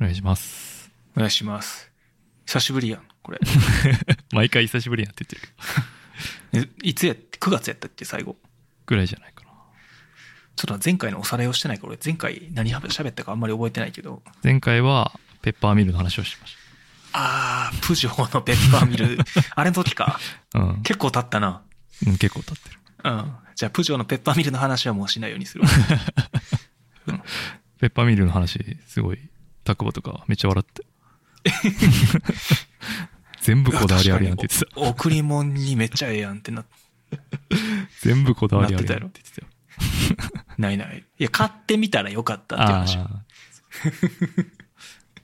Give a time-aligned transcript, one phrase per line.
[0.00, 0.90] 願いします。
[1.16, 1.90] お願いします。
[2.46, 3.38] 久しぶりやん、これ。
[4.32, 5.52] 毎回久しぶりやって言ってる。
[6.82, 8.36] いつやって、9月やったっけ、最後。
[8.86, 9.50] ぐらいじゃないかな。
[10.56, 14.22] ちょっと前回のおさらいをしてないから、俺前回何喋ったかあんまり覚えてないけど。
[14.42, 16.56] 前回は、ペッパーミルの話をしまし
[17.12, 19.18] あー、プジョーのペッパーミル。
[19.54, 20.20] あれの時か。
[20.50, 20.60] た。
[20.60, 20.82] うん。
[20.82, 21.62] 結構経ったな。
[22.06, 22.78] うん結構経ってる。
[23.04, 23.36] うん。
[23.54, 25.70] じゃあ、プジョーのペッパーミルの話はもうしないようにするわ。
[27.80, 29.18] ペッパーミルの話、すごい、
[29.64, 30.84] タクボとかめっちゃ笑って。
[33.42, 34.80] 全部こだわりあるやんって言ってた。
[34.80, 34.88] た。
[34.88, 36.64] 贈り物にめっちゃええやんってな、
[38.02, 39.48] 全部こだわりあるやんって言ってたよ。
[40.58, 41.04] ないない。
[41.18, 42.98] いや、買ってみたらよかったってあ話。
[42.98, 43.24] あ。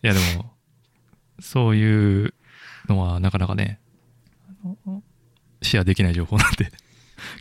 [0.02, 0.52] いやでも、
[1.40, 2.34] そういう
[2.88, 3.80] のはなかなかね、
[5.62, 6.72] シェアできない情報なんで、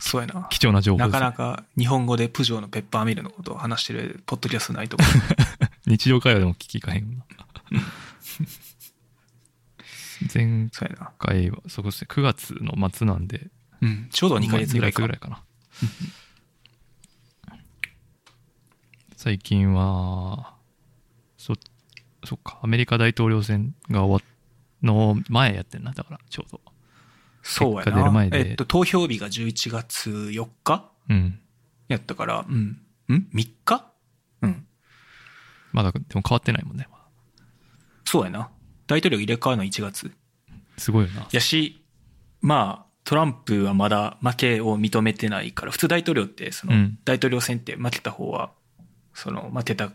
[0.00, 0.46] そうやな。
[0.50, 5.10] 貴重な情報なかなか日本語でプジョーのペッパーミルのことを話してるポッドキャストないと思う。
[5.90, 7.22] 日常会話でも聞きかへん。
[10.32, 10.68] 前。
[11.18, 13.50] 回は、そうですね、9月の末なんで、
[13.80, 14.08] うん。
[14.10, 15.02] ちょうど2ヶ月ぐらいか。
[15.02, 15.42] まあ二ヶ月かな。
[19.16, 20.54] 最近は、
[21.36, 21.54] そ、
[22.24, 24.36] そっか、アメリカ大統領選が終わっ
[24.82, 26.60] の前やってんな、だから、ちょうど。
[27.42, 28.28] そうやな。
[28.28, 31.38] でえっと、投票日が11月4日うん。
[31.88, 32.80] やったから、うん。
[33.08, 33.92] ん ?3 日？
[34.42, 34.66] うん。
[35.72, 36.88] まだ、でも変わってないもんね。
[38.04, 38.50] そうやな。
[38.86, 40.12] 大統領入れ替わるの1月。
[40.76, 41.26] すごいよな。
[41.32, 41.82] やし、
[42.40, 48.50] まあ、トランプはまだ負けを認めてないから、普通大統領って、そのうん、大統領選って負けた方は、
[49.14, 49.92] その、負けた、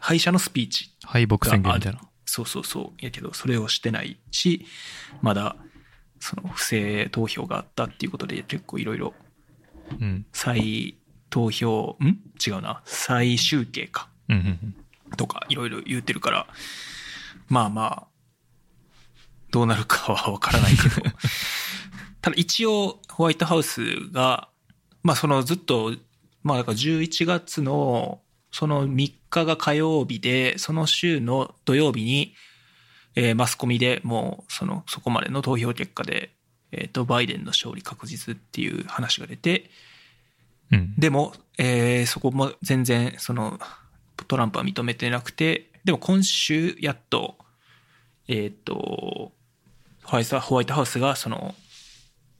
[0.00, 2.00] 敗者のスピーチ敗北宣言みたいな。
[2.24, 3.04] そうそうそう。
[3.04, 4.66] やけど、それをしてないし、
[5.20, 5.56] まだ、
[6.20, 9.14] その、不正投票があったっていうことで、結構いろいろ、
[10.00, 10.26] うん。
[10.32, 10.96] 再
[11.30, 12.18] 投票、ん？
[12.44, 12.82] 違うな。
[12.84, 14.08] 再集計か。
[14.28, 14.74] うんうん
[15.10, 15.16] うん。
[15.16, 16.46] とか、いろいろ言ってるから、
[17.48, 18.06] まあまあ、
[19.50, 21.10] どうなるかはわからないけど、
[22.20, 24.48] ただ一応、ホワイトハウスが、
[25.02, 25.94] まあそのずっと、
[26.42, 28.20] まあだから11月の、
[28.50, 32.34] その3日が火曜日で、その週の土曜日に、
[33.14, 36.30] えーマスコミでもう、その、そこまでの投票結果で、
[36.70, 39.70] えっ、と、バイデンの勝利確実っていう話が出て、
[40.70, 40.94] うん。
[40.98, 43.58] でも、えーそこも全然、その、
[44.26, 47.38] トランプは認めてなくて、でも今週、やっと、
[48.28, 49.32] えっ、と、
[50.08, 51.54] ホワイトホワイトハウスが、その、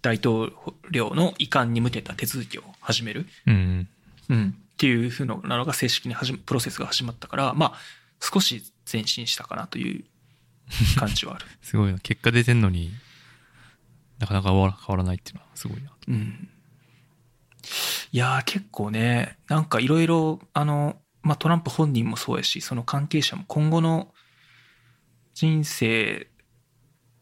[0.00, 0.52] 大統
[0.90, 3.26] 領の移管に向けた手続きを始める。
[3.46, 3.88] うん
[4.28, 4.36] うん。
[4.36, 4.54] うん。
[4.72, 7.78] っていうふうなのが正式に始ま、プロセスが始まったから、まあ、
[8.20, 10.04] 少し前進したかなという
[10.98, 11.46] 感じはある。
[11.60, 11.98] すごいな。
[11.98, 12.90] 結果出てんのに、
[14.18, 15.92] なかなか変わらないっていうのはすごいな。
[16.08, 16.48] うん。
[18.12, 24.14] いやー結構ね、なんかいろいろ、あの、まあ、トランプ本人もそうやし、その関係者も今後の
[25.34, 26.28] 人生、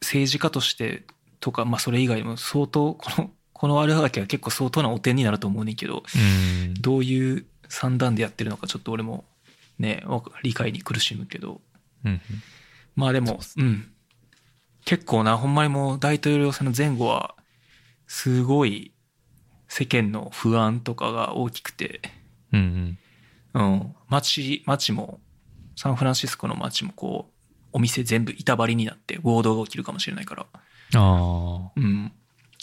[0.06, 1.02] 政治家として
[1.40, 6.74] とか、まあ、それ以外にも相当、この、 このあれはがきは結構相当なお点になると思うねんけど、うん。
[6.74, 9.24] どういう算段でやってるのかちょっと俺も
[9.78, 10.04] ね、
[10.42, 11.62] 理解に苦しむけど、
[12.04, 12.20] うんうん。
[12.94, 13.90] まあでも、うん。
[14.84, 17.34] 結構な、ほんまにもう大統領選の前後は、
[18.06, 18.92] すごい
[19.68, 22.02] 世間の不安とかが大きくて、
[22.52, 22.98] うん
[23.54, 23.62] うん。
[23.62, 23.94] うん。
[24.08, 25.20] 街、街も、
[25.76, 27.35] サンフランシスコの街もこう、
[27.76, 30.46] お店全部板張りになって暴動が起きるかもしれないから、
[30.94, 32.10] あうん。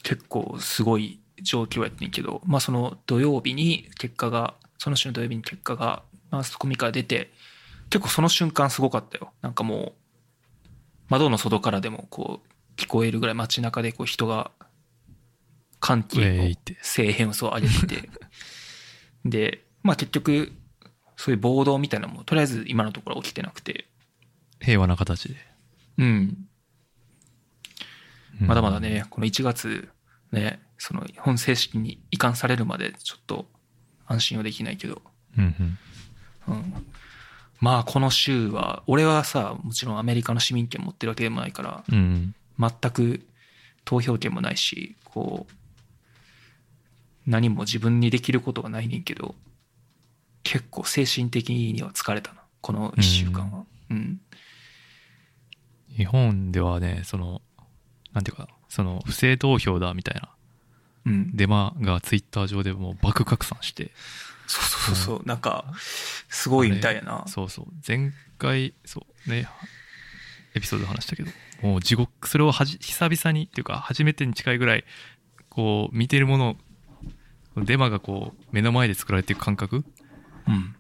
[0.02, 7.32] 結構すごい状況やってんけど、まあその土曜日に結果が、その週の土曜日に結果がマスコミから出て、
[7.92, 9.32] 結構その瞬間すごかったよ。
[9.44, 9.94] なんかもう、
[11.10, 14.50] 窓の外からでもこう、聞こえるぐらい街中でこう人が、
[15.80, 18.10] 歓喜のて声援を上げてて、
[19.26, 20.52] で、まあ結局、
[21.18, 23.93] そういう暴動みたいなのも、とりあえず今のところ起きてなくて、あ。
[24.64, 25.36] 平和な形で。
[25.98, 26.06] うん。
[28.42, 28.80] うんまだまだ。
[28.80, 29.90] ね、この1月、
[30.32, 33.48] ね、その本正式に移管されるまでちょっと
[34.08, 35.04] 安心はできないけど、
[35.38, 35.78] うん
[36.48, 36.56] うん。
[36.56, 36.86] うん。
[37.60, 42.36] まあこの州は、俺はさ、もちろんアメリカの市民権持ってるわけでもないから、うん。
[42.60, 43.26] 全く
[43.86, 45.54] 投票権もないし、こう、
[47.28, 49.36] 何も自分にできることがないねんけど、
[50.42, 53.64] 結構精神的には疲れたな、この1週間は。
[53.92, 54.20] うん。
[55.96, 57.42] 日本ではね、その、
[58.14, 60.34] なんていうか、その、不正投票だみたいな
[61.06, 61.36] うん。
[61.36, 63.92] デマがツイッター上でもう爆拡散して、
[64.48, 65.24] そうそうそうそう。
[65.26, 65.66] なんか、
[66.30, 67.26] すごいみたいやな。
[67.28, 67.66] そうそう。
[67.86, 69.48] 前回、そうね、
[70.54, 71.32] エピソードで話したけど、
[71.62, 74.86] もう地獄、それをはじ久々に、っていうか、初めてに近いぐらい、
[75.50, 76.58] こう、見てるもの
[77.58, 79.86] を、デマがこう、目の前で作られていく感覚
[80.48, 80.76] うん。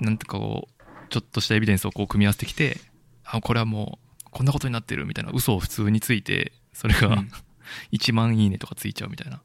[0.00, 2.78] なんとかこう、ちょっとしたエビデンスをこう組み合わせてきて、
[3.24, 7.30] あ、これはもう、こんなことになってるみたいな嘘を普通について、それが、うん
[7.92, 9.42] 1万いいねとかついちゃうみたいな、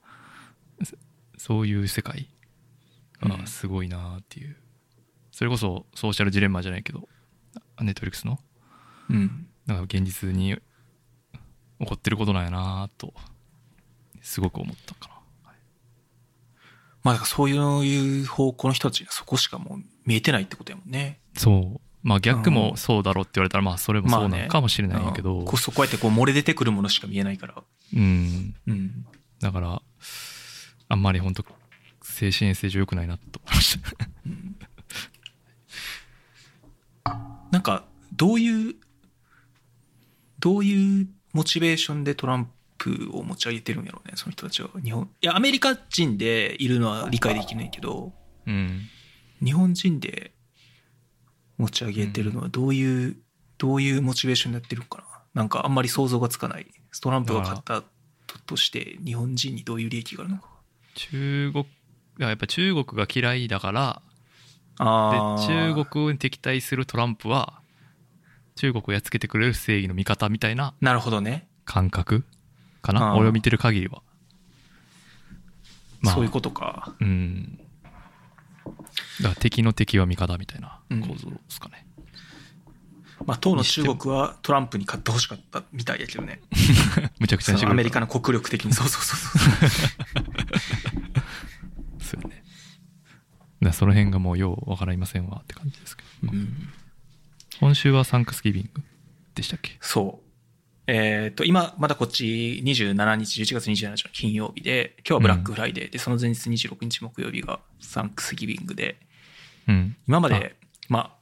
[0.83, 0.97] そ
[1.37, 2.27] そういう世界
[3.21, 4.57] がうんすごいなっていう。
[5.31, 7.07] それこそソーシャルジレンマじゃないけど、
[7.81, 8.39] ネットフリックスの、
[9.09, 9.47] うん。
[9.67, 10.55] なんか現実に
[11.79, 13.13] 起こってることなんやなと、
[14.21, 15.15] すごく思ったかな。
[17.03, 21.19] まあ、だからそういう方向の人たちがそこしかもう見えてないってことやもんね。
[21.35, 21.81] そう。
[22.05, 27.63] まあ逆もそうだろうって言われたら、まあそれもそうなのかもしれないんやけど、うんこうそうこうやってこう漏れ出てくるものしか見えないから。
[27.95, 28.53] うん。
[28.67, 29.05] うん。
[29.39, 29.81] だから、
[30.87, 31.43] あんまり本当
[32.03, 33.79] 精神衛生上良くないなと思いまし
[37.03, 37.09] た。
[37.49, 38.75] なんか、どういう、
[40.37, 44.69] どういうモチベーションでトランプを持ち上げてるんやろうね、その人たちは。
[44.83, 45.09] 日本。
[45.21, 48.13] いや、アメリカ人でいるのは理解できないけど、
[48.45, 48.81] うん。
[49.43, 50.34] 日本人で
[51.57, 53.17] 持ち上げてるのはどういう、
[53.57, 55.05] どういうモチベーションでやってるのかな？
[55.33, 56.67] なんかあんまり想像がつかない。
[57.01, 57.81] トランプが勝った
[58.27, 60.49] ととして、日本人にどういう利益があるのか。
[60.95, 61.67] 中国、い
[62.19, 64.01] ややっぱ中国が嫌いだから、
[64.77, 67.59] あで、中国に敵対するトランプは、
[68.55, 71.47] 中国をやっつけてくれる正義の味方みたいななるほどね。
[71.65, 72.23] 感覚
[72.81, 74.01] かあなー俺を見てる限りは。
[76.05, 76.95] そういうことか。
[77.01, 77.59] うん。
[79.21, 81.85] だから敵の敵は味方みたいな構造ですかね。
[83.25, 86.41] まあ、当の中国はトランプに勝ってほしかったみたいやけどね。
[87.19, 88.73] むちゃくちゃアメリカの国力的に。
[88.73, 90.23] そうそうそうそう。
[92.03, 92.43] そうよね。
[93.61, 96.31] だその辺がもうようわかりませんわって感じですけど。
[96.31, 96.69] うん
[97.59, 98.81] 今週はサンクスギビング
[99.33, 99.77] でしたっけ？
[99.79, 100.25] そう。
[100.87, 108.99] えっ、と、今、まだこっち27日、11月27日の金曜日で、今日はブラックフライデーで、その前日26日木曜日がサンクスギビングで、
[109.67, 109.95] うん。
[110.07, 110.55] 今まで、
[110.89, 111.15] ま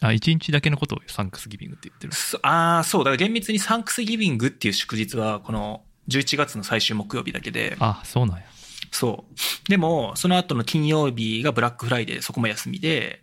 [0.00, 2.16] あ、一日だけのことをサンクスギビングって言ってるあ、。
[2.16, 8.44] そああ、そう、だから厳密にサンクスギビングっていう祝日は、この11月の最終木曜日だけで、あ、そうなんや。
[8.90, 9.68] そう。
[9.68, 13.22] でも、その後の金曜日がブラックフライデーでそこも休みで、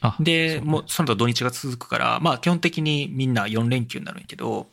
[0.00, 4.68] あ、で、そうもうその後土日が続くから、まあ基本的にみんな4連休になるんやけど。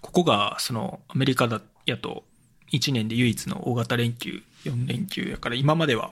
[0.00, 2.24] ここが、その、アメリカだ、やと、
[2.72, 6.10] 1年で唯一の大型連休、4連休やから、今までは、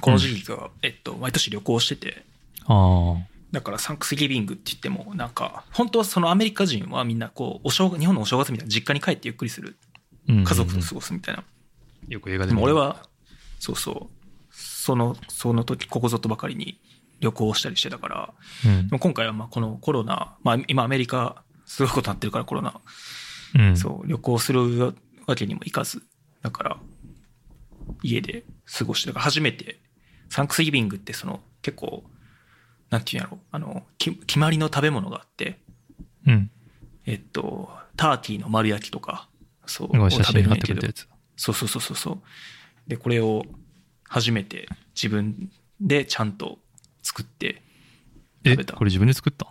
[0.00, 2.24] この時期が、えっと、毎年旅行してて、
[2.66, 3.16] あ
[3.52, 9.76] だからサンクスギビングって言っても、なんか、本当はそのアメリカ人はみんなこう、お正月、日本のお正月みたいな実家に帰ってゆっくりする、
[10.28, 11.44] 家族と過ごすみたいな。
[12.08, 13.06] よく映画でも俺は、
[13.58, 16.78] そうそう、その、その時、ここぞとばかりに
[17.20, 18.34] 旅行したりしてたから、
[18.64, 18.88] うん。
[18.88, 22.80] でも今回はまあこのコロナ、まあ今アメリカ、すごいことになってるからコロナ、
[23.54, 23.76] うん。
[23.76, 24.94] そう、旅行する
[25.26, 26.02] わけにもいかず、
[26.42, 26.76] だから、
[28.02, 29.80] 家で過ごして、だから初めて、
[30.36, 32.04] サンクスギビングってその、結構、
[32.90, 35.58] なんていうんやろ、あの、き決まりの食べ物があって、
[36.26, 36.50] うん。
[37.06, 39.30] えっと、ターキーの丸焼きとか、
[39.64, 40.86] そう、食べるんやけど。
[41.38, 42.20] そうそうそうそうそう。
[42.86, 43.44] で、これを
[44.06, 45.50] 初めて自分
[45.80, 46.58] でちゃんと
[47.02, 47.62] 作って
[48.44, 49.46] え、食べたこれ自分で作った？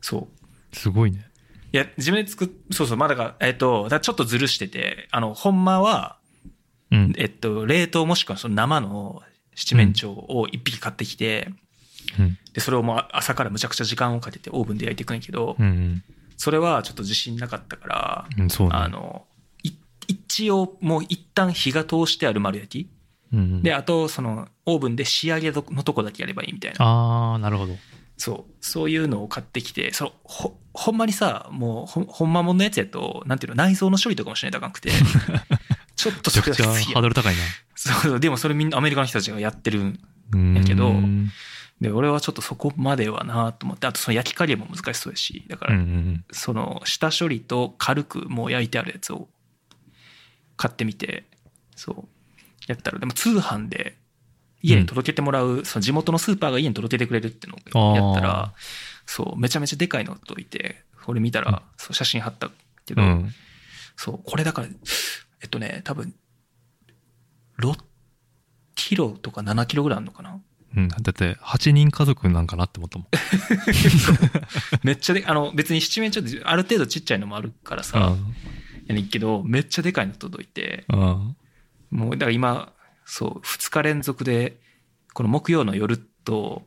[0.00, 0.28] そ
[0.72, 0.76] う。
[0.76, 1.26] すごいね。
[1.72, 6.20] いや、自分で作っ、そうそう、まだが、えっと、ちょっとずるしてて、あの、ほんまは、
[6.92, 7.12] うん。
[7.16, 9.20] えっと、冷凍もしくはその生の
[9.54, 11.48] 七面鳥を一匹買ってきて、
[12.18, 12.38] うん。
[12.52, 16.02] で、それをもう朝からむちゃくちゃ時間をかけてオーブンで焼いていくんやけど、うん
[16.36, 18.46] それはちょっと自信なかったから、うん。
[18.48, 18.54] ね。
[18.70, 19.26] あの、
[19.62, 19.70] い
[20.08, 22.90] 一応もう一旦火が通してある丸焼き？
[23.32, 26.76] うんうん、で、あと、その、オーブンで仕上げのとこだけやればいいみたいな。
[26.80, 27.76] あー、なるほど。
[28.18, 28.52] そう。
[28.60, 34.90] そういうのを買ってきて、その、ほ、ほんまにさ、もう、ほん、ほんまもんのやつやと、なんていうの、内臓の処理とかもしないとあかんくて、
[36.02, 37.42] ちょっとそめちゃくちゃハードル高いな。
[37.74, 40.00] そうでもそれみんなアメリカの人たちがやってるん
[40.32, 40.54] うん。
[40.56, 41.30] やけどうん
[41.80, 46.24] で、俺はちょっとそこまではなと思って、あとその焼き加減も難しそうやし、だかうんうら、ん。
[46.30, 49.28] その下処理と軽くもう焼いてあるやつを
[50.56, 51.24] 買ってみて、
[51.74, 52.08] そう、
[52.68, 53.96] やったら、でも通販で
[54.62, 58.52] 家に届けてもらう、その地元のスーパーが家に届けてくれるってのをやったあら、
[59.04, 62.48] そう、めちゃめちゃでかいのが届いて、これ見たうんら、そう写真貼った
[62.86, 63.34] けど、うん。
[63.96, 64.68] そう、これだから、
[65.42, 66.14] えっとね、多分、
[67.58, 67.78] 6
[68.74, 70.40] キロとか7キロぐらいあるのかな？
[70.76, 70.88] うん。
[70.88, 73.08] だって、8人家族なんかなって思ったもん。
[74.82, 78.16] めっちゃで、あの、別に七面鳥ってある程度ちっちゃいのもあるからさ、
[78.86, 81.36] やねんけど、めっちゃでかいの届いて、うん。
[81.90, 82.72] もう、だから今、
[83.04, 84.60] そう、2日連続で、
[85.12, 86.66] この木曜の夜と、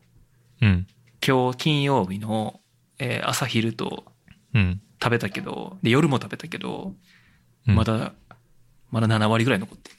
[0.62, 0.88] うん。
[1.26, 2.60] 今日金曜日の、
[3.00, 4.06] えー朝昼と
[4.54, 4.82] うん。
[5.02, 6.96] 食べたけど、で、夜も食べたけど、
[7.68, 8.14] うんまだ、
[8.92, 9.96] まだ7割ぐらい残ってる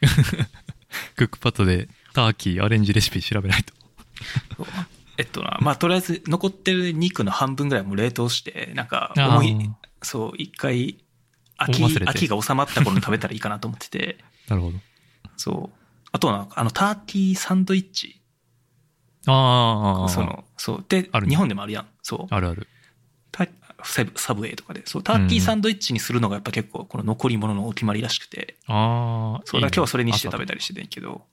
[1.16, 3.74] クックパッドでターキーアレンジレシピ調べないと。
[5.18, 9.70] えっとな、まあ、とりあえず残ってる肉の半分ぐらいも冷凍して、なんか、思い、
[10.02, 10.98] そう、一回、
[11.56, 14.18] 秋、秋が収まった頃に食べたらいいかなと思ってて、
[14.48, 14.78] なるほど。
[15.36, 15.78] そう。
[16.12, 18.20] あとは、あの、ターキーサンドイッチ。
[19.26, 20.84] ああ、その、そう。
[20.88, 21.86] である、ね日本でもあるやん。
[22.02, 22.34] そう。
[22.34, 22.68] あるある。
[23.86, 24.82] タサブサブウェイとかで。
[24.84, 28.56] そう、ターキーサンドイッチにするのがやっぱ結構、この残り物のお決まりらしくて。
[28.66, 30.46] ああ、そう、だ今日はそれにして食べた。
[30.46, 31.24] たりしてんけど。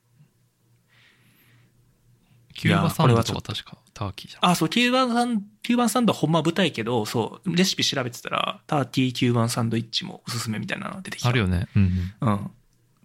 [2.53, 4.51] キューバサンドとか確かターキーじゃん。
[4.51, 11.29] あ、そう、キューバンサン、キューバンサンドはほんまは豚やけど、そう、レシピ調べてたら、ターキーキューバンサンドイッチもおすすめみたいなのが出てきた。
[11.29, 11.67] あるよね。
[11.75, 12.29] うん、うん。
[12.29, 12.51] うん。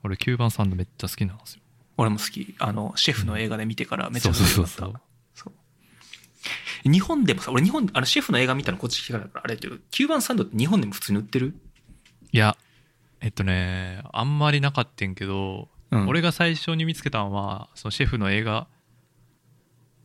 [0.05, 1.61] 俺、キューバンサンドめっちゃ好きなんですよ。
[1.97, 2.55] 俺も好き。
[2.59, 4.71] あの、シェフの映画で見てからめっちゃそう好きだった。
[4.71, 4.93] そうそうそう。
[4.93, 5.03] そう。
[6.85, 11.55] 日本でもさ、俺日本、あの、シェフの映画見たのこっち来てからだからあれやけど、キューバンサンドって日本でも普通に売ってる？
[12.33, 12.57] いや、
[13.21, 18.67] えっとね、あんまりなかったんけど、うん俺が最初に見つけたのは、そのシェフの映画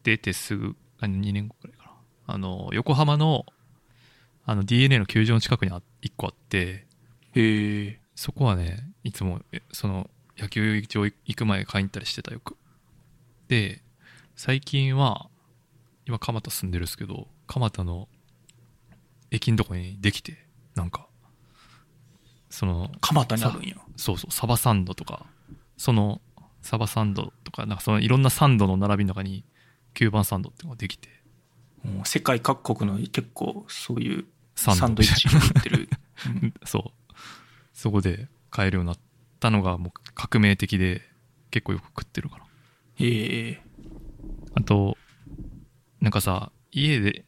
[0.03, 1.85] 出てすぐ、あ2年後くらいか
[2.27, 2.33] な。
[2.33, 3.45] あの、横浜の、
[4.45, 6.85] あの DNA の球場の近くにあ1個あって、
[7.35, 7.99] へえ。
[8.15, 12.55] そこはね、いつも、えその、野球場行く前買いに行ったりしてたよく。
[13.47, 13.81] で、
[14.35, 15.29] 最近は、
[16.05, 18.07] 今蒲田住んでるんですけど、蒲田の
[19.31, 20.45] 駅のとこにできて、
[20.75, 21.07] なんか、
[22.49, 23.75] その、蒲田にあるんや。
[23.95, 25.25] そうそう、サバサンドとか、
[25.77, 26.21] その、
[26.61, 29.45] サバサンドとか、なんかそのいろんなサンドの並びの中に、
[29.93, 31.09] キューバンサンドっていうのができて、
[31.83, 35.89] もう世界各国の結構そういうサンドイッチを売ってる。
[36.43, 37.13] うんそう。
[37.73, 38.99] そこで買えるようになっ
[39.39, 41.01] たのがもう革命的で、
[41.51, 42.45] 結構よく食ってるかな。
[42.95, 43.63] へえ。
[44.55, 44.97] あと、
[46.03, 47.23] なんかさ、家で、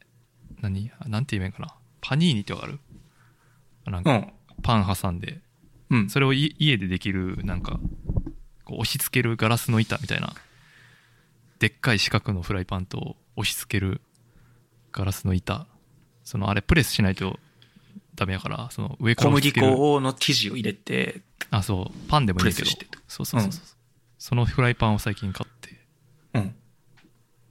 [0.60, 0.92] 何？
[1.06, 1.74] なんて言えばいいんかな？
[2.02, 2.78] パニーニってわかる？
[3.86, 4.32] なんか、うん。
[4.62, 5.40] パン挟んで、
[5.88, 6.10] うん。
[6.10, 7.80] それをい家でできる、なんか、
[8.66, 10.34] こう押し付けるガラスの板みたいな、
[11.58, 14.02] でっかい四角のフライパンと押し付ける
[14.92, 15.66] ガラスの板。
[16.22, 17.38] そのあれプレスしないと
[18.14, 19.76] ダメやから、その上か小麦ら押し付ける。
[19.76, 22.86] 粉の生地を入れて、あ、そう、パンでもいいけどプレスして。
[23.08, 23.62] そうそうそうそう。
[24.18, 25.75] そのフライパンを最近買って、うん。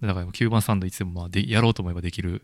[0.05, 2.41] だから9番サンドいつでもまあでやろうと思えばできる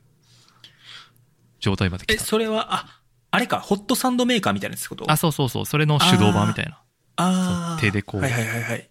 [1.59, 2.23] 状態まで来え、た。
[2.23, 3.01] それは、あ、
[3.31, 5.65] あれか、ホットサンドメーカーみたいなやつってことあ、そうそうそう。
[5.65, 6.81] それの手動版みたいな。
[7.17, 8.89] あーそう手でこうはいはいはいはい。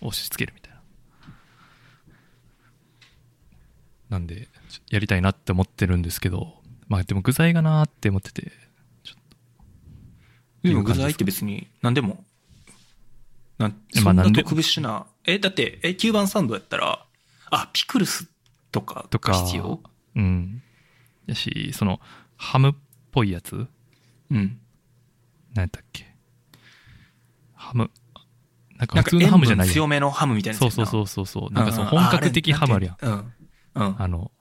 [0.00, 0.80] 押し付けるみたいな。
[4.10, 8.52] なんで、ちょやりたいなって思ってるんですけど、まあでも具材がなーって思ってて、
[9.02, 9.22] ちょっ
[10.62, 10.68] と。
[10.68, 12.24] でも具材って別に何でも、
[13.58, 17.06] なんまあ何でそんな特別な、え、だって、え、9番サンドやったら、
[17.50, 18.28] あ、ピクルス
[18.72, 19.80] とかとかが必要？
[20.16, 20.62] うん。
[21.26, 22.00] やし、その、
[22.36, 22.74] ハムっ
[23.10, 23.66] ぽいやつ？
[24.30, 24.58] うん。
[25.54, 26.14] 何やったっけ？
[27.54, 27.90] ハム。
[28.76, 29.86] なんか普通のハムじゃない強。
[29.86, 30.86] めのハムみたいなそうそうう。
[30.88, 31.52] そうそうそう。
[31.52, 32.96] なんかそのう本格的あハムあるやん。
[33.00, 33.32] うん。
[33.74, 34.02] うん。
[34.02, 34.32] あの、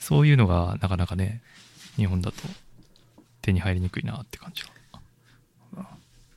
[0.00, 1.42] そういうのがなかなかね、
[1.96, 2.36] 日本だと
[3.42, 4.68] 手に入りにくいなって感じが。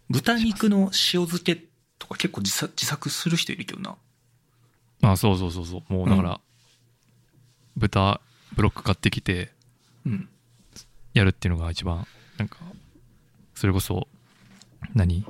[0.10, 1.66] 豚肉の塩漬け
[2.00, 3.98] とか結構自作自作する人いるけどな。
[5.12, 5.94] あ、そうそうそうそう。
[5.94, 6.42] もうだから、
[7.76, 8.22] 豚、
[8.56, 9.52] ブロック買ってきて、
[10.06, 10.30] うん。
[11.14, 12.06] やるっていうのが一番、
[12.38, 12.58] なんか、
[13.56, 14.08] それこそ、
[14.94, 15.26] 何？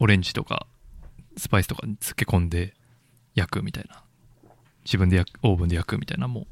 [0.00, 0.66] オレンジとか、
[1.36, 2.74] スパイスとかに漬け込んで
[3.34, 4.02] 焼くみたいな。
[4.84, 6.46] 自分で焼く、オーブンで焼くみたいなのも、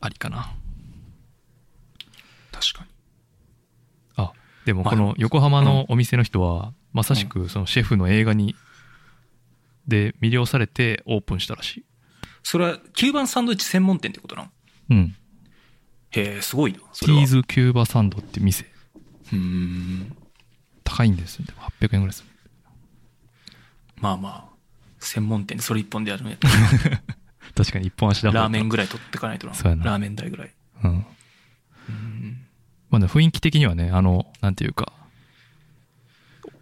[0.00, 0.54] ありかな。
[2.52, 2.90] 確かに。
[4.16, 4.32] あ、
[4.64, 8.54] でもまあこの横浜のお店の人は、まさしくそのシェフの映画に、
[9.86, 11.84] で魅了されてオープンしたらしい。
[12.42, 14.50] それは、9番サンドイッチ専門店ってことなの？
[14.90, 15.16] うん。
[16.10, 16.78] へえ、すごいな。
[16.92, 18.64] そテれはィーズキューバサンドって店。
[19.32, 20.16] うーん。
[20.84, 21.44] 高いんですよ。
[21.46, 22.28] でも800円ぐらいする。
[23.96, 24.54] まあまあ、
[24.98, 26.48] 専門店でそれ一本でやるんやった
[27.56, 29.54] 確かに一本足だらラーメンぐらい取ってかないとな。
[29.54, 30.54] そうやなラーメン代ぐらい。
[30.82, 31.06] うん。
[32.90, 34.92] まあね、雰囲気的にはね、あの、なんていうか、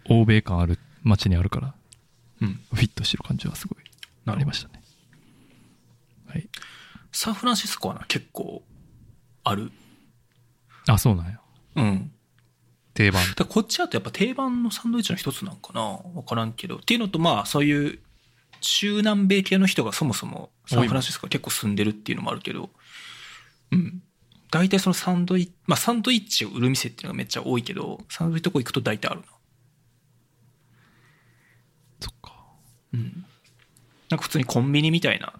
[0.05, 1.75] 欧米感ある街にあるから、
[2.43, 2.59] うん。
[2.73, 3.83] フィットしてる感じはすごい
[4.25, 4.81] ありましたね。
[6.27, 6.49] はい。
[7.11, 8.63] サンフランシスコはな、結構、
[9.43, 9.71] ある？
[10.87, 11.39] あ、そうなんや。
[11.75, 12.11] うん。
[12.93, 13.23] 定番。
[13.35, 15.81] だこっちだとやっぱ定番のサンドイッチの一つなんかな？
[15.81, 16.77] わからんけど。
[16.77, 17.99] っていうのと、まあ、そういう、
[18.61, 22.69] 中南米系の人がそもそもサンフランシスコは結構住んでるっていうのもあるけど、
[23.71, 24.01] うん。
[24.51, 29.25] 大体そのサンドイッチ、まあサンドイッチを売る店っていうのがめっちゃ多いけど、サンドイッチとこ行くと大体あるな。
[31.99, 32.33] そっか。
[32.93, 33.25] うん。
[34.09, 35.33] なんか普通にコンビニみたいな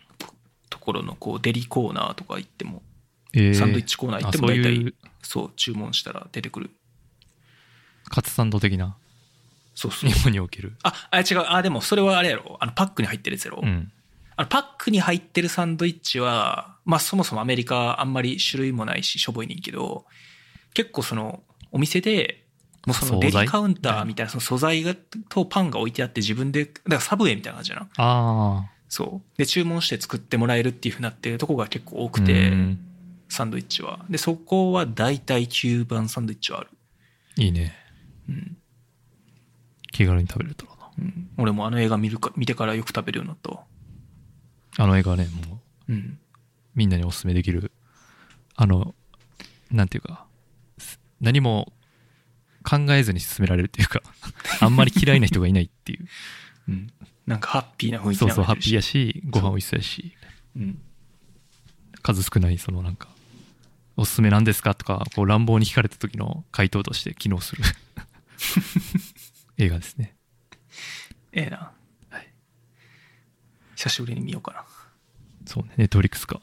[0.70, 2.82] ところのこうデリコーナーとか行っても、
[3.34, 6.72] えーサンドイッチコーナー行ってもあそう大体、そう、注文したら出てくる。
[8.06, 8.98] カツサンド的な？
[9.76, 10.20] そうそう日。
[10.20, 10.74] 本における。
[10.84, 11.46] あ、あ、違う。
[11.48, 12.58] あ、でもそれはあれやろ。
[12.60, 13.62] あの、パックに入ってるやつやろ。
[13.64, 13.92] うん。
[14.36, 20.06] あの、パックに入ってるサンドイッチは、まあそもそもアメリカあんまり種類もないし、しょぼいねんけど、
[20.74, 21.42] 結構その、
[21.72, 22.43] お店で、
[22.86, 24.96] もうそのデリカウンターみたいなその素材が、
[25.30, 27.88] とパンが置いてあって自分で、だからサブウェイみたいな感じじゃな。
[27.98, 29.38] あそう。
[29.38, 32.10] で、注文して作ってもらえるっていうふうになってるとこが結構多あ。
[32.10, 32.80] くて、うん
[33.34, 34.06] サンドイッチは。
[34.10, 36.70] で、そこは大体9番サンドイッチはある。
[37.38, 37.74] いいね。
[38.30, 38.58] うん。
[39.92, 40.78] 気軽に食べれたらな。
[41.00, 43.64] うん、俺もあの映画見るか、見てからよく食べるようになったわ。
[44.78, 46.20] あの映画ね、もう、うん。
[46.76, 47.72] みんなにおすすめできる、
[48.56, 48.94] あの、
[49.72, 50.26] なんていうか、
[50.78, 51.74] す何も
[52.64, 54.02] 考えずに進められるっていうか、
[54.62, 56.08] あんまり嫌いな人がいないっていう。
[56.70, 56.88] うん。
[57.26, 58.88] なんかハッピーな雰囲気そうそう、ハッピーやし。
[59.14, 60.14] し、ご飯美味しそうやし、
[60.56, 60.82] うん。
[62.02, 63.10] 数少ない、そのなんか、
[63.96, 67.64] おすすめなんですかとか、こう乱暴に聞かれた時の回答として機能する
[69.58, 70.16] 映画ですね。
[71.32, 71.72] ええな。
[72.10, 72.34] はい。
[73.76, 74.66] 久しぶりに見ようかな。
[75.46, 76.40] そうね、ネットフリックスか、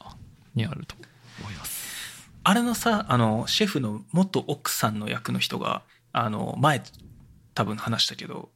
[0.55, 0.95] にあると
[1.41, 2.31] 思います。
[2.43, 6.83] あれのさ、あの、シェフの元奥さんの役の人が、あの、前、
[7.55, 8.51] 多分話したけど、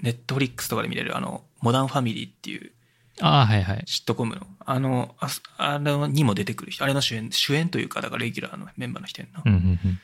[0.00, 2.72] ネットフリックスとかで見れる、あの、モダンファミリーっていう
[3.20, 3.82] ああ、はいはい。
[3.86, 9.42] シットコムの、あの、ああれにも出てくる人、あれの主演、主演というか、だからレギュラーのメンバーの人やんな。
[9.44, 10.00] うんうんうん。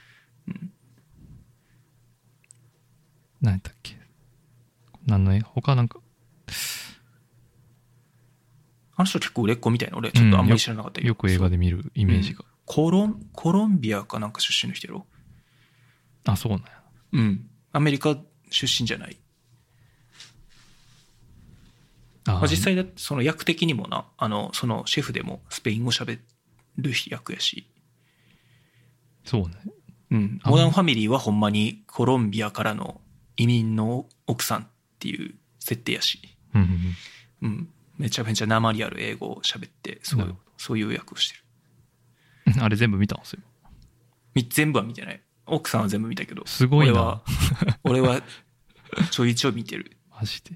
[0.48, 0.72] うん
[3.40, 3.96] 何やったっけ？
[5.06, 6.00] 何の絵他なんか、
[8.96, 11.08] あの人結構売れっ子みたいな、俺ちょっとあんまり知らなかったけど。
[11.08, 12.44] よく映画で見るイメージが。
[12.66, 15.06] コロン、コロンビアかなんか出身の人やろ
[16.24, 16.77] あ、そうなんや。
[17.12, 17.48] うん。
[17.72, 18.16] アメリカ
[18.50, 19.16] 出身じゃない。
[22.26, 26.18] あまあ、実際だってその役的にもな、あの、そのシェフでもスペイン語喋
[26.76, 27.66] る役やし。
[29.24, 29.48] そうね。
[30.10, 30.40] うん。
[30.42, 33.00] あモダンファミリーはほんまにコロンビアからの
[33.36, 34.66] 移民の奥さんっ
[34.98, 36.20] ていう設定やし。
[37.42, 37.68] うん。
[37.98, 41.44] めちゃめちゃ訛りある英語を喋って、そうそういう役をしてる。
[42.62, 43.40] あれ全部見たんですよ。
[44.34, 45.20] み全部は見てない。
[45.48, 46.46] 奥さんは全部見たけど。
[46.46, 47.22] すごいな
[47.84, 48.22] 俺は、俺は
[49.10, 49.96] ちょいちょい見てる。
[50.10, 50.52] マジで？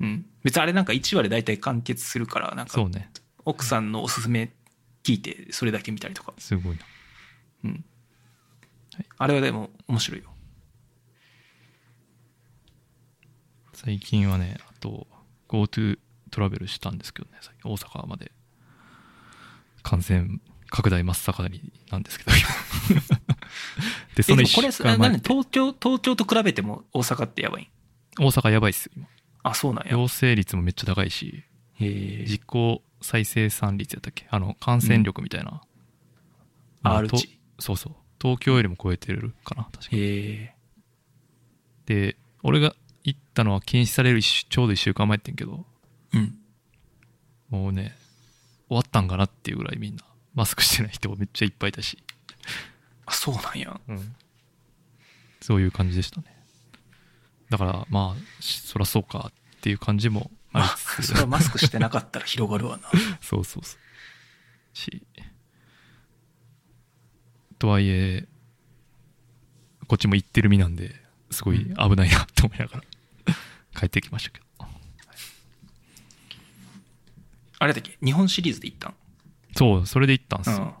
[0.00, 0.26] うん。
[0.42, 3.10] 別にあれなんか1話で大体完結するから、なんかそうね。
[3.44, 4.52] 奥さんのおすすめ
[5.02, 6.32] 聞いて、それだけ見たりとか。
[6.38, 6.82] すごいな。
[7.64, 7.84] うん。
[9.18, 10.30] あれはでも面白いよ。
[13.72, 15.06] 最近はね、あと、
[15.48, 15.98] GoTo
[16.30, 18.32] トラベルしたんですけどね、最近大阪まで。
[19.82, 20.40] 感染
[20.76, 22.32] 拡大真っ盛りなんですけど、
[22.90, 23.00] 今
[24.16, 27.66] で、その1えでもこれ、東京、東京と比べても大阪ってやばいん？
[28.22, 29.06] 大阪やばいっすよ、今。
[29.44, 29.92] あ、そうなんや。
[29.92, 31.44] 陽性率もめっちゃ高いし。
[31.80, 34.26] 実効再生産率やったっけ？
[34.30, 35.62] あの、感染力みたいな。
[36.82, 37.08] まあ R。
[37.60, 37.94] そうそう。
[38.20, 40.54] 東京よりも超えてるかな、確かへえ。
[41.86, 45.66] で、俺が行ったのは禁止されるちょうど1週間前やってんけど、
[46.12, 46.38] うん。
[47.50, 47.94] もうね、
[48.68, 50.02] 終わったんかなっていうぐらいみんな、
[50.34, 51.98] マスクしてない人もめっちゃいっぱいいたし、
[53.06, 53.80] あ、そうなんや。
[55.40, 56.26] そういう感じでしたね。
[57.50, 62.88] だから、まあ、しそらそうかっていう感じもありまあ、それはマスクしてなかったら広がるわな。
[63.20, 64.76] そうそうそう。
[64.76, 65.02] し、
[67.58, 68.26] とはいえ、
[69.86, 72.82] こっちも行ってる身なんで、すごい危ないなと思いながら
[73.78, 74.44] 帰ってきましたけど。
[77.58, 77.96] あれだっけ？
[78.04, 78.94] 日本シリーズで行ったん？
[79.56, 80.76] そう、それで行ったんですうんよ。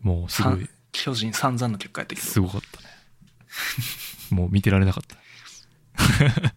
[0.00, 2.26] もうすごいさ、巨人散々の結果やったけど。
[2.26, 2.86] すごかったね。
[4.30, 5.16] もう見てられなかった。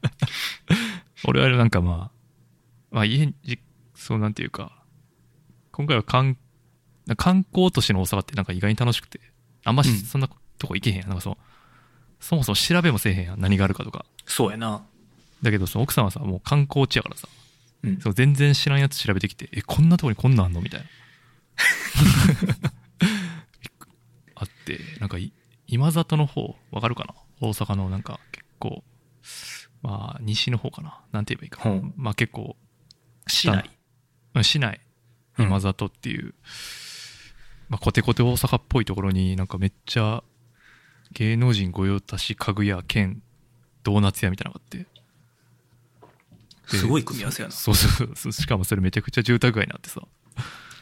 [1.26, 3.60] 俺はなんかまあ、まあ家に、じ
[3.96, 4.84] そうなんていうか、
[5.72, 6.38] 今回は観
[7.18, 9.20] 観光都市の大阪ってなんか意外に楽しくて、
[9.64, 11.08] あんましうんそんなとこ行けへんやん。
[11.08, 11.38] なんかそう、
[12.20, 13.42] そもそも調べもせえへんやん。
[13.42, 14.06] 何があるかとか。
[14.26, 14.84] そうやな。
[15.42, 17.28] だけどその奥さんはさ、もう観光地やからさ、
[17.84, 18.00] うん。
[18.00, 20.88] そう全然知らんやつ調べてきて、え、こんなとこにこんなんあんのみたいな。
[24.36, 25.34] あって、なんかい、
[25.68, 27.14] 今里の方、わかるかな？
[27.42, 28.84] 大阪のなんか結構、
[29.82, 31.02] まあ、西の方かな？
[31.12, 31.62] なんて言えばいいか。
[31.62, 32.56] ほうまあ結構、
[33.28, 33.70] 市内。
[34.36, 34.80] うん市内、
[35.38, 36.34] うん今里っていう、
[37.70, 40.24] まあ、コテコテ大阪っぽいところになんかめっちゃ
[41.12, 43.22] 芸能人御用達家具屋兼
[43.84, 44.86] ドーナツ屋みたいなのがあってで
[46.68, 47.56] すごい組み合わせやな。
[47.56, 50.02] そうそうそうしかもそれめちゃくちゃ住宅街になってさ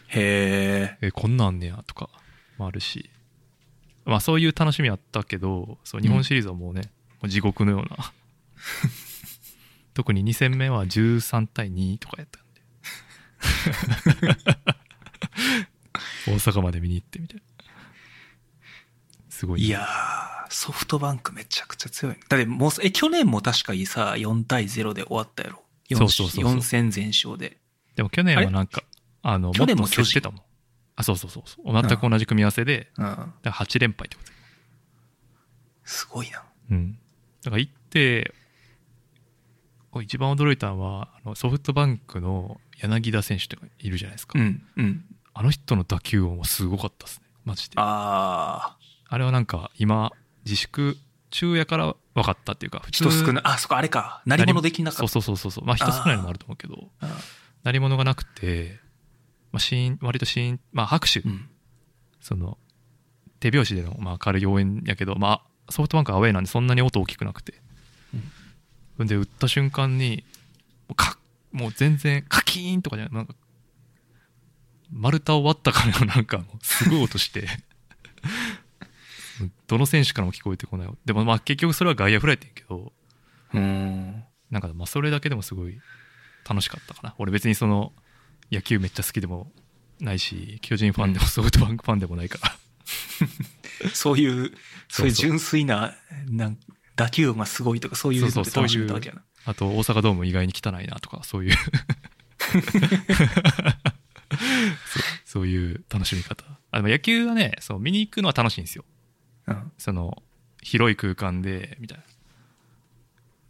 [0.09, 1.07] へえ。
[1.07, 2.09] えこんなんあんねやとか
[2.57, 3.09] もあるし、
[4.05, 6.91] まあそういう楽しみあったけど、そう日本シリーズはもうね、
[7.21, 8.11] もう地獄のような。
[9.93, 12.61] 特に2戦目は13対2とかやったんで。
[16.27, 17.43] 大阪まで見に行ってみたいな。
[19.29, 19.85] すごいね、いやー、
[20.49, 22.15] ソフトバンクめちゃくちゃ強い。
[22.29, 25.63] だってもう、え、去年も確かにさ、4対0で終わったやろ。
[25.95, 27.57] 4そうそうそうそう4戦全勝で。
[27.95, 28.83] でも去年はなんか、
[29.21, 30.41] あの、去年ももっと競ってたもん。
[30.95, 31.73] あ、そうそうそうそう。
[31.73, 33.03] 全く同じ組み合わせで、うん。
[33.03, 34.31] だから8連敗ってこと
[35.83, 36.43] すごいな。
[36.69, 36.97] うん。
[37.43, 38.33] だから行って、
[40.01, 44.39] 一番驚いたのは、あのソフトバンクの柳田選手とかいるじゃないですか。
[44.39, 45.05] うん、うん。
[45.33, 47.25] あの人の打球音もすごかったですね。
[47.43, 47.75] マジで。
[47.77, 48.77] あ
[49.07, 50.11] あれはなんか今、
[50.45, 50.97] 自粛
[51.31, 53.43] 中やから分かったっていうか、人少ない。
[53.45, 54.21] あ、そこあれか。
[54.25, 55.07] 鳴り物できなかった。
[55.07, 55.65] そうそうそうそう。
[55.65, 57.17] まあ人少ないのもあると思うけど、あ
[57.63, 58.79] 鳴り物がなくて、
[59.51, 61.49] まあシーン、割とシーン、まあ拍手、ーうん。
[62.21, 62.57] その、
[63.41, 67.55] 手拍子での、まあ、軽い応援やけど、まあ、ソフトバンクアウェーなんでそんなに音大きくなくて。
[69.03, 70.23] ん、で、打った瞬間に、
[70.87, 71.17] もうか
[71.51, 73.33] もう全然、カキーンとかじゃない、なんか、
[74.91, 77.47] 丸太を割ったかのなんか、すごい音して、
[79.67, 80.89] どの選手からも聞こえてこない。
[81.05, 82.91] でもまあ結局それは外野フライってんけど、
[83.53, 84.23] うん。
[84.49, 85.79] なんかまあそれだけでもすごい
[86.47, 87.15] 楽しかったかな。
[87.17, 87.93] 俺別にその
[88.51, 89.51] 野球めっちゃ好きでも
[89.99, 92.55] ないし、巨人ファンでもソフトバンクファンでもないから。
[93.93, 94.51] そういう、そういう
[94.89, 95.95] そうそう純粋な、
[96.29, 96.57] なん
[96.95, 98.61] 打球音がすごいとか、そういうそうめた
[98.93, 99.23] わけやな。
[99.45, 102.61] あと大阪ドーム意外に汚いなとか、そういう そう
[105.25, 106.43] そういう楽しみ方。
[106.71, 108.85] あでも野球はね、そう見に行くのは楽しいんですよ。
[109.47, 109.71] うん。
[109.77, 110.21] その
[110.61, 112.03] 広い空間で、みたいな。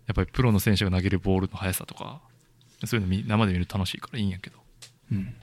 [0.08, 2.22] やっぱりプロの選手が投げるボールの速さとか、
[2.86, 4.58] そういうの見生で見ると楽しいからいいんやけど。
[5.12, 5.36] うん。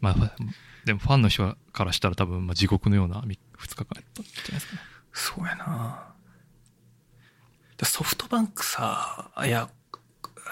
[0.00, 0.36] まあ、
[0.84, 4.80] でもファンの人からしたら多分、まあ、地獄のような2日間やったんじゃないですかね。
[5.12, 6.14] そうやな
[7.76, 9.70] だソフトバンクさ、いや、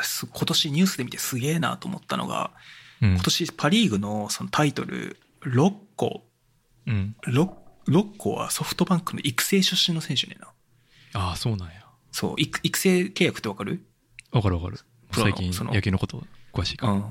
[0.03, 2.51] す今年ニュースで見てすげえなと思ったのが、
[3.01, 6.23] うん今年パリーグのそのタイトル6個、
[6.87, 7.17] うん。
[7.27, 7.51] 6,
[7.89, 10.49] 6個はソフトバンクの育成出身の選手ねんな。
[11.15, 11.85] ああ、そうなんや。
[12.11, 13.85] そう、育育成契約ってわかる？
[14.31, 14.79] わかるわかる。
[15.13, 16.93] 最近野球のこと詳しいから。
[16.95, 17.03] うん。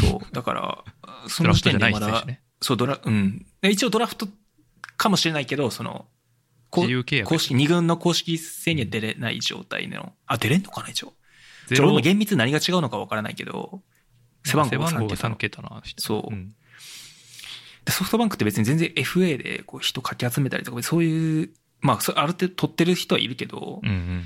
[0.00, 0.34] そう。
[0.34, 0.84] だから、
[1.28, 2.42] その時点でまだね。
[2.60, 3.44] そう、ドラ、うん。
[3.60, 4.28] で一応ドラフト
[4.96, 6.06] かもしれないけど、その、
[6.70, 11.14] こ自由契約公式、2軍の公式戦には出れない状態の、あ、出れんのかな、一応。
[11.66, 13.82] ゼロそれも厳密に何が違うのかわからないけど、
[14.44, 16.02] 背番号が3背番号が桁3桁な人。
[16.02, 16.54] そううん
[17.84, 24.24] でソフトバンクって別に全然 FA でこう人かき集めたりとか、そういう、まあ、そある程度取ってる人はいるけど、っうんうん。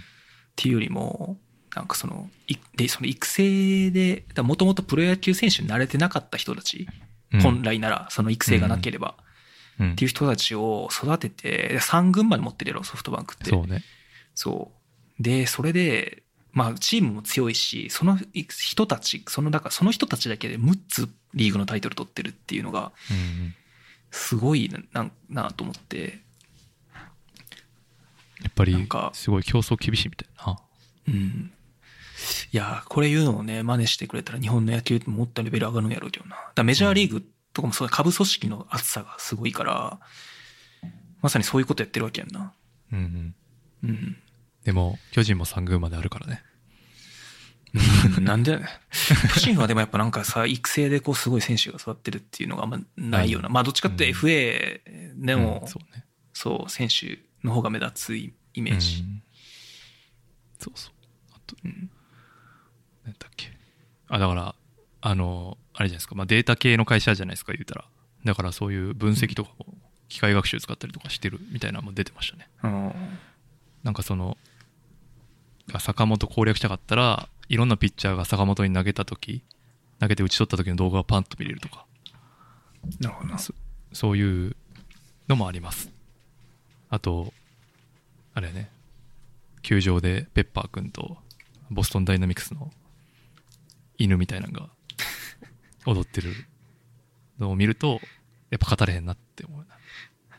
[0.57, 1.39] ていうよりも、
[1.75, 6.89] なんかその、いで、その育成で、もともとプロ野球選手に慣れてなかった人たち、
[7.33, 9.15] うん本来なら、その育成がなければ、
[9.79, 13.51] うんっていう人たちを育てて、で3軍まで持ってるやろ、ソフトバンクって。
[13.51, 13.83] そうね。
[14.35, 14.73] そ
[15.21, 15.23] う。
[15.23, 22.93] で、それで、まあ、チームも強いし、その人たち、その、だからその人たちだけで6つリーグのタイトル取ってるっていうのが。
[24.11, 26.21] すごいな、ななと思って、
[28.43, 30.59] やっぱりなんか、すごい競争厳しいみたいな。
[31.09, 31.53] うん。
[32.53, 36.37] いや、これ言うのをね、真似してくれたら日本の野球ってもっとレベル上がるんやろうけどな。
[36.55, 40.01] だメジャーリーグとかもそう、下部組織の厚さがすごいから、
[41.21, 42.53] まさにそういうことやってるわけやんな。
[42.93, 43.35] うん
[43.83, 43.91] うん。
[43.91, 44.17] うん。
[44.65, 46.43] でも、巨人も3軍まであるからね。
[48.17, 48.59] うんなんで、
[49.35, 53.49] 巨人はでもやっぱなんかさ、育成でこうすごい選手が育ってるっていうのがあんまないような。
[53.49, 54.81] まあどっちかって FA
[55.17, 56.05] でも、うんそうね。
[56.33, 59.03] そう、選手の方が目立つイメージ。
[59.03, 59.23] うん
[60.59, 60.93] そうそう。
[61.35, 61.91] あと、うん
[63.05, 63.53] 何だっけ。
[64.09, 64.55] あ、だから、
[65.01, 66.15] あの、あれじゃないですか。
[66.15, 67.85] まあデータ系の会社じゃないですか、言うたら。
[68.25, 69.67] だからそういう分析とかも、
[70.09, 72.49] 機械学習使ったりとかしてるみたいなのも出てましたね。
[72.65, 72.93] うん
[73.85, 74.37] なんかその、
[75.79, 79.43] 坂本攻略したかったら、いろんなピッチャーが坂本に投げた時
[80.01, 81.87] 投げて打ち取った時の動画がパンと見れるとか、
[83.01, 83.39] なるほどな。
[83.39, 83.53] そ
[83.93, 84.57] そういう
[85.29, 85.91] のもあります。
[86.89, 87.33] あと、
[88.35, 88.71] あれね、
[89.63, 91.17] 球場でペッパーくんと
[91.71, 92.71] ボストンダイナミクスの
[93.99, 94.69] 犬みたいなのが
[95.85, 96.33] 踊ってる
[97.39, 98.01] のを見ると、
[98.51, 99.78] やっぱ語れへんなって思うな。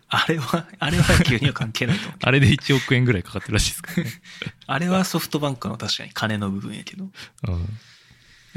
[0.10, 2.19] あれは、 あれは野球には関係ないと思う。
[2.22, 4.12] あれで1億円ぐらいかかってるらしいですからね。
[4.67, 7.10] あれはソフトバンクの確かに金の部分やけど。
[7.48, 7.80] うん。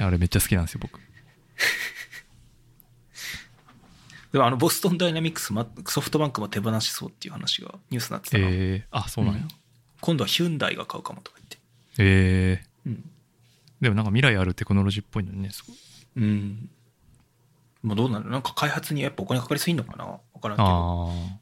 [0.04, 1.00] あれめっちゃ好きなんですよ、僕。
[4.32, 8.46] でもあの、ボストンダイナミクス、まソフトバンクも手放しそうっていう話がニュースになってたな。
[8.48, 9.40] えー、あ、そうなんや。
[9.40, 9.48] うん
[10.02, 11.58] 今度はヒュンダイが買うかもとか言って。
[11.98, 13.10] えー、うん。
[13.80, 15.76] でもなんか未来あるテクノロジーっぽいのにね、すごい。
[16.16, 16.70] うん。
[17.84, 20.68] もうどうなのなんか開発にやっぱお金かかりすぎんのかなわからんけど。
[20.68, 21.41] ああ。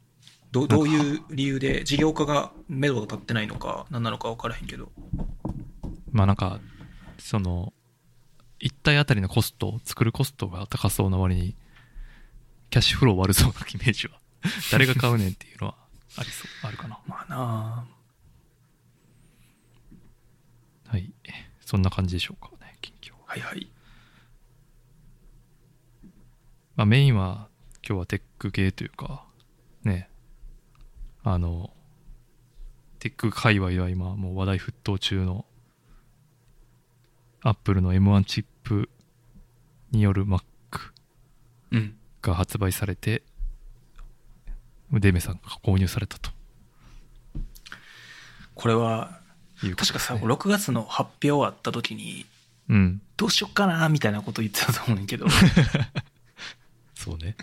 [0.53, 4.91] どどういう理由で、事業化が、目処が立ってないのか、何なのか分からへんけど。
[6.11, 6.61] まあなんか、
[7.19, 7.73] その、
[8.59, 11.57] 一体あたりのコスト、作るコストが高そうな割に、
[12.71, 14.19] キャッシュフロー悪そうなイメージは、
[14.73, 15.77] 誰が買うねんっていうのは
[16.17, 16.99] ありそう、あるかな。
[17.07, 17.89] まあな
[20.87, 21.13] はい。
[21.61, 23.15] そんな感じでしょうかね、近況。
[23.27, 23.71] あはいはい。
[26.75, 27.49] まあメインは、
[27.87, 29.25] 今日はテック系というか、
[29.85, 30.10] ね、
[31.23, 31.71] あの、
[32.99, 35.45] テック界隈は今もう話題沸騰中の、
[37.43, 38.91] アップルの M1 チップ
[39.91, 40.43] による Mac
[41.73, 41.97] うん。
[42.23, 43.23] が発売されて、
[44.93, 46.31] デメさんが購入されたと
[48.55, 49.21] これは、
[49.63, 52.27] いうこと確かさ、ですね6月の発表あった時に、
[52.69, 53.01] うん。
[53.17, 55.27] どうしよっかな、みたいなこと言ってたと思うねんけど、
[56.95, 57.37] そうね。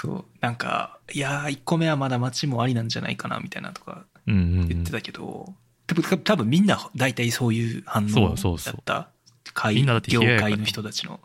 [0.00, 4.68] そう、なんか、いやー、1個目はまだ街もありなんじゃないかな、みたいなとかうんうん、うん。
[4.68, 5.52] 言ってたけど、
[5.88, 9.10] 多分多分みんな大体そういう反応そうそうそうだった。
[9.54, 11.18] 会みんなだって冷業ややかに界の人たちの。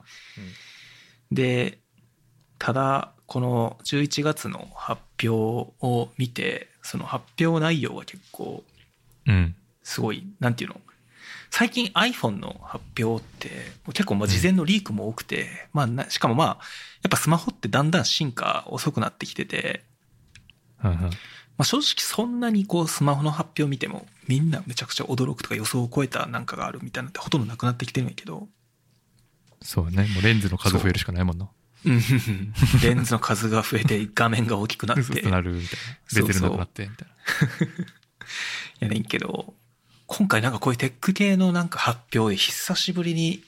[1.31, 1.77] で、
[2.57, 5.29] ただ、この11月の発表
[5.79, 8.63] を見て、その発表内容が結構
[9.27, 9.55] うん。
[9.83, 10.81] すごい、なんていうの？
[11.55, 13.49] 最近 iPhone の発表って
[13.93, 16.57] 結構まあ事前のリークも多くて、まあな、しかもまあ、やっ
[17.11, 19.83] ぱスマホってだんだん進化遅くなってきてて。
[20.81, 21.11] ま
[21.59, 28.47] あ、正直そんなにこうスマホの発表見てもみんなめちゃくちゃ驚くとか予想を超えたなんかがあるみたいなのってほとんどなくなってきてるんやけど、
[29.61, 30.07] そうね。
[30.15, 31.47] もうレンズの数増えるしかないもんな。
[31.85, 32.01] うん
[32.81, 35.85] レンズの数が増えて画面が大きくなってなるみたいな。
[36.07, 37.13] そうそうベゼルなくなって、みたいな。
[38.87, 39.53] やねんけど、
[40.07, 43.43] 今回なんかこういうテック系のなんか発表で久しぶりに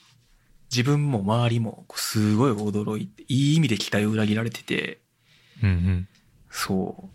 [0.71, 4.99] 自分も周りもすごい驚いて、いい意味で期待を裏切られてて、
[5.63, 6.07] うんうん。
[6.49, 7.09] そう。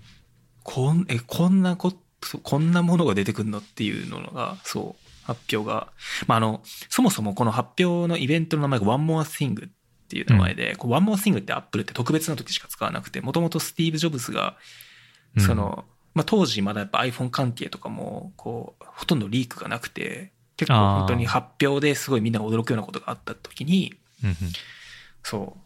[0.62, 5.88] こん、え、こんなこ、そうこんなものが出てくるのっていうのが、そう、発表が。
[6.26, 9.70] まあ、あの、そもそもこの発表のイベントの名前が One More Thing っ
[10.08, 14.56] ていう名前で、こう One More Thing って Apple って特別な時しか使わなくて、もともとスティーブ・ジョブズが、
[15.36, 24.36] うんその、まあ、当時まだやっぱ iPhone 関係とかも、こう、ほとんどリークがなくて、結構本当に発表ですごいみんなが驚くようなことがあった時に、うんうん。
[25.22, 25.60] そう。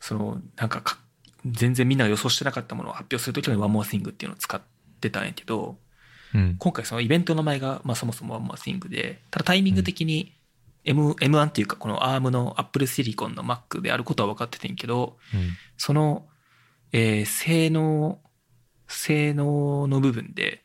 [0.00, 0.98] その、なんかか、
[1.46, 4.60] 全然みんなが予想してなかったものを発表するときに One More Thing っていうのを使っ
[5.00, 5.76] てたんやけど、
[6.34, 6.56] うん。
[6.58, 10.34] 今回そのイベントの名前が、まあそもそも One More Thing で、ただタイミング的に
[10.84, 16.26] M、M1 っていうかこの ARM の Apple Silicon の Mac であることは分かっててんけど、うんその、
[16.92, 18.20] えー性能、
[18.94, 20.64] 性能の部分で、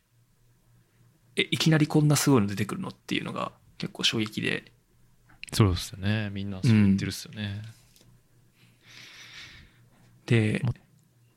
[1.35, 4.71] え、いきなりこんなすごいの出てくるのっていうのが結構衝撃で、
[5.53, 6.29] そうですよね。
[6.31, 7.61] みんなそう言ってるっすよね。
[10.25, 10.73] でも、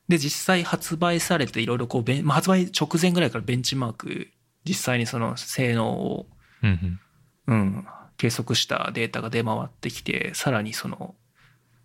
[0.09, 4.27] で、実際発売されていろいろこうベン、まあ、発売直前ぐらいからベンチマーク、
[4.65, 6.27] 実際にその性能を、
[6.61, 6.99] うん
[7.47, 7.53] うん。
[7.53, 11.15] うん、計測したデータが出回ってきて、さらにその、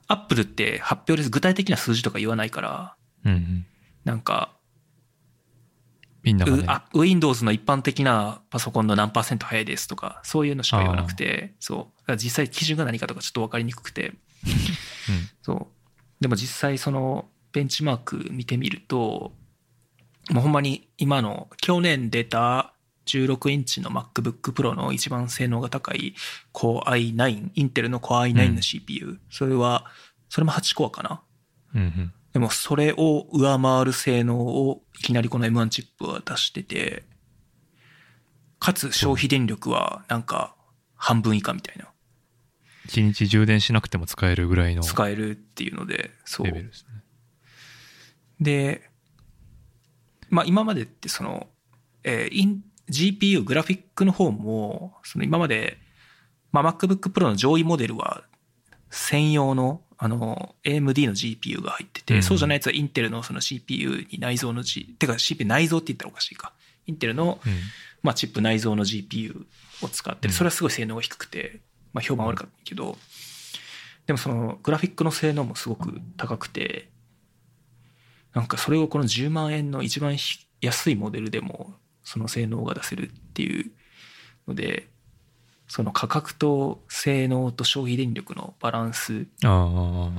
[0.08, 3.66] アップルって発表です具体的な数字とか言わないから、うんうん。
[4.04, 4.55] なんか、
[6.26, 6.62] みんながね。
[6.64, 12.16] うあ Windows の一般的なパソコンの何パーセント早いですとか、そういうのしか言わなくて、そう。
[12.16, 14.16] 実際基準が何かとかちょっと分かりにくくて、うん
[15.40, 15.66] そう。
[16.20, 19.32] でも実際そのベンチマーク見てみると、
[20.30, 22.74] もうほんまに今の去年出た
[23.06, 26.14] 16インチの MacBook Pro の一番性能が高い
[26.52, 26.82] Core
[27.14, 29.86] i9、インテルの Core i9 の CPU、それは、
[30.28, 31.22] それも8コアかな
[31.74, 32.12] うんうん。
[32.36, 37.02] でもそれを上回る性能をいきなりこの M1 チップは出してて、
[38.58, 40.54] かつ消費電力はなんか
[40.96, 41.88] 半分以下みたいな。
[42.84, 46.52] 一日充電しなくても使えるぐらいの使えるっていうので、そうレ。
[46.52, 47.02] ベルですね。
[48.38, 48.90] で、
[50.28, 51.46] まあ今までってその、
[52.04, 55.78] えーイン GPU、グラフィックの方も、その今まで、
[56.52, 58.24] まあ MacBook Pro の上位モデルは
[58.90, 66.52] 専用のあの AMD の GPU が入ってて、うんそうじゃないやつはインテルのその CPU に内蔵の G、てか CPU 内蔵って言ったらおかしいか。
[66.86, 67.52] インテルの、うん。
[68.02, 69.44] まあ、チップ内蔵の GPU
[69.82, 70.28] を使って。
[70.28, 71.60] それはすごい性能が低くて、
[71.92, 72.96] まあ、評判悪かったけど、
[74.06, 76.88] でもそのグラフィックの性能もすごく高くて、
[78.34, 83.72] なんかそれをこの10万円の一番ひ安いモデルでもその性能が出せるっていう
[84.46, 84.88] ので、
[85.68, 89.60] その価格と性能と消費電力のバランス、ああああ、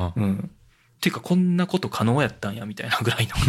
[0.06, 0.14] ああ。
[0.16, 0.52] うん。
[0.98, 3.36] っていうかこんなこと可能やったんやみたいなぐらいの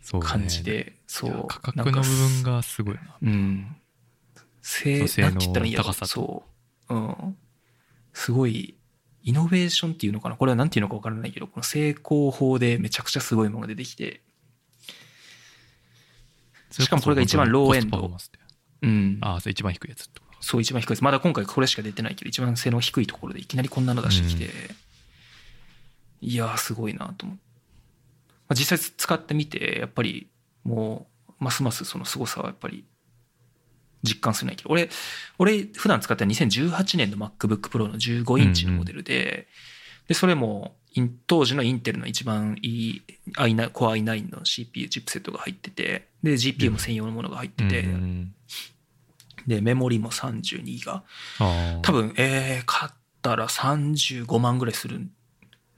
[0.00, 1.46] そうね感じで、そう。
[1.48, 3.16] 価格の部分がすごいな。
[3.20, 3.76] うん。
[4.62, 6.44] 性性能なんて言ったらいいんやろ高さとそ
[6.88, 6.94] う。
[6.94, 7.36] うん。
[8.12, 8.76] すごい
[9.22, 14.22] イノベーションっていうのかなこれは何ていうのか分からないけど、この成功法でめちゃくちゃすごいものが出てきて、
[16.70, 18.10] しかもこれが一番ローエンド
[18.84, 19.18] うん。
[19.20, 20.08] ああ、一番低いやつ
[20.40, 21.04] そう、一番低いです。
[21.04, 24.50] まだ今回これしか出てないけど、一番性能低いところでいきなりこんなの出してきて、
[26.20, 27.36] いやー、すごいなと思う。
[27.36, 27.40] ま
[28.50, 30.28] あ、実際使ってみて、やっぱり
[30.62, 32.84] もう、ますますその凄さはやっぱり
[34.02, 34.90] 実感するないけど、俺、
[35.38, 39.48] 俺、普段使ってる2018年の MacBook Pro の15インチのモデルで、
[40.08, 40.76] で、それも、
[41.26, 43.02] 当時のインテルの一番いい
[43.36, 48.34] i9 Core i9 の CPU チップセットが入ってて、で、GPU も専用のものが入ってて、うん
[49.46, 51.02] で、メモリも32ギガ。
[51.82, 55.08] 多分、えー、買ったら35万ぐらいする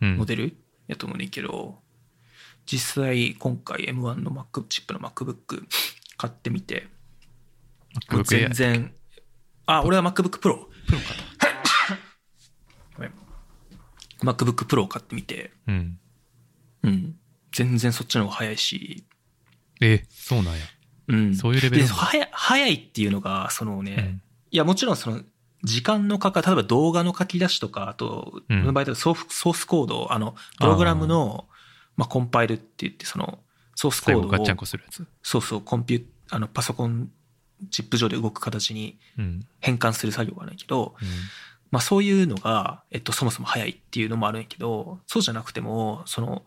[0.01, 0.57] うん、モデル？
[0.89, 1.79] やと思うねんけど、
[2.67, 5.65] 実際今回 M1 の Mac チップの MacBook
[6.17, 6.89] 買ってみて、
[8.25, 8.93] 全然、
[9.65, 10.39] あ、俺は MacBook Pro。
[10.39, 10.67] プロか
[12.97, 13.13] ごめん
[14.21, 15.99] MacBook Pro を買ってみて、うん。
[16.83, 17.17] うん。
[17.53, 19.07] 全然そっちの方が早いし、
[19.81, 20.61] え、そうなんや。
[21.09, 21.35] うん。
[21.35, 25.21] そういうレベル早早いっていうのが、そのね、うんいや、もちろんその、
[25.65, 31.47] 時間のかかる、例えば動画の書き出しとか、あと、うんこの場合だとソースコード、あの、プログラムの、
[31.97, 33.41] まあ、コンパイルって言って、その、
[33.75, 35.07] ソースコードをガッチャンコするやつ。
[35.23, 37.11] そうそう、コンピュあの、パソコン、
[37.71, 39.47] チップ上で動く形にうん。
[39.61, 41.09] 変換する作業があるんやけど、うん
[41.73, 46.45] まあそういうのが、えっと、そもそも早いっていうのもあるんやけど、そうじゃなくても、その、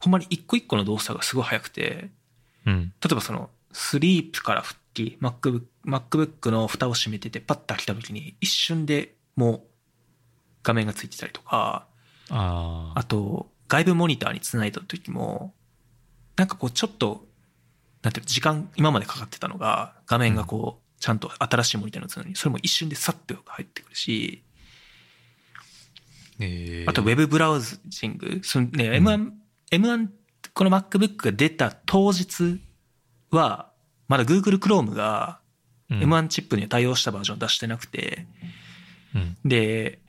[0.00, 2.10] ほんまに一個一個の動作がすごい早くて、
[2.66, 2.92] うん。
[3.00, 9.62] 例えばその、スリープから復帰、MacBook, MacBook の蓋を閉めてて、パッと開けた時に一瞬でもう
[10.62, 11.86] 画面がついてたりとか、
[12.30, 12.98] ああ。
[12.98, 15.54] あと、外部モニターにつないだ時も、
[16.36, 17.26] なんかこうちょっと、
[18.02, 24.42] なんていうの時間、今までかかってたのが、画面がこう、ちゃんと新しいモニターにつなのに、それも一瞬でサッと入ってくるし、
[26.40, 29.30] えーあとウェブブラウジング、そのね、うん M1、
[29.72, 30.08] M1、
[30.54, 32.60] この MacBook が出た当日
[33.30, 33.70] は、
[34.08, 35.40] まだ Google Chrome が
[35.90, 38.26] うん M1 チップに対応したバージョンを出してなくて、
[39.14, 39.36] うん。
[39.44, 40.00] で、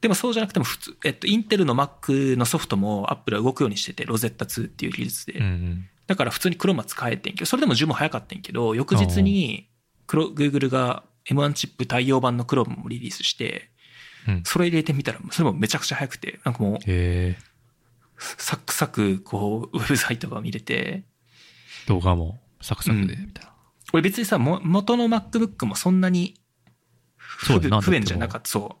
[0.00, 5.32] でもそうじゃなくても普通、えっと、インテルの Mac のソフトも Apple は動くようにしてて、ロゼッタ2っていう技術で。
[5.34, 5.88] うんうん。
[6.06, 9.68] だから普通に Chrome は使えてんけど、それでも十分早かったんけど、翌日に
[10.06, 13.70] クロ Google が M1 チップ対応版の Chrome もリリースして、
[14.28, 14.42] うん。
[14.44, 17.36] それ入れてみたら、それもめちゃくちゃ早くて、なんかもう、え
[18.18, 23.52] サクサク、こう、ウェブサイトが見れて、ー、動画もサクサクで、うんみたいな。
[23.92, 26.34] 俺別にさ、も元の MacBook もそんなに
[27.16, 28.78] 不不便じゃなかった、そ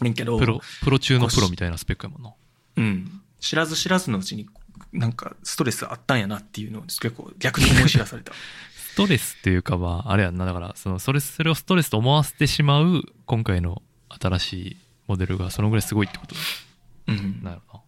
[0.00, 0.04] う。
[0.04, 2.34] ねんけど、プロ、プロ中のプロみたいなスペックやもんな。
[2.76, 3.22] うん。
[3.40, 4.48] 知らず知らずのうちに、
[4.92, 8.32] なんかストレスあったんやなっていうのを結構逆に思い知らされた。
[8.74, 10.44] ストレスっていうかまあ、あれやんな。
[10.44, 16.34] だから、その、それ、それをストレスと思わせてしまう、今回の新しいモデルがそのぐらいすごいってこと
[17.06, 17.40] うん。
[17.42, 17.80] なるな。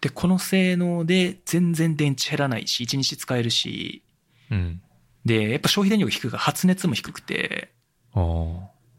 [0.00, 4.02] で、この性能で全然電池減らないし、1日使えるし、
[4.50, 4.82] うん。
[5.24, 7.70] で、やっぱ消費電力低いから発熱も低くて。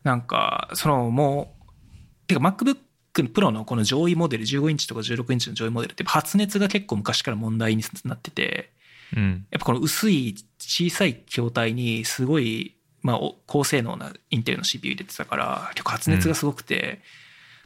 [0.03, 1.55] なんか、そのも
[2.25, 2.77] う、てか MacBook
[3.33, 8.71] Pro のこの上位モデル、15インチとか16インチの上位モデルって発熱が結構昔から問題になってて、
[9.15, 9.45] うん。
[9.49, 17.01] やっぱこの薄い小さい筐体にすごい、まあ、お高性能なインテルの CPU 入れてたから、結構発熱がすごくて、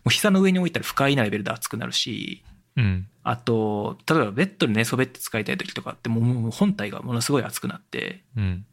[0.06, 2.44] もう膝の上に置いたら不快なレベルで熱くなるし、
[2.78, 3.08] うん。
[3.24, 8.66] あと、例えばベッドで寝そべって使いたい時とかってもう本体がものすごい熱くなって、うん。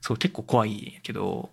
[0.00, 1.50] そう結構怖いんやけど、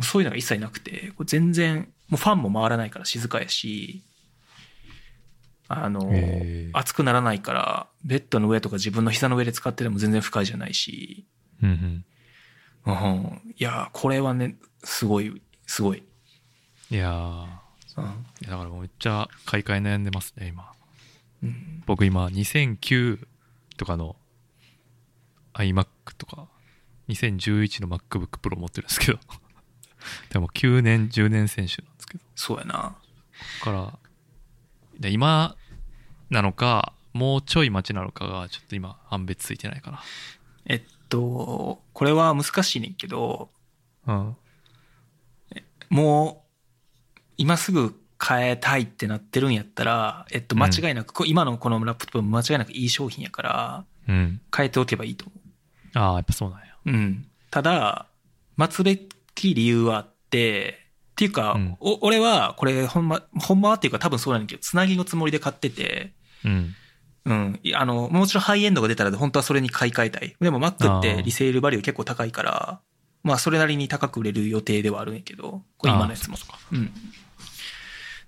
[0.00, 4.02] そういうのが一切なくて、全然、もうファンも回らないから静かやし、
[5.68, 6.02] あの
[6.74, 11.26] 熱くならないから、ベッドの上とか自分の膝の上で使ってても全然不快じゃないし、
[11.62, 12.04] うん。
[12.86, 12.94] うん。
[12.94, 16.02] うん、いやー、これはね、すごい、すごい。
[16.90, 17.46] いやー
[17.96, 20.72] うんいやだからもうめっちゃ買い替え悩んでますね、今。
[21.42, 23.26] うん僕今、2009
[23.76, 24.16] とかの
[25.54, 26.48] iMac とか、
[27.08, 29.18] 2011の MacBook Pro 持ってるんですけど、
[30.30, 32.74] でも9年、10年選手なんですけど、そうやな。
[32.74, 32.96] だ
[33.64, 33.98] から、
[34.98, 35.56] で今
[36.30, 40.02] なのか、もうちょい待ちなのかが、ちょっと今、判別ついてないか
[40.64, 43.50] えっと、これは難しいねんけど、
[44.06, 44.14] な。
[44.14, 44.36] うん。
[45.90, 46.46] も
[47.18, 54.40] う、今すぐ変えたいってなってるんやったら、えっと、間違いなく、こ今のこのラップトップも間違いなくいい商品やから、うん。
[54.54, 55.34] 変えておけばいいと思
[55.94, 56.66] ああ、やっぱそうなんや。
[56.86, 56.90] う。
[56.90, 57.26] うん。
[57.50, 58.06] ただ、
[58.56, 58.98] 待つべ
[59.34, 60.78] き理由はあって、
[61.12, 66.12] っていうか、うんお俺は、これ、ほんま、ほんまはっていうか多分そうなんだけど、つなぎのつもりで買ってて、
[66.44, 66.74] うん。
[67.24, 67.60] うん。
[67.74, 70.34] あの、もちろんハイエンドが出たら本当はそれに買い替えたい。
[70.40, 72.80] でも Mac ってリセールバリュー結構高いから、
[73.22, 76.36] まあそれなりに高く売れる予定ではあるんやけど、これ今のやつも。
[76.72, 76.92] うん。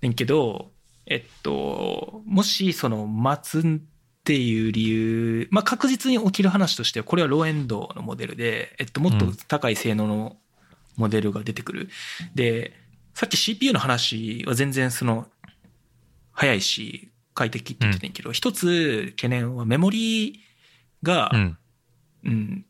[0.04, 0.70] ねんけど、
[1.06, 3.62] えっと、もしその待つっ
[4.24, 10.36] ていう理由、まあ確実に起きる話としては、これはローエンドのモデルで、えっと、もっと高い性能の
[10.96, 11.88] モデルが出てくる。
[12.34, 12.72] で、
[13.14, 15.26] さっき CPU の話は全然その、
[16.32, 20.40] 早いし、快適って言ってたんやけど、一つ懸念はメモリ
[21.02, 21.58] が、うん。
[22.24, 22.64] うん。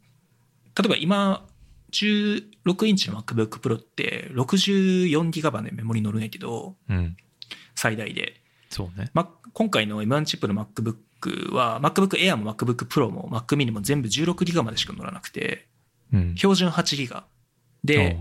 [0.77, 1.47] 例えば今、
[1.93, 7.17] 16インチの MacBook Pro って64ギガバのメモリ乗るんやけど、うん。
[7.75, 8.41] 最大で。
[8.71, 9.11] そうね。
[9.15, 15.67] ま、今回の M1 チップの MacBook は、MacBook Air も MacBook Pro も Mac mini も全部16ギガまでしか乗らなくて、
[16.13, 16.35] うん。
[16.37, 17.25] 標準8ギガ。
[17.83, 18.19] で、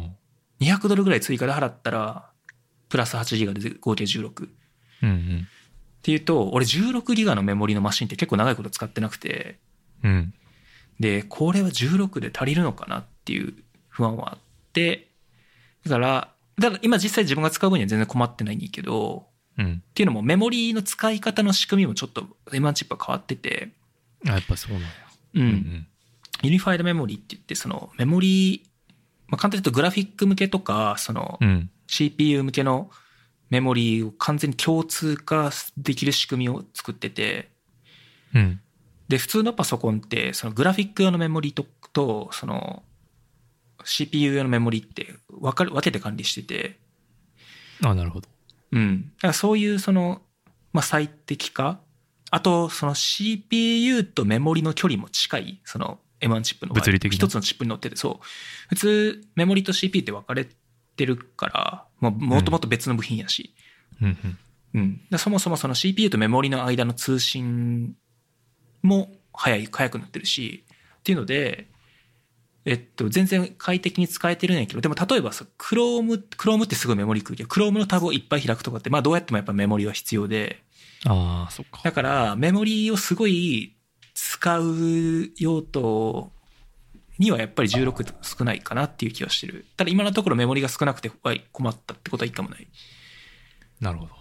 [0.60, 2.30] 200ドルぐらい追加で払ったら、
[2.90, 4.48] プラス8ギガで合計16。
[4.48, 4.50] っ
[5.04, 5.48] うんうん。
[6.02, 9.60] ていうと、俺16ギガのメモリのマシンって結構長いこと使ってなくて、
[10.04, 10.34] うん。
[11.00, 13.54] で、これは16で足りるのかなっていう
[13.90, 14.40] 不安はあっ
[14.74, 15.10] て、
[15.86, 19.28] だから、だから今実際自分が使う分には全然困ってないんだけど、
[19.58, 19.84] うん。
[19.88, 23.70] っていうのもメモリの使い方の仕組みもちょっと M1 チップは変わってて、
[24.28, 24.88] あ、やっぱそうなんや。
[25.36, 25.42] うん。
[25.42, 25.88] うん。
[26.44, 28.64] ユニファイドメモリって言って、そのメモリ、
[29.28, 31.70] まあ、簡単に言うとグラフィック向けとか、そのうん。
[31.88, 32.90] CPU 向けの
[33.50, 37.50] メモリを完全に共通化できる仕組みを作ってて、
[38.34, 38.60] うん。
[39.08, 42.82] で、普通のパソコンって、そのグラフィック用のメモリと、と、その
[43.86, 46.80] CPU 用のメモリって分かる、分けて管理してて、
[47.84, 48.30] あ、なるほど。
[48.74, 49.12] うん。
[49.18, 50.22] だからそういうその、
[50.74, 51.80] まあ、最適化
[52.34, 58.26] あと、その CPU とメモリの距離も近い、その M1 チップの物理的な一つのチップに乗ってて、そう。
[58.70, 60.48] 普通、メモリと CPU って分かれ
[60.96, 63.54] てるから、もうもともと別の部品やし。
[64.02, 64.38] うんうん。
[64.74, 65.02] うん。
[65.12, 67.96] でそもそもその CPU とメモリの間の通信
[68.82, 71.68] も早い、早くなってるし、っていうので、
[72.66, 80.64] えっと、全然快適に使えてるんやけど、でも例えばさ、Chrome、Chrome ってすごいメモリ食うけど、Chrome のタブをいっぱい開くとかって、まあどうやってもやっぱメモリは必要で、
[81.06, 81.82] ああ、そっか。
[81.84, 83.76] だからメモリをすごい
[84.14, 86.32] 使う用途
[87.20, 89.66] にはやっぱり16少ないかなっていう気はしてる。
[89.76, 92.68] ただ今のところメモリが少なくてはい困ったってことはいいかもない。
[93.82, 94.12] なるほど。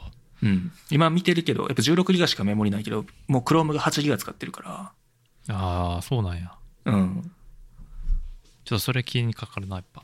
[0.43, 0.73] うん。
[0.91, 4.93] 今見てるけど、やっぱ16ギガしかメモリないけど、もう Chrome が8ギガ使ってるか
[5.49, 6.53] ああ、そうなんや。
[6.85, 6.93] ら。
[6.93, 7.33] うん。
[8.65, 10.03] ちょっとそれ気にかかるな、やっぱ。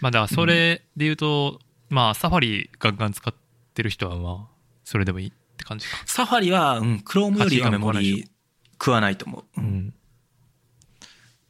[0.00, 3.34] まあ、だからそれで言うと、まあ、サファリガンガン使っ
[3.74, 5.96] てる人は、まあ、それでもいいって感じか。
[6.06, 8.30] サファリは、うん、Chrome よりはメモ8ギガも食わないでリ
[8.72, 9.60] 食わないと思う。
[9.60, 9.62] う。
[9.62, 9.94] うんん。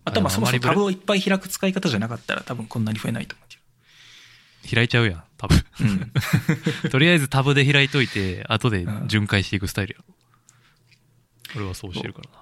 [0.05, 3.61] あとはまあそもそもタブをいっぱい開く使い方じゃなかったら多分こんなに増えないと思うけ
[4.75, 5.59] 開いちゃうやん、多分。
[5.59, 5.65] ど。
[5.85, 6.13] うん。
[6.91, 10.15] とりあえずタブで開いといて、後で巡回していくスタイルやろ。
[11.57, 12.39] 俺はそうしてるからな。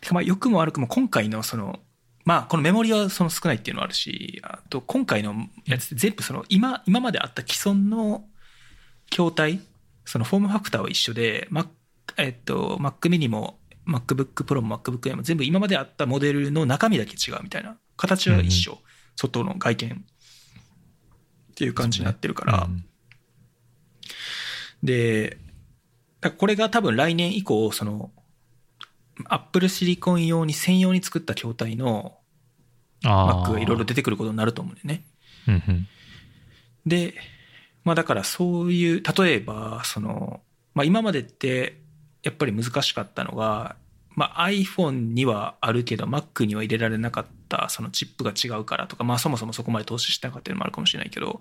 [0.00, 1.80] てかまあ良くも悪くも今回のその、
[2.28, 8.26] まあこのメモリはその少ないっていうのはあるし、あと今回のやつ全部その今、今まであった既存の
[9.08, 9.60] 筐体、
[10.04, 11.68] そのフォームファクターは一緒で、Mac、
[12.18, 17.78] えっと、Mac mini も MacBook Pro も MacBook Air も全部今まであったモデルの中身だけ違うみたいな。
[17.96, 18.78] 形は一緒。
[19.16, 20.04] 外の外見。
[21.52, 22.64] っていう感じになってるから。
[22.64, 22.84] うん
[24.82, 25.38] で、
[26.36, 28.12] これが多分来年以降、その、
[29.26, 32.18] アップルシリコン用に専用に作った筐体の。
[33.02, 35.04] Mac がいろいろ出てくることになると思うんだよね。
[35.46, 35.88] うんうん。
[36.86, 37.14] で、
[37.84, 40.40] まあだからそういう、例えば、その、
[40.74, 41.80] まあ今までって
[42.22, 43.76] やっぱり難しかったのが、
[44.10, 51.40] まあ iPhone にはあるけど Mac には入れられなかったそのチップが違うからとか、まあそもそもそこまで投資してなかったのもあるかもしれないけど、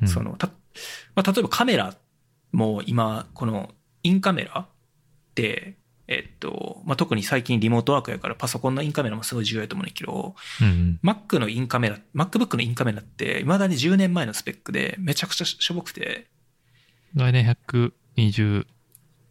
[0.00, 0.48] うんその、た、
[1.16, 1.94] まあ例えばカメラ
[2.52, 3.70] も今、この
[4.02, 4.66] インカメラっ
[5.34, 5.76] て、
[6.06, 11.00] えっと、まあ特に最近リモートワークやからパソコンのインカメラもすごい重要やと思うんだけど、うんうん。
[11.02, 16.26] Mac のインカメラ、MacBook のインカメラって、未だに10年前のスペックで、めちゃくちゃしょぼくて、
[17.14, 17.46] 来年
[18.16, 18.66] 120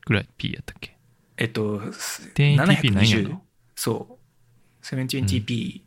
[0.05, 0.97] ぐらい P やったっけ？
[1.37, 3.41] えっと、1080p ないんや720ろ
[3.75, 4.85] そう。
[4.85, 5.81] 720p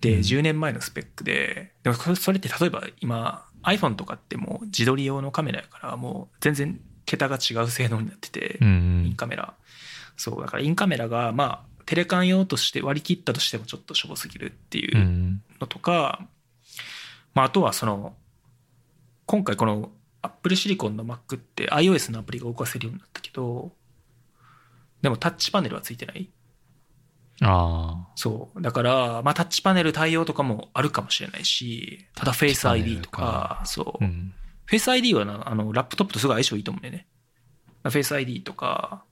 [0.00, 6.80] で、10年前のスペックで、でもそれって例えば今、iPhone とかってもう自撮り用のカメラやから、もう全然
[7.10, 8.70] 桁が違う性能になってて、うんう
[9.06, 9.14] インん。
[9.16, 9.54] カメラ。
[10.16, 15.40] そう、だからインカメラが、まあ、テレカン用として割り切ったとしてもちょっとしょぼすぎるっていう。
[15.60, 16.24] のとか、
[17.34, 18.14] まあ、あとはその、
[19.26, 19.90] 今回この
[20.22, 23.72] Apple Silicon の Mac って iOS のアプリが動かせるようになったけど、
[25.02, 26.30] でもタッチパネルはついてない
[27.42, 28.62] あそう。
[28.62, 34.06] だから、まあタッチパネル対応とかもあるかもしれないし、ただチパネル ID とかか、そうあ。
[34.06, 34.08] う。
[34.08, 34.32] ん。
[34.70, 37.06] Face ID はな、あの、ラップトップとすごい相性いいと思うんだよね。
[37.84, 39.04] Face ID とか、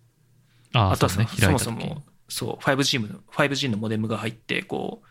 [0.73, 1.47] ああ、あとはそのそうね。
[1.47, 5.07] そもそも、そう、5G の、5G のモデムが入って、こう、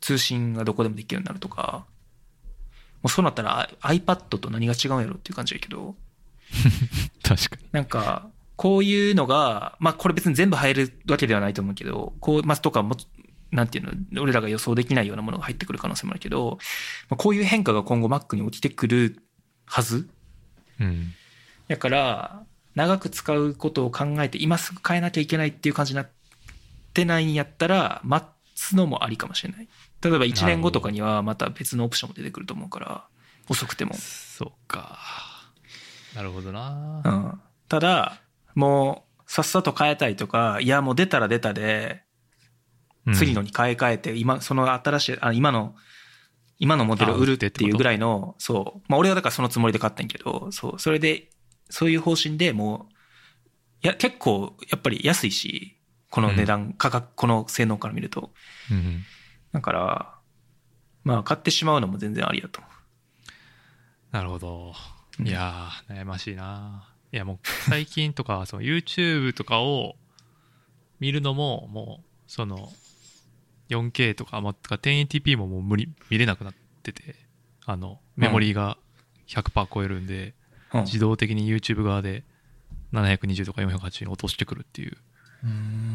[0.00, 1.86] 通信がどこでもできるようになるとか、
[3.02, 5.94] うそうなったら iPad と何が違うんやろっていう感じやけど、
[7.22, 7.68] 確かに。
[7.72, 12.96] なんか、こういうのが、まあこれ別に全部入るわけではないと思うけど、こう、まあとかも、
[13.50, 16.58] なんていうの、俺らが予想できないようなものが入ってくる可能性もあるけど、
[17.08, 19.23] まあ、こういう変化が今後 Mac に起きてくる
[19.66, 20.08] はず？
[20.80, 21.12] うん。
[21.68, 22.42] だから、
[22.74, 26.10] 長く使うことを考えて、今すぐ変えなきゃいけないっていう感じになっ
[26.92, 29.68] てないんやったら、待つのもありかもしれない。
[30.02, 33.04] 例えば1年後とかにはまた別のオプションも出てくると思うから、
[33.48, 33.94] 遅くても。
[33.94, 34.98] そうか。
[36.14, 37.08] なるほどなう。
[37.08, 37.40] ん。
[37.68, 38.20] ただ、
[38.54, 42.02] もう、さっさと変えたいとか、いや、もう出たら出たで、
[43.14, 45.74] 次のに買い替えて、今、その新しい、あ今の、
[46.58, 48.82] 今のモデルを売るっていうぐらいの、そう。
[48.88, 50.78] まあ俺はだからそのつもりで買ったんやけど、そう。
[50.78, 51.30] それで、
[51.70, 52.94] そういう方針でもう、
[53.84, 55.76] いや、結構、やっぱり安いし、
[56.10, 58.32] この値段、価格、この性能から見ると。
[58.70, 58.76] うん。
[58.76, 59.04] うん。
[59.52, 60.14] だから、
[61.02, 62.68] まあ買ってしまうのも全然ありだと思
[64.12, 64.72] なるほど。
[65.18, 66.88] うんいやー、悩ましいな。
[67.12, 67.38] いや、もう
[67.68, 69.96] 最近とか、その YouTube とかを
[70.98, 72.72] 見るのも、もう、その、
[73.68, 77.16] 4K とか、まあ、とか 1080p ももう無理、見れなくなってて、
[77.66, 78.78] あの、メモリーが
[79.26, 80.28] 100%超えるんで、う。
[80.28, 80.34] うん
[80.82, 82.24] 自動的に YouTube 側で
[82.92, 84.96] 720とか480に落としてくるっていう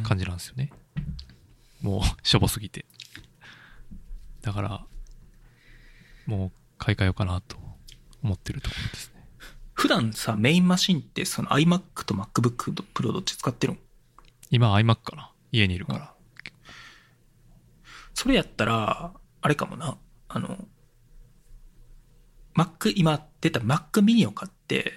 [0.04, 0.72] 感じなんですよね。
[1.82, 2.86] もう、しょぼすぎて。
[4.42, 4.86] だから、
[6.26, 7.58] もう、買い替えようかなと
[8.24, 9.26] 思ってるところですね。
[9.74, 13.80] 普段さ、メインマシンってその iMac と MacBook Pro どっち使ってるん
[14.50, 16.14] 今 iMac かな家にいるから。
[18.20, 19.98] それやったら、あれかもな。
[20.28, 20.58] あの、
[22.54, 24.92] Mac、今出た Mac mini を買って、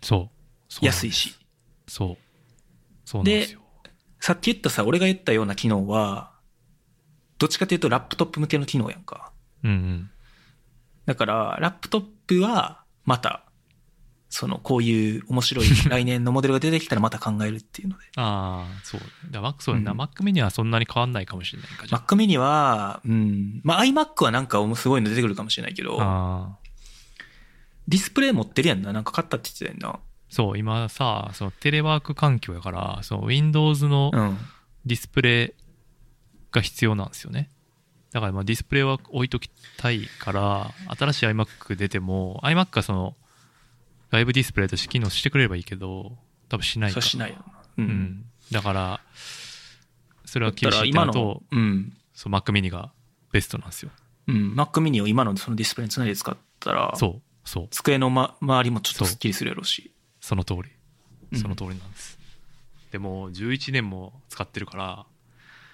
[0.00, 0.30] そ
[0.80, 0.84] う。
[0.86, 1.34] 安いし。
[1.88, 2.16] そう。
[3.04, 3.62] そうなんですよ。
[4.20, 6.30] さっき言ったさ、俺が言ったような機能は、
[7.38, 9.32] どっちかというとラップトップ向けの機能やんか。
[9.64, 10.10] うんうん。
[11.04, 13.47] だから、ラップトップは、また、
[14.28, 18.04] その、こういう面白い 来年のモデルが出てきたらまた考えるっていうので。
[18.16, 19.00] ああ、そう。
[19.30, 26.68] だ Mac、そうだな、うん Mac mini はそんなに変わんないかもしれないか、Mac mini は、うん、まあ iMac はなんかすごいの出てくるかもしれないけど、ああ
[27.88, 28.92] ディスプレイ持ってるやんな。
[28.92, 29.98] なんか買ったって言ってたやんな。
[30.28, 34.38] そう、今さ、そのテレワーク環境やから、その Windows のうん。
[34.84, 35.62] ディスプレイ
[36.50, 37.50] が必要なんですよね。
[38.12, 43.16] だからまあディスプレイは置いときたいから、新しい iMac 出ても、iMac がその
[44.10, 46.16] 外部ディスプレイとして機能してくれればいいけど、
[46.48, 47.42] 多分しないかうしないよな。
[47.78, 47.82] う。
[47.82, 48.24] うんん。
[48.50, 49.00] だから、
[50.24, 51.96] それはだ厳しいってと、、うん。
[52.14, 52.92] そう、Mac mini が
[53.32, 53.90] ベストなんですよ。
[54.26, 54.54] うん。
[54.54, 59.92] Mac mini を今のそのディスプレイにつないで使ったら、そう、そう、机の、ま、周りもちょっとスッキリするやろうし。
[60.20, 60.60] その通り。
[60.60, 62.18] うんその通りなんです。
[62.90, 65.06] でも、11年も使ってるから、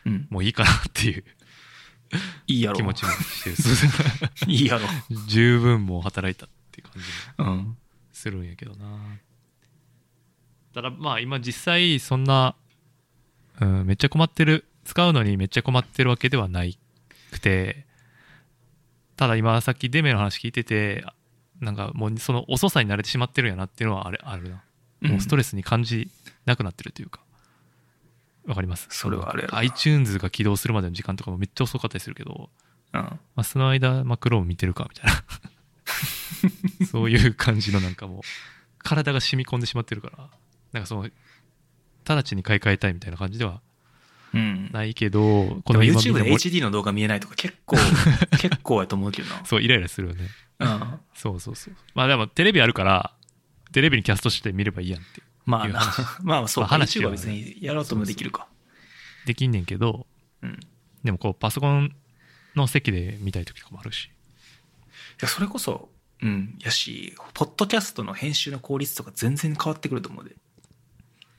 [0.04, 0.26] うん。
[0.30, 1.24] もういいかなっていう
[2.46, 2.76] いいやろ。
[2.76, 3.56] 気持ちもしてる。
[4.52, 4.88] いいやろ。
[5.28, 7.76] 十分もう働いたっていう感じもうん。
[8.24, 8.86] するんやけどな。
[10.72, 12.56] ただまあ今実際そんな、
[13.60, 16.78] うん、めっちゃ困ってる、使うのにめっちゃ困ってるわけではない
[17.30, 17.84] くて、
[19.16, 21.04] ただ今さっきデメの話聞いてて、
[21.60, 24.64] なんかもうその遅さに慣れてしまってるんやなっていうのはあれあるな。
[25.02, 26.10] もうストレスに感じ
[26.46, 27.20] なくなってるというか。
[28.46, 28.88] わかります？
[28.90, 32.48] それはあれ iTunes が起動するまでの時間とかもめっちゃ遅かったりするけど、
[32.94, 33.00] うん。
[33.00, 35.24] まあ、その間、マクローム見てるかみたいな。
[36.90, 38.20] そういう感じのなんかもう、
[38.78, 40.30] 体が染み込んでしまってるから、
[40.72, 41.10] なんかその、
[42.06, 43.60] 直ちに買い替えたいみたいな感じでは
[44.34, 44.70] うん。
[44.72, 47.76] ないけど、ここの YouTube で HD の動画見えないとか結構、
[48.38, 50.28] 結構やと思うけどそう、イライラするよね。
[50.58, 50.74] な。
[50.74, 51.00] うん。
[51.14, 51.74] そうそうそう。
[51.94, 53.14] まあでも、テレビあるから、
[53.72, 55.22] テレビにキャストして見ればいいやんって。
[55.46, 55.80] まあな。
[56.22, 56.70] まあそうか。
[56.70, 58.48] まあ話 YouTube はは別にやろうともできるか。
[59.26, 60.06] できんねんけど、
[60.42, 60.50] うん。
[60.50, 60.56] い
[61.04, 61.94] でもこう、パソコン
[62.56, 64.10] の席で見たい時とかもあるし。
[65.24, 65.88] や、それこそ、
[66.22, 66.58] うん。
[66.60, 70.36] やし、ポッドキャストの編集の効率とか全然変わってくると思うで。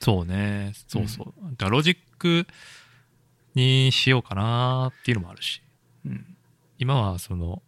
[0.00, 0.72] そうね。
[0.88, 1.26] そうそう。
[1.52, 2.46] だからロジック
[3.54, 5.62] にしようかなっていうのもあるし。
[6.04, 6.36] うん。
[6.78, 7.62] 今はその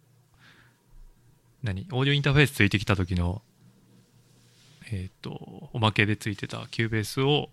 [1.63, 1.87] 何？
[1.91, 3.41] オーディオインターフェースついてきた時の
[4.91, 7.49] えっ、とおまけでついてた Cubase を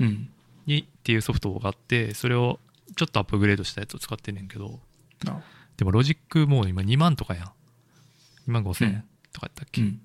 [0.00, 0.30] うん。
[0.66, 2.58] にっていうソフトがあってそれを
[2.96, 4.78] ちょっとアップグレードしたやつを使ってんねんけど
[5.24, 5.40] な
[5.78, 7.52] でもロジックもう今2万とかやん
[8.48, 8.94] 2万5千うん。
[8.94, 10.00] 円とかやったっけ、うん。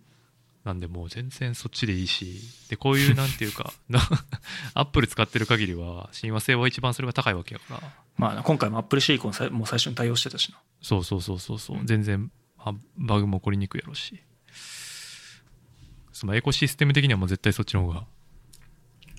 [0.63, 3.73] なんでもう全然そっちでいいしでこういうなんていうか
[4.73, 7.93] アップル使ってる限りは親和性は一番それが高いわけやから。
[8.15, 10.61] まあな、今回も Apple シリコンさもう最初に対応してたしな。
[10.81, 11.85] そうそうそうそうそう、うん。
[11.85, 14.21] 全然あバグも起こりにくいやろうし。
[16.11, 18.05] そのエコシステム的にはもう絶対そっちの方が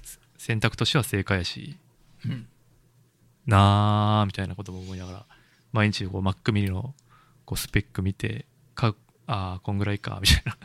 [0.05, 1.77] せ選択としては正解やし。
[2.25, 2.49] うん。
[3.47, 5.27] なーみたいなことも思いながら
[5.73, 6.95] 毎日こう Mac mini の
[7.45, 8.97] こうスペック見て買う
[9.27, 10.57] ああこんぐらいかみたいな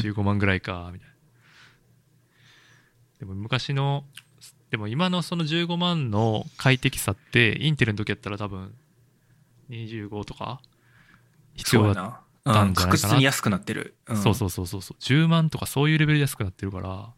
[0.00, 1.14] 15万ぐらいかみたいな
[3.20, 4.04] でも昔の
[4.70, 8.74] でも今のその15万の快適さってインテルの時やったら多分
[9.70, 10.60] 25とか
[11.54, 12.20] 必要だそうやな。
[12.44, 13.94] うん、たんじゃないかな確実に安くなってる。
[14.10, 17.12] んそうそうそうそうそう10万とかそういうレベルで安くなってるから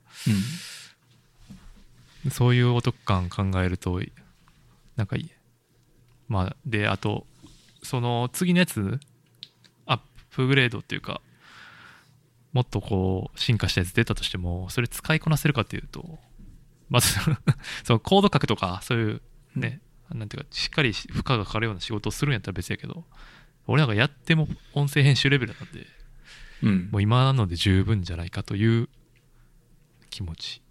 [2.24, 2.30] うん。
[2.30, 4.00] そういうお得感考えると
[4.96, 5.30] なんかいい
[6.28, 7.26] まあであと
[7.82, 9.13] その次のやつア
[10.34, 11.20] ップグレードっていうか
[12.52, 16.18] もっとこう進化したやつ出たとしてもそれ使いこなせるかっていうと
[16.88, 17.08] まず
[17.84, 19.22] そのコード書くとかそういう
[19.56, 19.80] ね、
[20.10, 23.04] なんていうかしっかり負荷がかかるような仕事をするんやったら別やけど
[23.66, 25.86] 俺なんかやっても音声編集レベルなんで
[26.64, 26.88] うん。
[26.90, 28.88] もう今なので十分じゃないかという
[30.10, 30.62] 気持ち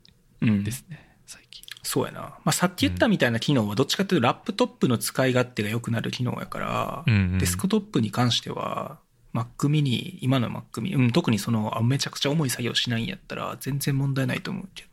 [0.41, 0.63] うん。
[0.63, 1.63] ですね、最近。
[1.83, 2.21] そうやな。
[2.21, 7.37] まあ、さっき言ったみたいな機能はどっちかというとラップトップの使い勝手が良くなる機能やから、うんうん。
[7.37, 8.99] デスクトップに関しては、
[9.33, 14.85] Mac mini、今の Mac mini、うん、特にその、あめちゃくちゃ重い作業しないんやったら、全然問題ないと思うけ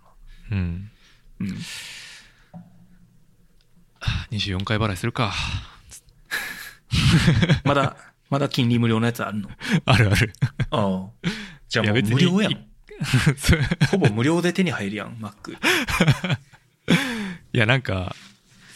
[0.51, 0.91] うん。
[1.41, 1.59] うん。
[4.31, 5.33] 24回払いするか
[7.65, 7.97] まだ、
[8.29, 9.51] まだ金利無料のやつあるの？
[9.85, 10.33] あるある
[10.71, 11.09] ああ。
[11.69, 12.67] じゃあもう無料やん
[13.91, 15.53] ほぼ無料で手に入るやん、Mac。
[17.53, 18.15] いやなんか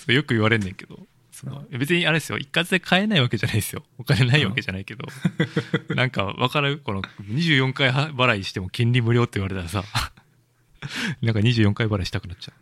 [0.07, 1.07] よく言われんねんけど
[1.45, 2.39] その別にあれですよ。
[2.39, 3.83] 一括で買えないわけじゃないですよ。
[3.99, 5.07] お金ないわけじゃないけど。
[5.95, 6.79] なんか分かる？
[6.79, 9.85] この24回払いしても金利無料って言われたらさ。
[11.23, 12.53] なんか24回払いしたくなっちゃ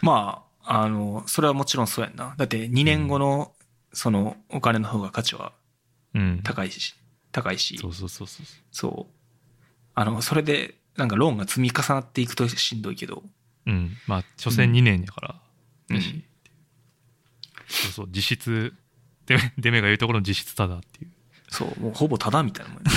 [0.00, 2.34] まあ、あの、それはもちろんそうやんな。
[2.36, 3.52] だって2年後の、
[3.92, 5.52] その、お金の方が価値は
[6.14, 6.40] ううん。
[6.42, 6.94] 高いし、
[7.30, 8.46] 高いし、そうそうそうそう。
[8.70, 9.14] そう。
[9.94, 13.22] あの、それで、なんかローンが積み重なっていくとしんどいけど、
[13.66, 13.96] うん。
[14.06, 15.40] まあ所詮2年やから、
[15.90, 15.96] うん。
[15.96, 16.24] だし
[17.72, 18.74] そうそう実質
[19.26, 21.10] デメデメが言うところの実質ただっていう。
[21.50, 22.90] そう、もうほぼタダみたいなもんや。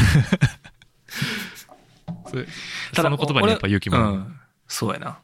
[2.28, 2.46] それ
[2.94, 4.40] その言葉にやっぱ勇気もらう、俺うん。
[4.68, 5.20] そうやな。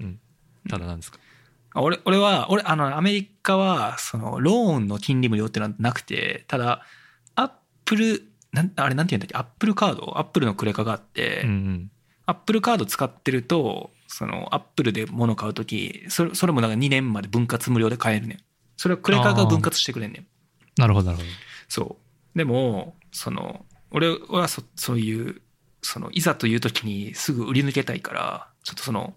[0.00, 0.20] うん、
[0.68, 1.18] ただなんですか？
[1.74, 6.82] あ俺、俺は、俺、あの、アメリカは、その、ローンの金利無料ってのはなくて、ただ、
[7.34, 7.50] アッ
[7.84, 8.22] プル、
[8.52, 10.16] なん、あれなんて言うんだっけ、アップルカード？
[10.18, 11.90] アップルのクレカがあって、うんうん。
[12.26, 18.38] アップルカード使ってると、その、アップルで物買うとき、それ、それもなんか2年まで分割無料で買えるねん。
[18.76, 20.26] それはクレカが分割してくれんねん。
[20.76, 21.28] なるほどなるほど
[21.68, 21.96] そ
[22.34, 22.38] う。
[22.38, 25.40] でも、その、俺はそそういう、
[25.82, 29.14] その、いざという時にすぐ売り抜けたいから、ちょっとその、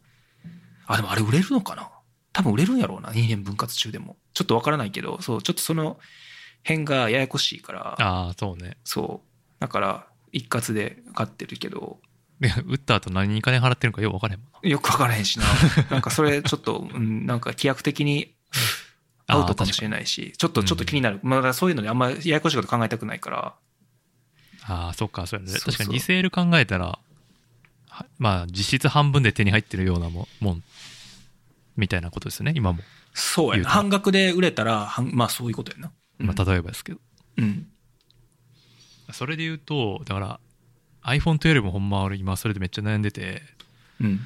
[0.86, 1.90] あ、でもあれ売れるのかな？
[2.34, 4.18] 多分売れるんやろうな、2年分割中でも。
[4.34, 5.98] ちょっとわからないけど、そう、ちょっとその
[6.64, 9.28] 辺がややこしいから、ああそうねそう。
[9.60, 12.00] だから、一括で買ってるけど、
[12.40, 14.70] で打った後何に金払ってるのかよく分からへんもんな。
[14.70, 15.46] よくわからへんしな。
[15.90, 18.34] なんかそれちょっと、うん、なんか規約的に
[19.28, 21.20] アウトかもしれないし、ちょっと、ちょっと気になる。
[21.24, 23.56] まだそういうのにあんまややこしいこと考えたくないから、
[24.64, 25.60] ああそっかそうやね。
[25.60, 27.00] 確かにリセール考えたら
[27.90, 30.64] はまあ実質半分で手に入ってるようなももん。
[31.76, 32.80] みたいなことですよね今も、
[33.14, 33.70] そうやな。
[33.70, 35.92] 半額で売れたら、半まあそういうことやな。
[36.18, 37.00] まあ、例えばですけど。
[37.38, 37.68] うん。
[39.14, 40.40] それで言うとだから
[41.08, 43.42] iPhone12 もほんま俺今それでめっちゃ悩んでて
[44.02, 44.20] うん。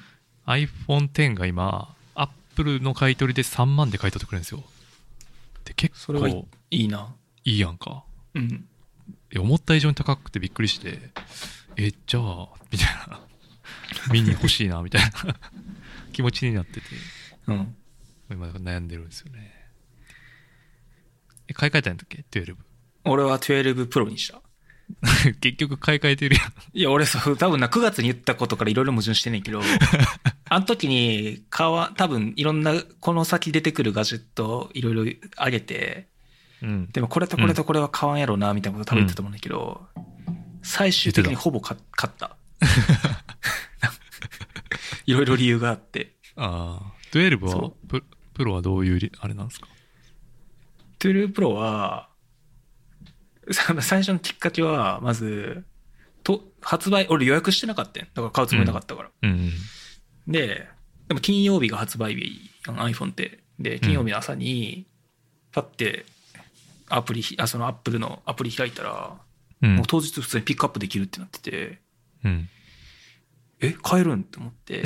[0.48, 4.64] iPhone10 が今 Apple の買い取りで3万で買い取ってくれるんですよ
[5.66, 7.14] で結構いいな。
[7.44, 8.04] いいやんか
[8.34, 8.66] うん。
[9.32, 11.00] え思った以上に高くてびっくりして
[11.78, 13.22] えじゃあみたいな
[14.12, 15.12] ミニ欲しいなみたいな
[16.12, 16.88] 気持ちになってて
[17.48, 17.76] うん。
[18.32, 19.54] 今悩んでるんですよね
[21.48, 22.56] え買い替えたんだっけ？12
[23.06, 24.42] 俺は12 Pro にした。
[25.42, 26.54] 結局買い替えてるやん。
[26.74, 29.62] いや、俺そう、多分な、9月に言ったことからいろいろ矛盾してんねんけど、
[30.50, 36.08] あの時に、買わ、多分いろんな、この先出てくるガジェットいろいろ上げて、
[36.62, 36.90] うん。
[36.92, 39.88] でもこれとこれとこれは買わんやろうな、みたいなこと多分言ってたと思うんだけど、
[40.64, 42.36] 最終的にほぼ買買った。
[45.06, 46.14] いろいろ理由があって。
[46.36, 49.68] ああ12はそププロはどういうりあれなんですか
[51.00, 52.10] ？12 Pro は、さ
[53.82, 55.66] 最初のきっかけは、まず、
[56.24, 58.04] と、発売、俺予約してなかったん。
[58.04, 59.10] だから買うつもりなかったから。
[59.24, 59.52] うん
[60.28, 60.68] で、
[61.08, 63.40] でも金曜日が発売日、iPhone って。
[63.60, 64.86] で、金曜日の朝に、
[65.52, 66.06] パッて、
[66.90, 69.18] アプリひ、あ、そのアップルのアプリ開いたら、
[69.62, 71.80] うんもう当日普通にピックアップできるってなってて、
[72.24, 72.50] うん
[73.60, 74.82] え、買えるんって思って。
[74.82, 74.86] っ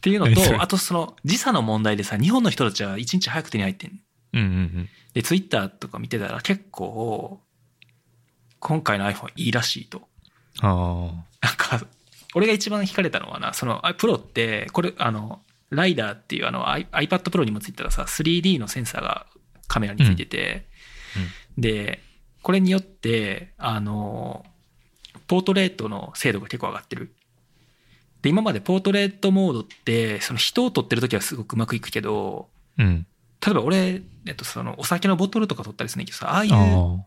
[0.00, 4.00] ていうのと、あとその時差の問題でさ、日本の人たちは一日早く手に入ってん。
[4.32, 4.88] うんうん
[5.18, 7.40] で、ツイッターとか見てたら結構、
[8.60, 10.02] 今回の iPhone いいらしいと。
[10.60, 11.10] あ
[11.40, 11.84] なんか、
[12.36, 19.26] 俺が一番惹かれたのはな、その、あプロって、これ、あの、ライダーっていうあの iPad Pro にもついてたさ、3D のセンサーが
[19.66, 20.68] カメラについてて、
[21.58, 21.98] で、
[22.42, 24.46] これによって、あの、
[25.26, 27.12] ポートレートの精度が結構上がってる。
[28.22, 33.04] で、今までポートレートモードって、その人を撮ってる時はすごくうまくいくけど、うん。
[33.44, 37.04] 例えば俺、えっと、そのお酒のボトルとか撮ったりするんだけどさ、ああいうあ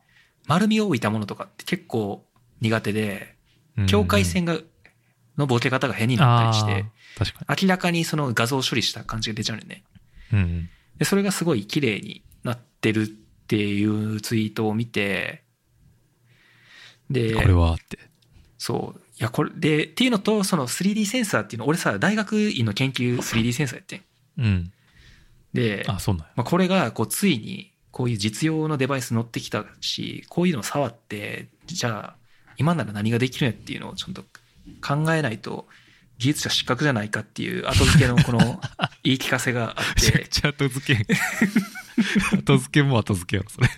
[0.47, 2.25] 丸みを帯びたものとかって結構
[2.61, 3.35] 苦手で、
[3.77, 3.85] あ。
[3.85, 4.57] 境界線が、
[5.37, 9.83] のボケ方が変になったりして、明らかにその画像処理した感じが出ちゃうんだよね。
[10.31, 10.39] に。
[10.39, 10.69] うん。
[10.97, 15.43] で、それがすごい綺麗になってるっていうツイートを見て、
[17.09, 17.99] で、これはって。
[18.57, 19.01] そう。
[19.19, 24.01] いや、これ、で、っていうのと、その 3D センサーっていうの、俺さ、大学院の研究 3D センサーやってん。
[24.37, 24.73] うん。
[25.53, 26.31] で、あ、そうなんや。
[26.35, 32.15] まあ、これが、こう、ついに、こういう実用のデバイス乗ってきたし、こういうのを触って、じゃあ、
[32.57, 34.23] 今なら何ができるんやっていうのをちょっと
[34.81, 35.67] 考えないと、
[36.17, 38.61] 技術者失格じゃないかっていう後付けのこの
[39.03, 41.05] 言い聞かせがあっめちゃくて、ちゃ後付け。
[42.37, 43.69] 後付けも後付けやろ、それ。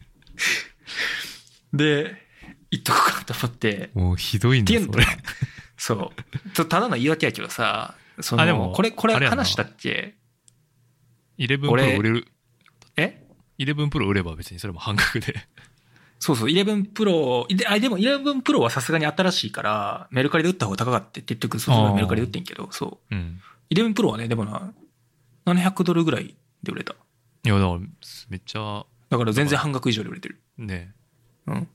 [1.73, 2.21] で、
[2.69, 5.05] 言っとこうかと思って、もうひどいんだそれ。
[5.77, 6.13] そ
[6.53, 6.65] う。
[6.65, 10.15] ただの言い訳やけどさ、その、あでもこれ、これ話したっけ？
[11.37, 12.27] 11プロ俺売れる。
[12.97, 13.23] え
[13.59, 15.35] 11プロ売れば別にそれも半額で。
[16.19, 23.15] そうそう、11プロ、であでも11プロはさすがに新しいから、メルカリで売った方が高かって、結局、そうメルカリで売ってんけど、そう。
[23.15, 23.41] うん。
[23.71, 24.73] 11プロはね、でもな、
[25.45, 26.93] 700ドルぐらいで売れた。
[26.93, 27.79] いや、だから、
[28.29, 30.39] めっちゃ、だから全然半額以上で売れてる。
[30.57, 30.93] ね。
[31.47, 31.67] うん。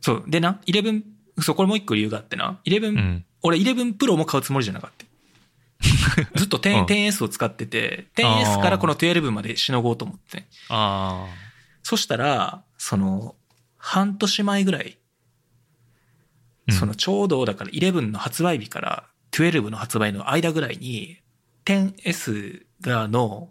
[0.00, 0.24] そう。
[0.26, 1.02] でな、11、
[1.40, 3.24] そう、これもう一個理由があってな、11、うん。
[3.42, 5.05] 俺11プロも買うつもりじゃなかった。
[6.34, 10.46] ずっと 10, うん 10S を使ってて、10S からこの12までしのごうと思って。
[10.68, 11.26] あ
[11.82, 13.36] そしたら、その、
[13.76, 14.98] 半年前ぐらい、
[16.68, 16.72] あ。
[16.72, 21.18] そのちょうどだから11の発売日から12の発売の間ぐらいに
[21.64, 23.50] 10S がの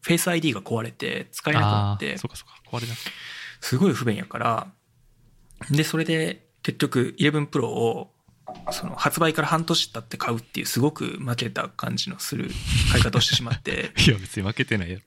[0.00, 2.76] フェイス ID が壊れて使えなくなってそうかそうか。
[2.76, 2.98] 壊れなく
[3.60, 4.66] すごい不便やから
[5.70, 8.10] でそれで結局11 Pro を
[8.72, 12.50] その発売から半年経って買うっていうすごく負けた感じのする
[12.90, 15.00] 買い方をしてしまって いや、別に負けてないよ。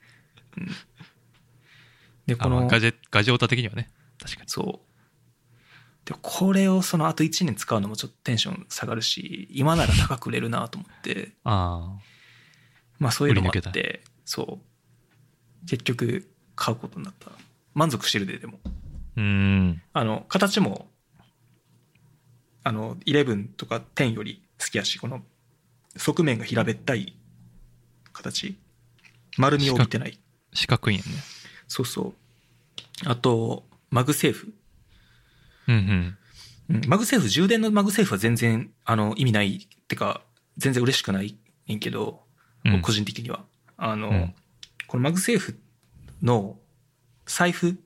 [2.25, 3.89] でこのガジェ、ガジェオタ的にはね。
[4.19, 4.49] 確かに。
[4.49, 6.09] そう。
[6.09, 11.97] でこれをそのあと1年使うのもちょっとテンション下がるし、今なら高く売れるなと思って、あ
[12.99, 15.65] まあそういうのもあって、そう。
[15.67, 17.31] 結局買うことになった。
[17.73, 18.59] 満足してるで、でも。
[18.65, 18.69] あ。
[19.17, 19.81] うーん。
[19.93, 20.88] あの、形も、
[22.63, 25.21] あの、11とか10より好きやし、この
[25.95, 27.15] 側面が平べったい
[28.13, 28.57] 形。
[29.37, 30.19] 丸みを帯びてない。
[30.53, 31.09] 四角いんやね。
[31.67, 32.13] そうそ
[33.05, 33.09] う。
[33.09, 34.53] あと、マグセーフ。
[35.67, 36.17] うんうん。
[36.75, 40.21] うんマグセーフ、充電のマグセーフは全然、あの、意味ないってか、
[40.57, 41.35] 全然嬉しくない
[41.67, 42.21] ねんけど、
[42.65, 43.45] うん個人的には。
[43.77, 44.35] あの、うん
[44.87, 45.59] このマグセーフ
[46.23, 46.57] の
[47.27, 47.77] 財布、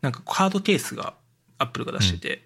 [0.00, 1.14] なんかカードケースが
[1.58, 2.45] アップルが出してて、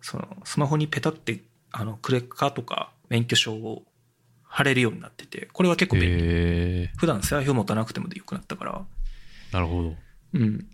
[0.00, 3.84] その、スマホにペタって、あの、クレカとか免許証を
[4.44, 6.88] 貼れるようになってて、これは結構便利。
[6.96, 8.86] 普段財布持たなくてもよくなったから、
[9.52, 9.94] なるほど。
[10.34, 10.66] うん。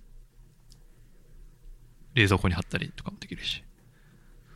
[2.14, 3.62] 冷蔵庫に貼ったりとかもできるし。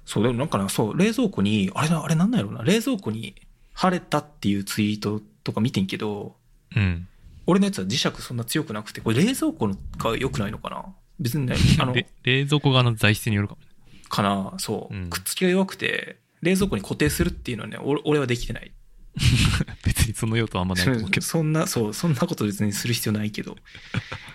[0.04, 3.34] そう、でもなんかな、そう、冷蔵庫に、あれな、あれなんなんやろな、冷蔵庫に
[3.72, 6.36] 貼れたっていうツイートとか見てんけど、
[6.74, 7.08] うん。
[7.46, 10.84] 俺のやつは磁石そんな強くなくて、これ冷蔵庫が良くないのかな？
[11.18, 13.67] 別にね、あの、 れ冷蔵庫側の材質によるかもね。
[14.08, 18.72] かな、そう、うんくっつきが弱くて、冷蔵庫に固定するっていうのはね、俺俺はできてない。
[19.84, 21.26] 別にその用途はあんまないと思うけど。
[21.26, 23.56] そんな、そう、そんなこと別にする必要ないけど。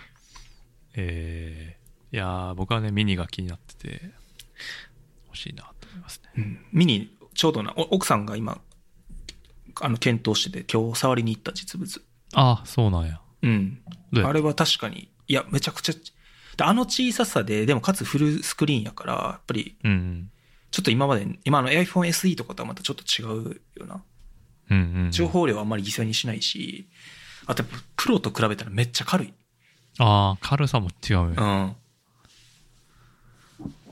[0.95, 4.11] えー、いやー僕はね、ミニが気になってて、
[5.27, 6.31] 欲しいなと思いますね。
[6.37, 8.61] うんミニ、ちょうどな、お奥さんが今、
[9.81, 12.03] あの、検討してて、今日触りに行った実物。
[12.33, 13.21] ああ、そうなんや。
[13.41, 13.81] うん。
[14.11, 15.99] どうやっあれは確かに、いや、めちゃくちゃ、で
[16.59, 20.31] あの小ささで、でもかつフルスクリーンやから、やっぱり、うんうん。
[20.71, 24.03] ちょっと今まで、今の iPhone SE とかとはまたちょっと違うよな。
[24.71, 25.11] うんうんうん。
[25.11, 26.87] 情報量はあんまり犠牲にしないし、
[27.45, 27.63] あと
[27.95, 29.33] プロと比べたらめっちゃ軽い。
[29.99, 31.35] ああ、軽さも違うよね。
[31.37, 31.75] うん。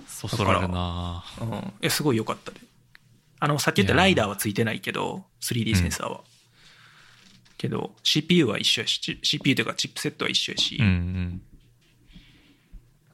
[0.07, 1.49] そそられるなうん。
[1.49, 2.59] いや、すごい良かったで。
[3.39, 6.21] あの、さっき言ったライダーはついてないけど、3D センサーは。
[7.57, 11.41] けど、CPU は一緒やし、チ CPU というかチップセットは一緒やし、うんうん。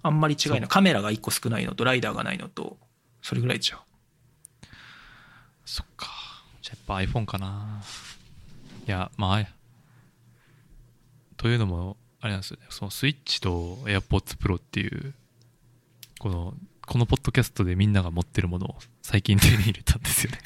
[0.07, 0.61] あんまり違いない。
[0.67, 2.77] カメラが1個少ないのと、ライダーがないのと、
[3.21, 3.79] それぐらいちゃう。
[5.65, 6.07] そっか。
[6.61, 7.81] じゃあやっぱ iPhone かな。
[8.87, 9.47] いや、まあ、
[11.35, 12.65] というのも、あれなんですよね。
[12.69, 15.13] そのスイッチと AirPods Pro っていう、
[16.19, 16.53] この、
[16.85, 20.39] このポッドキャストでみんなが持ってるものを最近手に入れたんですよね。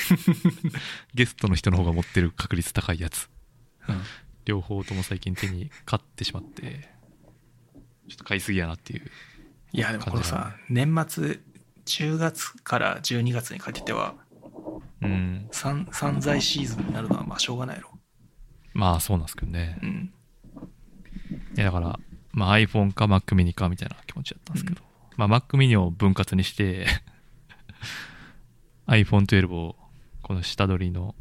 [1.13, 3.29] ゲストの人の方が持ってる確率高いやつ。
[3.87, 4.01] うん。
[4.45, 6.89] 両方とも最近手に買ってしまって、
[8.09, 9.09] ちょっと買いすぎやなっていう
[9.73, 11.39] いやでもこのさ年末
[11.85, 14.15] 10月から12月にかけては
[15.01, 15.47] うん。
[15.51, 17.89] 散散財シーズンになるのはまあしょうがないやろ。
[18.73, 19.77] まあそうなんですけどね。
[19.81, 20.13] うん。
[21.55, 21.99] いやだから、
[22.31, 24.81] まあ、iPhone か Mac mini かみたいな気持ちだったんですけど、
[25.17, 26.85] まあ Mac mini を分割にして
[28.87, 29.75] iPhone12 を
[30.21, 31.15] この下取りの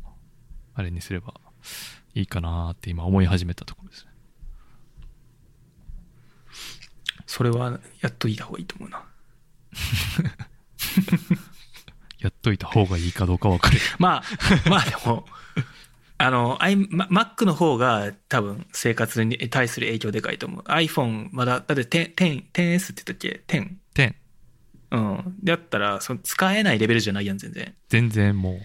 [0.75, 1.35] あれにすれば
[2.15, 4.10] いいかなって今思い始めたところですね
[7.31, 8.99] それはやっといた方がいいと思うな。
[12.19, 13.79] やっといた方がいいかどうか分かる。
[14.01, 14.25] まあ
[14.69, 15.25] まあでも
[16.19, 20.63] あの、I、Mac の方が多分生活に対する影響でかいと思う。
[20.65, 23.77] iPhone まだだって10 10 10S って言ったっけ？10?
[23.95, 24.15] 10
[24.91, 25.37] うん。
[25.45, 27.77] だったら、その使えないレベルじゃないやん、全然。
[27.89, 28.61] 全然もう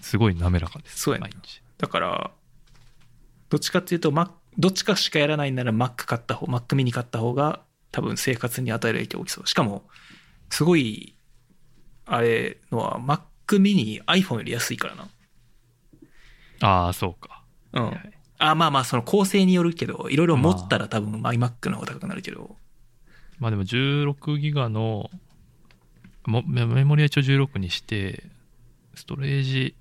[0.00, 1.00] すごい滑らかです。
[1.00, 1.26] そうやな。
[1.26, 1.60] 毎日。
[1.76, 2.30] だから、
[3.48, 7.60] どっちかっていうと、Mac、どっちかしかやらないなら Mac 買った方、Mac mini 買った方が
[7.92, 9.46] 多分生活に与える影響大きそう。
[9.46, 9.84] しかも、
[10.50, 11.14] すごい、
[12.06, 15.08] あれのは Mac mini iPhone より安いからな。
[16.60, 17.42] ああそうか
[17.72, 17.86] うん。
[17.86, 22.56] はいあ、まあまあ、その構成によるけど、いろいろ持ったら多分 iMac の方が高くなるけど。
[23.38, 25.10] まあでも16ギガの
[26.26, 28.24] もメメモリは一応16にして
[28.94, 29.76] ストレージ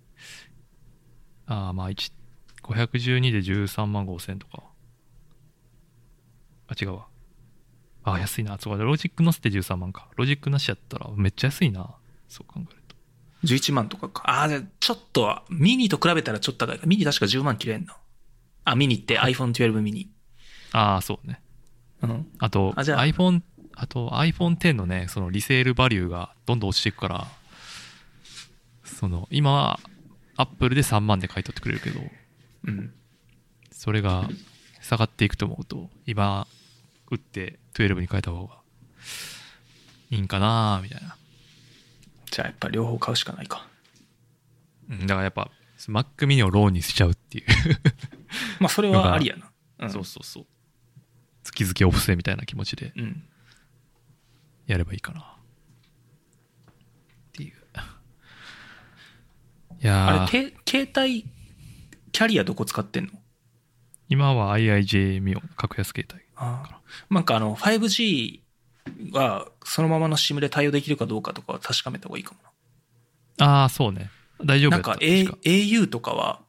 [1.47, 2.11] ああまあ1
[2.74, 4.63] 512で13万5000とか。
[6.68, 7.07] あ違うわ。
[8.03, 8.57] ああ安いな。
[8.59, 8.84] そうか。
[8.84, 10.09] ロジック乗せて13万か。
[10.16, 11.95] ロジックなしやったらめっちゃ安いな。
[12.28, 12.95] そう考えると。
[13.43, 14.24] 11万とかか。
[14.26, 16.88] ああ、じゃあちょっとは、ミニと比べたらちょっと高いか。
[16.88, 17.95] ミニ確か10万切れんな。
[18.63, 20.09] あ、ミニって iPhone12 ミニ。
[20.72, 21.41] ああそうね。
[22.01, 22.28] うん。
[22.39, 23.05] あとあじゃあ。
[23.05, 23.41] iPhone
[23.76, 27.28] あと iPhone10 のねそのリセールバリューがどんどん落ちていくから
[28.84, 29.80] その今は
[30.38, 31.99] Apple で3万で買い取ってくれるけど
[32.66, 32.93] うん。
[33.72, 34.30] それが
[34.82, 36.47] 下がっていくと思うと今
[37.11, 38.59] 打って12に変えた方が
[40.09, 41.18] いいんかなみたいな、
[42.32, 43.68] じゃあやっぱ両方買うしかないか。
[44.89, 45.49] うん、だからやっぱ
[45.88, 47.45] Mac mini をローンにしちゃうっていう、
[48.59, 49.51] まあそれはありやな。
[49.80, 49.89] うん。
[49.89, 50.45] そうそうそう
[51.43, 53.24] 月々お布施みたいな気持ちでうん。
[54.68, 55.24] やればいいかなっ
[57.34, 57.53] ていう
[59.82, 61.26] いやーあれ、け携帯、
[62.16, 63.11] キャリアどこ使ってんの？
[64.07, 66.22] 今は IIJ ミオン格安携帯。
[67.09, 68.39] なんかあの、5G
[69.11, 72.38] はそのままの SIM で対応できるかどうかとかは確かめた方がいいかも
[73.45, 74.09] ああそうね。
[74.41, 74.78] 大丈夫な。
[74.78, 76.39] んか、A 確 au とかは、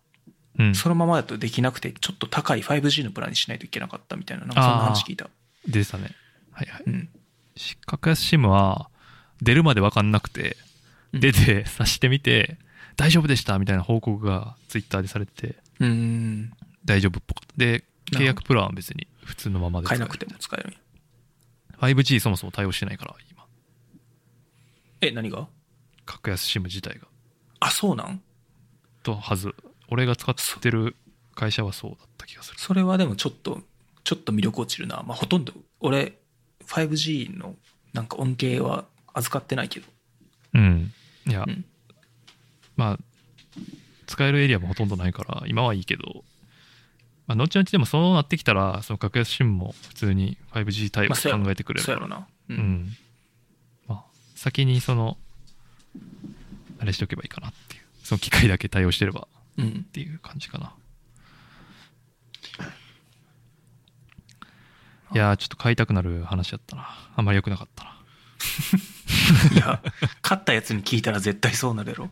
[0.56, 0.74] うん。
[0.76, 5.28] そのままだとできなくて、ちょっと高い 5G のプランにしないといけなかったみたいな、なんかそんな話聞いた。
[5.66, 6.10] でしたね。
[6.52, 6.82] はいはい。
[6.86, 7.08] うん。
[7.56, 8.88] し格安 SIM は
[9.42, 10.56] 出るまで分かんなくて
[11.12, 11.20] うん。
[11.20, 12.56] 出て挿してみて
[12.96, 16.52] 大丈夫でしたみたいな報告がツイッターでされててうーん。
[16.84, 17.54] 大丈夫っぽかった。
[17.56, 19.86] で契約プランは別に普通のままで。
[19.86, 20.78] 使える変えなくても使えるんや
[21.80, 23.44] ？5G そもそも対応してないから今。
[25.00, 25.48] え、何が？
[26.04, 27.06] 格安 SIM 自体が。
[27.60, 28.22] あ、そうなん？
[29.02, 29.54] とはず。
[29.88, 30.96] 俺が使ってる
[31.34, 32.58] 会社はそうだった気がする。
[32.58, 33.60] それはでもちょっと、
[34.04, 35.02] ちょっと魅力落ちるな。
[35.06, 36.18] まあ、ほとんど、俺、
[36.66, 37.56] 5G の
[37.92, 39.86] なんか恩恵は預かってないけど。
[40.54, 40.92] うん。
[41.26, 41.64] いや、うん
[42.76, 42.98] まあ
[44.06, 46.24] 使えるエリアもほとんどないから今はいいけど
[47.26, 52.28] まあ、後々でもそうなってきたらその格安 SIM も普通に 5G 対応考えてくれるからそうやろな。
[52.50, 52.56] うう。
[52.56, 52.96] ん。
[53.88, 54.04] まあ、
[54.36, 55.16] 先にその、
[56.78, 57.82] あれしておけばいいかなっていう。
[58.04, 59.26] その機械だけ対応してれば
[59.58, 59.90] うんっ。
[59.90, 60.72] ていう感じかな。
[65.12, 66.88] いやー、ちょっと買いたくなる話だったな。
[67.16, 67.95] あんまり良くなかったな。
[69.54, 69.82] いや、
[70.22, 72.10] 勝ったやつに聞いたら絶対そうなるやろ。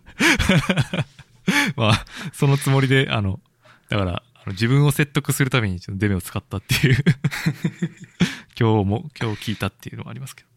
[1.76, 3.40] まあ、そのつもりで、あの、
[3.88, 7.04] だから、あの自分を説得するためにちょっとデメを使ったっていう
[8.58, 10.48] 今日も、今日聞いたっていうのはありますけど。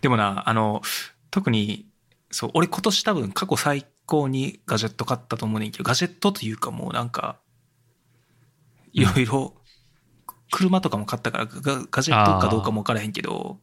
[0.00, 0.82] でもな、あの、
[1.30, 1.86] 特に、
[2.30, 7.38] そう、俺今年多分過去最高にガジェット買ったと思うねんけど、ガジェットというかもうなんか、
[8.92, 9.54] いろいろ、
[10.50, 13.60] 車とかも買ったからガガジェットかどうかも分からへんけど。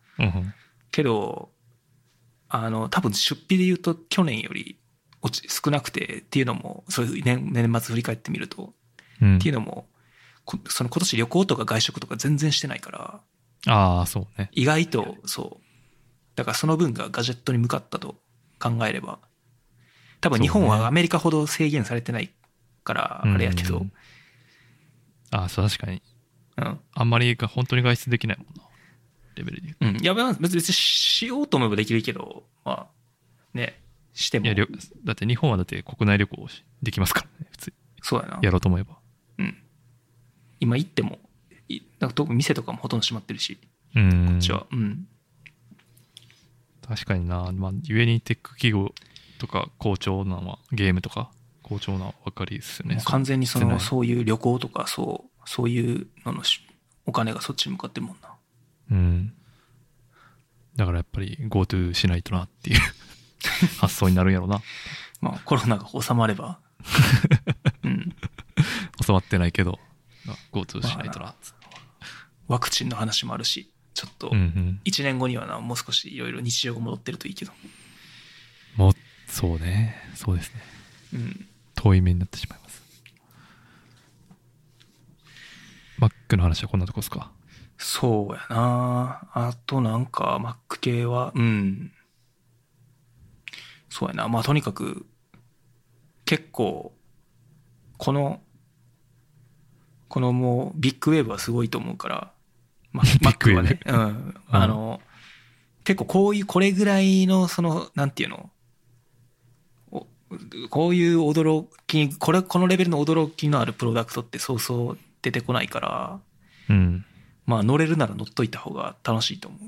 [0.91, 1.49] けど、
[2.49, 4.80] あの、多分出費で言うと去年より
[5.22, 8.74] 落ち少なくてっていうのも、そういう年年末振り返ってみると、
[9.22, 9.88] うんっていうのも、
[10.45, 13.22] こその今年旅行とか外食とか全然してないから、
[13.67, 14.49] ああ、そうね。
[14.53, 15.63] 意外とそう。
[16.36, 18.15] だからその分がガジェットに向かったと
[18.59, 19.20] 考えれば、
[20.22, 22.32] 多分日本はアメリカほど制限されてない
[22.84, 23.91] から、あれやけどうん、
[25.32, 26.01] ああ、そう、確かに。
[26.57, 26.80] うん。
[26.93, 28.68] あんまりが本当に外出できないもんな。
[29.40, 30.02] レベルで言ううん。
[30.02, 32.88] いや、まあ別にしようと思えばできるけど、まあ、
[33.54, 33.82] ね、
[34.14, 34.46] してと。
[34.46, 34.66] もいや、、
[35.04, 37.48] だって日本はだって国内旅行しできますからね。
[37.52, 38.40] 普通にそうやな。
[38.42, 38.98] やろうと思えば。
[39.40, 39.58] うん。
[40.60, 41.20] 今行っても、
[41.68, 43.58] いなんか特に店とかもほとんど閉まってるし、
[43.96, 44.68] うんこっちは。
[44.72, 45.08] うん。
[46.88, 48.94] 確かにな、まあ、ゆえにテック企業
[49.38, 51.30] とか好調なのはゲームとか
[51.62, 56.62] 好調なのは分かりですよね完全にその、そうそういう旅行とか、そう、そういうののし
[57.06, 58.28] お金がそっちに向かってるもんな。
[58.92, 59.34] うん
[60.76, 62.80] だからやっぱり GoTo しないとなっていう
[63.80, 64.62] 発想になるんやろな
[65.22, 66.60] まあコロナが収まれば。
[67.84, 68.16] うん。
[69.06, 69.78] 収まってないけど
[70.54, 71.68] GoTo しないとなっつって
[72.48, 77.52] ワクチンの話もあるし、ちょっとうんうん1年後にはな、もう少しいろいろ日常が戻ってるといいけど。
[78.78, 78.94] もう
[79.28, 80.62] そうねそうですね
[81.14, 81.48] うん。
[81.76, 82.82] 遠い目になってしまいます
[86.00, 87.32] Mac の話はこんなとこですか？
[87.82, 90.38] そうやなあとなんか
[90.69, 91.91] Mac 系は、うん。
[93.89, 94.27] そうやな。
[94.27, 95.05] まあとにかく、
[96.25, 96.93] 結構、
[97.97, 98.41] この、
[100.09, 102.32] このもうビッグウェーブはすごいと思うから、
[102.91, 104.36] ま、 ビッグウェーブ Mac はね、うん。
[104.49, 105.01] あの、
[105.86, 108.49] 結構こういう、これぐらいの、その、なんていうの、
[109.89, 110.05] お
[110.69, 116.19] こういう驚き、これ、このレベルの驚きのあるプロダクトってそうそう出てこないから、
[116.69, 117.05] うん
[117.50, 119.62] まあ乗れるなら乗っといた方が楽しいと思う。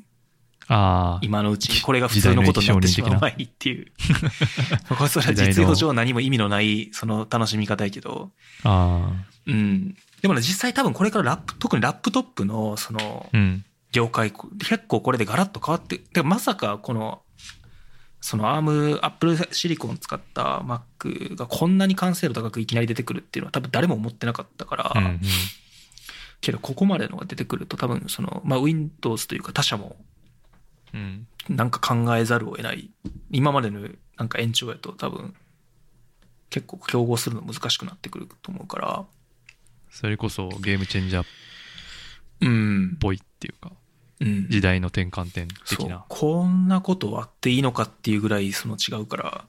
[0.67, 3.91] ああ今のうちにこれが普通のことになってしまう前にっていう。
[4.95, 8.31] これそれは実用上何も意味のないその楽しみ方やけど。
[8.63, 9.09] あ
[9.47, 9.97] うん。
[10.21, 17.23] でもね、実際多分これからラップ、特にラップトップのそのあうん業界、結構これでガラッと変わって、でまさかこの、
[18.21, 25.19] そのアーム、アップルシリコン使った Mac がこんなに完成度高くいきなり出てくるっていうのは多分誰も思ってなかったから、うんうん
[26.41, 29.95] けどここまでのが出てくると多分その、まあ Windows というか他社も
[30.93, 32.91] うんなんか考えざるを得ない。
[33.31, 33.87] 今までの
[34.17, 35.33] なんか延長やと多分
[36.49, 39.05] 結構競合するの難しくなってくると思うから。
[39.89, 41.25] それこそゲームチェンジャーっ
[42.41, 42.97] うん。
[42.99, 43.71] ぽいっていうか
[44.19, 44.49] うん。
[44.49, 46.05] 時代の転換点的な。
[46.09, 49.45] こんなことあっていいのかっていうぐらいその違うから、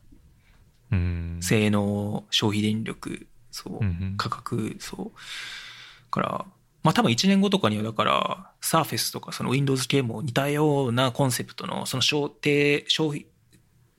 [0.91, 6.11] うん性能、消費電力、そううんうん、価格、そう。
[6.11, 6.47] から、
[6.83, 13.27] まあ多分1年後とかにはだから、サーフェスとかその Windows 系も似たようなコンセプトの、その消低消費、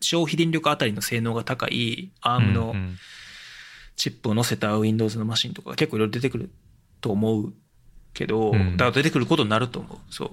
[0.02, 2.76] 消費電力あたりの性能が高い ARM の
[3.96, 6.50] チップを載せた Windows のマシンとか結構いろいろ出てくる
[7.00, 7.54] と思う
[8.14, 9.98] けど、うんだから出てくることになると思う。
[10.14, 10.32] そう。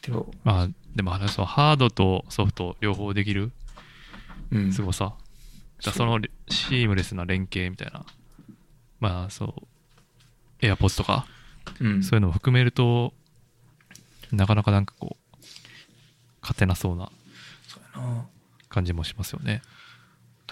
[0.00, 3.52] けど、まあでもあれそうハードとソフト両方できる
[4.50, 4.72] うん。
[4.72, 5.14] すごさ、
[5.80, 8.04] そのシームレスな連携みたいな
[9.00, 9.71] まあそう
[10.62, 11.26] エアポとか
[11.80, 12.02] うん。
[12.02, 13.12] そういうのを含めると
[14.32, 15.36] なかなかなんかこう
[16.40, 17.10] 勝てなそうな。
[18.68, 19.60] 感じもしますよね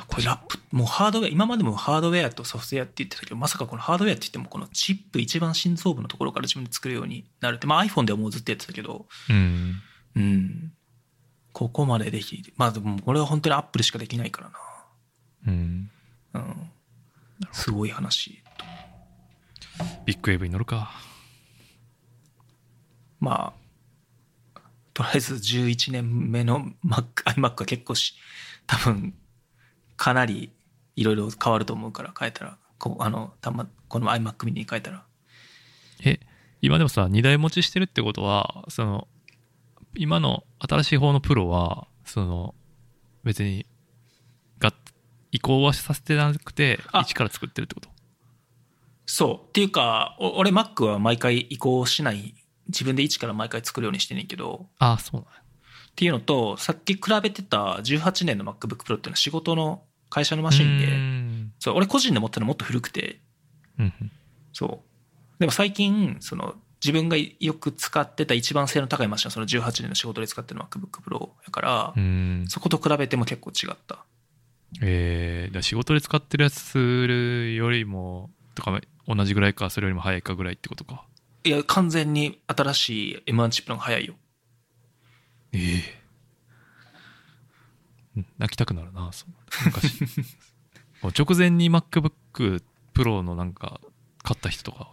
[0.08, 9.74] これラップ、もうハードウェア、今までもハードウェアとソフトウェアって言ってたけど、まさかこのハードウェアって言っても、このチップ一番心臓部のところから自分で作るようになるって、まあ iPhone ではもうずっとやってたけど、うん
[10.16, 10.72] うん。
[11.52, 12.52] ここまでできる。
[12.56, 14.50] まあでも、これは本当にアップルしかできないから
[15.48, 15.90] うん
[16.32, 16.40] な。
[16.40, 16.70] うん。
[17.52, 18.42] すごい話。
[20.04, 20.90] ビッグウェーブに乗るか
[23.20, 23.52] ま
[24.54, 24.60] あ、
[24.94, 28.14] とりあえず11年目の Mac、iMac は結構し、
[28.66, 29.14] 多分、
[29.96, 30.50] かなり
[30.96, 35.04] いろいろ変わると思うから、変えたら、こあの、たま、この iMac mini に変えたら。
[36.04, 36.18] え
[36.62, 39.08] 今でもさ2台持ちしてるってことはその
[39.94, 42.54] 今の新しい方のプロはその
[43.24, 43.66] 別に
[44.58, 44.72] が
[45.32, 47.88] 移行はさせてなくてあ一から作ってるってこと？
[49.12, 49.48] そう。
[49.48, 52.32] っていうか、お俺 Mac は毎回移行しない、
[52.68, 63.20] 自分で一から毎回作るようにしてんねんけど、ああそうなんやっていうのと、さっき比べてた18年の MacBook Pro っていうのは仕事の会社のマシンで、んそう、俺個人で持ってるのもっと古くて、
[63.80, 64.12] うんうん
[64.52, 65.40] そう。
[65.40, 71.94] でも最近、その、自分がよく使ってた一番性能高いマシンはその18年の仕事で使ってる MacBook Pro やから、
[72.48, 74.04] そこと比べても結構違った。
[74.80, 76.78] えー、だ仕事で使ってるやつ
[77.56, 78.80] よりもとか
[79.14, 81.04] 同じぐらいかそれよりも早いかぐらいってことか。
[81.44, 84.14] いや、完全に新しい M1 チップの方が早いよ。
[85.52, 86.00] ええ。
[88.16, 89.32] うん泣きたくなるなそう
[89.66, 90.04] 昔。
[91.18, 92.62] 直前に MacBook
[92.94, 93.80] Pro のなんか
[94.22, 94.90] 買った人とか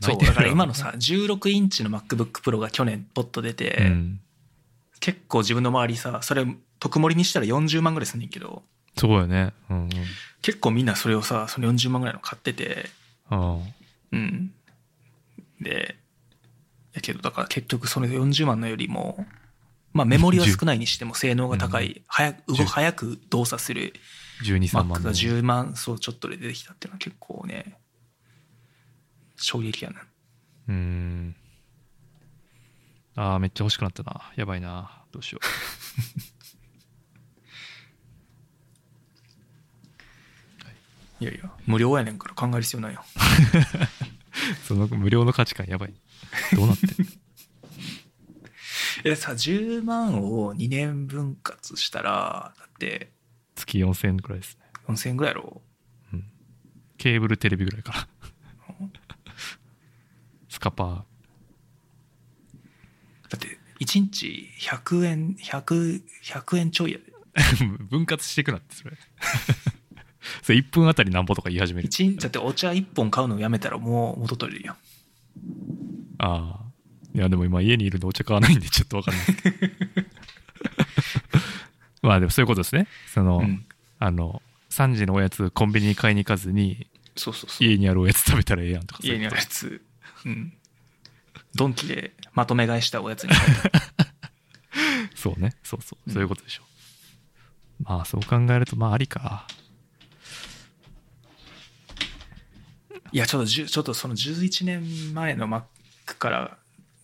[0.00, 4.20] そう、だから今のさ、16インチの MacBook Pro が去年ポッと出て、うん、
[4.98, 6.46] 結構自分の周りさ、それ
[6.78, 8.62] 特盛りにしたら40万ぐらいすんねんけど、
[8.96, 9.52] そうよね。
[9.70, 9.90] うんうん。
[10.42, 12.99] 結構みんなそれをさ、その40万ぐらいの買ってて、あ
[13.30, 14.52] うん。
[15.60, 15.96] で、
[16.92, 19.26] やけどだから結局その40万のよりも、
[19.92, 23.92] まあメモリは少ないにしても性能が高い、早く、動10早く動作する
[24.40, 27.76] あ123 Mac が万の10万そうちょっとで出てきたっていうのは結構ね、
[29.36, 30.02] 衝撃やな。
[30.68, 31.34] うん
[33.16, 34.32] ああ、めっちゃ欲しくなったな。
[34.36, 35.04] やばいな。
[35.12, 35.40] どうしよ
[41.20, 43.04] いやいや、無料やねんから考える必要ないよ。
[43.04, 43.18] う。
[44.66, 45.94] その無料の価値観やばい。
[46.54, 47.10] どうなってんの？
[49.04, 53.12] え、さ、10万を2年分割したら、だって
[53.54, 54.62] 月4000円くらいですね。
[54.88, 55.62] 4000円ぐらいやろ？
[56.98, 58.08] ケーブルテレビぐらいから。
[60.50, 60.96] スカパー。
[60.96, 61.04] だ
[63.36, 67.04] って、1日100円、100、100円ちょいやで。
[67.88, 68.98] 分割していくなって、それ。
[70.42, 71.86] それ1分あたりなんぼとか言い始める。
[71.86, 74.76] 一日、だってお茶1本買うのやめたらもう元取れるやん。
[76.18, 76.70] ああ。
[77.14, 79.26] いや、でも今家にいるんでお茶買わないんでちょっとわかんない。
[82.02, 82.86] まあでもそういうことですね。
[83.12, 83.64] その、うん
[83.98, 87.68] あの、3時のおやつコンビニに買いに行かずに、そうそうそう。
[87.68, 89.46] 家にあるおやつ食べたらええやんとか家にあるやつ。
[89.46, 89.82] つ。
[90.24, 90.54] うん。
[91.54, 93.30] ドンキでまとめ買いしたおやつに。
[95.14, 95.54] そうね。
[95.62, 95.98] そうそう。
[96.06, 96.62] うんそういうことでしょ。
[97.82, 99.46] まあそう考えると、まあありか。
[103.12, 105.62] いや、ちょっとちょっとその11年前の Mac
[106.18, 106.58] から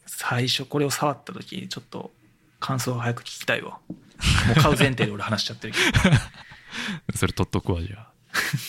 [0.07, 2.13] 最初これを触った時にちょっと
[2.61, 3.79] 感想を早く聞きたいわ。
[3.91, 5.79] もう買う前提で俺話しちゃってるけ
[6.09, 6.17] ど。
[7.17, 8.13] それ取っとくわ、じゃあ。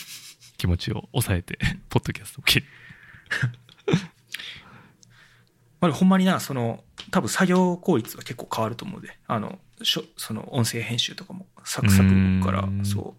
[0.58, 1.58] 気持ちを抑えて、
[1.88, 2.66] ポッドキャストを切る。
[5.80, 9.16] まあ、ほんまにな、その、多分作業効率は結構変わると思うで。
[9.26, 13.14] あの、しょその音声編集とかもサクサクからそ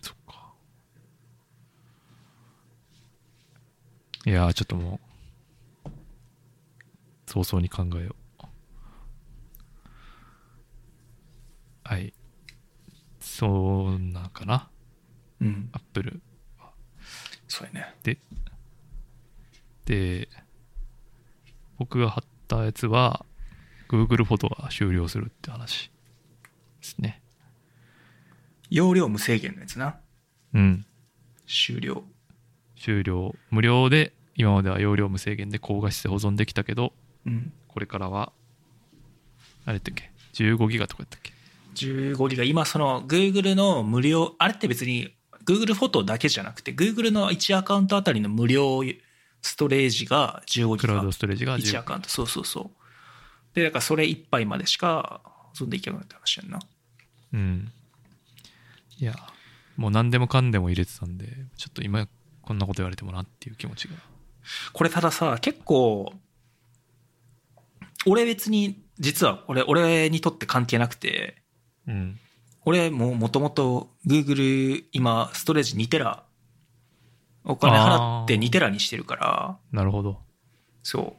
[0.00, 0.52] そっか。
[4.24, 5.00] いやー、ちょっとも
[5.84, 5.90] う、
[7.26, 8.46] 早々に考えよう。
[11.84, 12.14] はい。
[13.18, 14.70] そうなんかな？
[15.40, 15.44] う。
[15.44, 15.68] うん。
[15.72, 16.22] アップル。
[17.48, 17.96] そうやね。
[18.04, 18.18] で、
[19.84, 20.28] で、
[21.76, 23.26] 僕が貼ったやつは、
[23.88, 25.90] Google フォトが終了するって話
[26.80, 27.20] ですね。
[28.70, 30.00] 容量無制限のやつな。
[30.54, 30.86] うん。
[31.46, 32.04] 終了。
[32.82, 33.34] 終了。
[33.50, 36.92] 無料で、今までは容量無制限で高画質で保存できたけど、
[37.24, 37.52] うん。
[37.68, 38.32] これからは、
[39.64, 41.32] あれだっけ ?15 ギガとかやったっけ
[41.74, 42.44] ？15ギガ。
[42.44, 45.14] 今その Google の無料、あれって別に
[45.44, 48.82] Google フォトだけじゃなくて Google の1アカウントあたりの無料
[49.42, 51.12] ストレージが15ギガクラウド。
[51.12, 52.08] ストレージが1ア10カウント。
[52.08, 52.70] そうそうそう。
[53.54, 56.58] で、だからそれ1杯までしか保存できなくなった話やんな。
[57.34, 57.72] うん。
[58.98, 59.14] いや、
[59.76, 61.26] もう何でもかんでも入れてたんで、
[61.56, 62.08] ちょっと今
[62.42, 63.94] こんなこと言われてもなっていう気持ちが。
[64.72, 66.12] これたださ、結構、
[68.06, 71.42] 俺別に、実は俺、俺にとって関係なくて、
[71.86, 72.18] うん。
[72.64, 76.22] 俺ももともと Google 今ストレージ2テラ
[77.44, 80.20] お金払ってあー2テラにしてるから、なるほど。
[80.82, 81.06] そう。
[81.08, 81.14] っ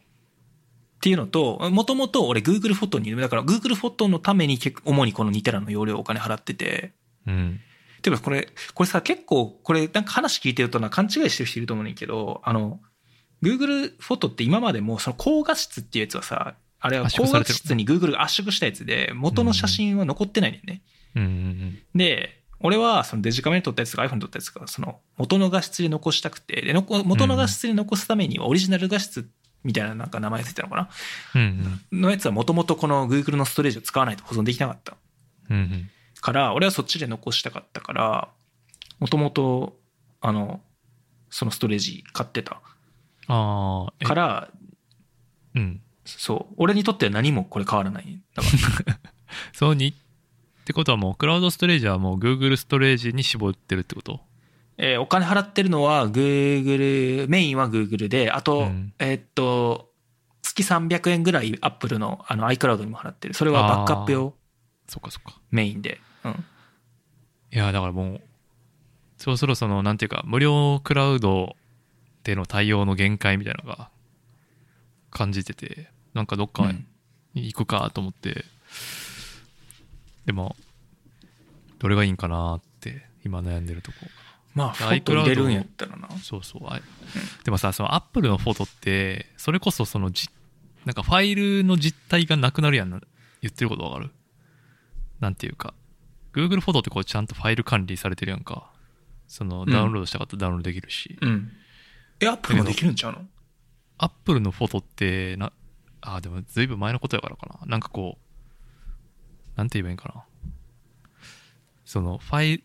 [1.02, 6.94] ていうのと、もともと俺 Google フォトに、だから Google フォトのために結構主にこの2テラの容量お金払ってて、
[7.28, 7.60] うん。
[8.04, 12.80] でもこれ、これさ結構これなんか話聞いてるとな勘違いしてる人いると思うねんけど、あの、
[13.42, 20.82] Google フォトって今までもその高画質っていうやつはさ、あれは高画質に Google が圧縮したやつで元の写真は残ってないねんね。
[21.16, 21.78] うんうんうん。
[21.96, 29.30] で、俺はそのデジカメで撮ったやつとか iPhone で撮ったやつがその元の画質で残したくて、で、元の画質で残すためにはオリジナル画質
[29.64, 30.90] みたいななんか名前ついてたのかな？
[31.36, 32.02] うんうん。
[32.02, 34.96] のやつはもともとこの Google のストレージを使わないと保存できなかった
[35.50, 35.90] うんうん。
[36.24, 38.30] から、俺はそっちで残したかったから、
[39.00, 39.78] もともと、
[40.22, 40.62] あの、
[41.30, 42.62] そのストレージ買ってた
[43.28, 44.50] あから、
[45.54, 45.82] うん。
[46.06, 48.22] そう、俺にとっては何もこれ変わらない。
[48.36, 48.50] だか
[48.86, 49.00] ら、
[49.52, 49.94] そうに、っ
[50.64, 54.22] てことはもうクラウドストレージはもう Google ストレージに絞ってるってこと？
[54.78, 59.92] えーお金払ってるのは Google、メインは Google で、あと、うんえーっと、
[60.42, 63.34] 月300円ぐらい Apple のあの iCloud にも払ってる。
[63.34, 64.34] それはバックアップ用
[64.88, 65.38] そっかそっか。
[65.52, 66.00] メインで。
[66.24, 66.32] うん。
[67.52, 68.22] いや、だからもう、
[69.18, 71.56] そろそろその、なんていうか、無料クラウド
[72.24, 73.90] での対応の限界みたいなのが
[75.12, 76.72] 感じてて、なんかどっか
[77.34, 78.46] 行くかと思って、
[80.26, 80.56] でも、
[81.80, 83.98] どれがいいんかなって今悩んでるとこ。
[84.54, 86.08] まあ、フォト入れるんやったらな。
[86.22, 86.62] そうそう。
[86.68, 86.80] あ
[87.44, 90.30] でもさ、その Apple のフォトって、それこそそのじ、
[90.86, 93.02] なんかファイルの実体がなくなるやんな。
[93.42, 94.12] 言ってることわかる？
[95.20, 95.74] なんていうか、
[96.34, 98.72] Google フォトってこうちゃんとファイル管理されてるやんか。
[99.28, 101.18] そのうんダウンロードしたかったらダウンロードできるし。
[101.22, 101.52] うん。
[102.20, 103.26] え、Apple もできるんちゃうの
[103.98, 105.52] ？Apple のフォトってな、
[106.02, 107.66] あ、でもずいぶん前のことやからかな。
[107.66, 110.24] なんかこう、なんて言えばいいんかな。
[111.86, 112.64] そのファイル、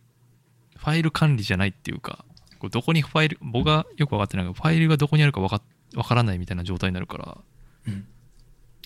[0.76, 2.24] ファイル管理じゃないっていうか、
[2.58, 5.62] こうどこにファイル、僕がよく分かってないけど、ファイルがどこにあるか分か
[5.94, 7.38] わからないみたいな状態になるから、
[7.86, 8.06] うん。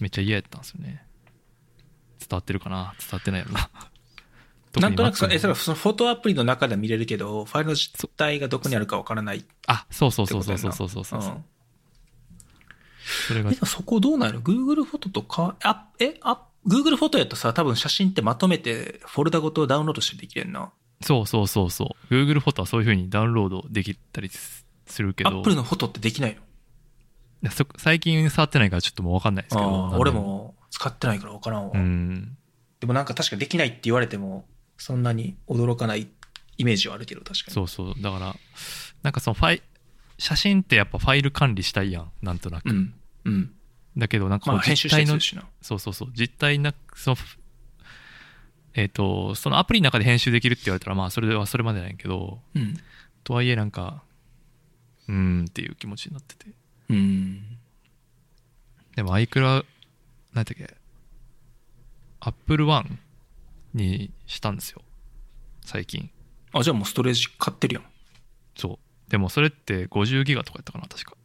[0.01, 1.07] めっちゃ嫌やったんですよね
[2.19, 2.95] 伝わってるかな？
[2.99, 3.71] 伝わってないやろな
[4.81, 9.45] なんとなくさ、え、それれはそのフォトアプリの中では見れるけど、ファイルの実体がどこにあるかわからない。
[9.67, 11.45] あそうそうそうそうそうそうそうそう、ん
[13.29, 13.53] それが。
[13.67, 20.71] そこどうなる ?Google フォトとか、あ、え、あ、Google フォトやとさ、多分写真ってまとめてフォルダごとダウンロードしてできれんな。
[21.03, 22.15] そうそうそうそう。
[22.15, 25.41] Google フォトはそういう風にダウンロードできたりすするけど。
[25.41, 26.37] Apple のフォトってできないの？
[26.37, 26.41] い
[27.43, 29.91] やそ最近触ってないからちょっともう分かんないですけど。
[29.99, 31.73] 俺も使ってないからわからんわ。
[31.75, 32.37] うん。
[32.79, 34.45] でもなんか確かできないって言われても、
[34.77, 36.09] そんなに驚かない
[36.59, 37.55] イメージはあるけど、確かに。
[37.55, 38.37] そうそうだから
[39.03, 39.63] なんかそのファイ
[40.19, 42.95] 写真ってやっぱファイル管理したいやんなんとなく、うん。
[43.25, 43.51] うん。
[43.97, 45.19] だけどなんか実体の。
[45.61, 47.17] そうそうそう実体なその
[48.75, 52.75] えっ、とそのアプリの中で編集できるって言われたらまあそれはそれまでなんやけどうん。
[53.25, 54.03] とはいえなんか
[55.09, 56.47] うーんっていう気持ちになってて
[56.89, 57.59] うん。
[58.97, 59.65] でも iCloud
[60.33, 60.75] 何やったっけ
[62.21, 62.99] ？Apple One
[63.75, 64.83] にしたんですよ。
[65.65, 66.11] 最近。
[66.53, 67.85] あ、じゃあもうストレージ買ってるやん。
[68.57, 68.79] そ
[69.09, 69.11] う。
[69.11, 71.17] でもそれって50ギガとかやったかな確か。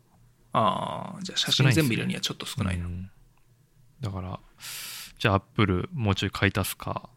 [0.53, 2.85] ああ、じゃあ写真全部入れるにはちょっと少ないな。
[2.85, 3.09] うん。
[4.01, 4.39] だから
[5.17, 7.09] じゃあアップルもうちょい買い足すか。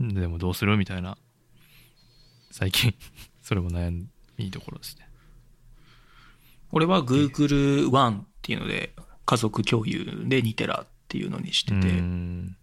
[0.00, 1.16] でもどうするみたいな。
[2.50, 2.94] 最近
[3.42, 4.06] それも悩
[4.36, 5.08] みところですね。
[6.70, 8.94] 俺は Google One っていうので、
[9.26, 12.56] 家族共有で2テラっていうのにしてうて、ん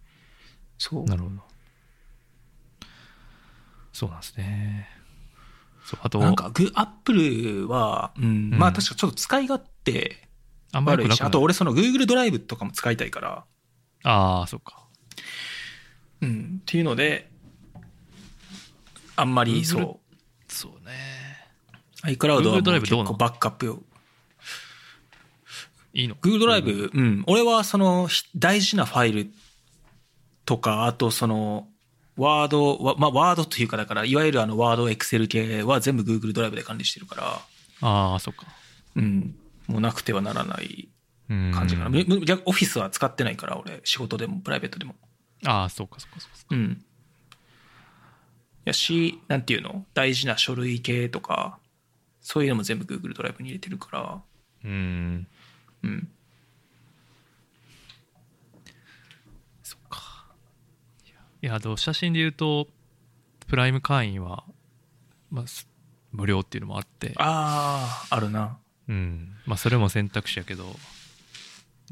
[0.80, 1.04] そう。
[1.04, 1.36] なるほど。
[3.94, 4.90] そうなんですね。
[5.86, 10.28] そうあとなんか、グ、アップルは、うん、まあ確かちょっと使い勝手
[10.72, 11.28] あんし、良くなくない？
[11.28, 13.44] あと俺その Google ドライブとかも使いたいから、
[14.04, 14.86] ああそっか。
[16.22, 17.30] うん、っていうので、
[19.16, 20.00] あんまりそ
[20.48, 20.92] そうね。
[22.06, 23.84] う、iCloud は結構バックアップよ。
[25.94, 29.32] いいの？Google ドライブ、うん、俺はそのひ大事なファイル
[30.50, 31.68] とか、あとその、
[32.18, 38.48] ワード、わまあワードというかだから、いわゆるあのワード、エクセル系は全部 Google ドライブで管理してるから、ああそっか
[38.96, 39.36] うん、
[39.68, 40.90] もうなくてはならない
[41.30, 41.90] うん感じかな。
[41.92, 44.96] むむ逆オフィスは使ってないから、俺、仕事でもプライベートでも。
[45.46, 46.84] ああそうかそうかそうかうん。
[48.66, 49.86] やし、なんていうの？
[49.94, 51.60] 大事な書類系とか、
[52.22, 54.22] そういうのも全部 Google ドライブに入れてるから、
[54.66, 55.28] うん
[55.84, 56.10] うん。
[59.62, 60.26] そっか
[61.42, 62.68] いやあと写真で言うと
[63.48, 64.44] プライム会員は、
[65.32, 65.68] まあ、す
[66.12, 67.14] 無料っていうのもあって。
[67.18, 68.58] ああ、あるな。
[68.88, 69.36] うん。
[69.46, 70.66] まあそれも選択肢やけど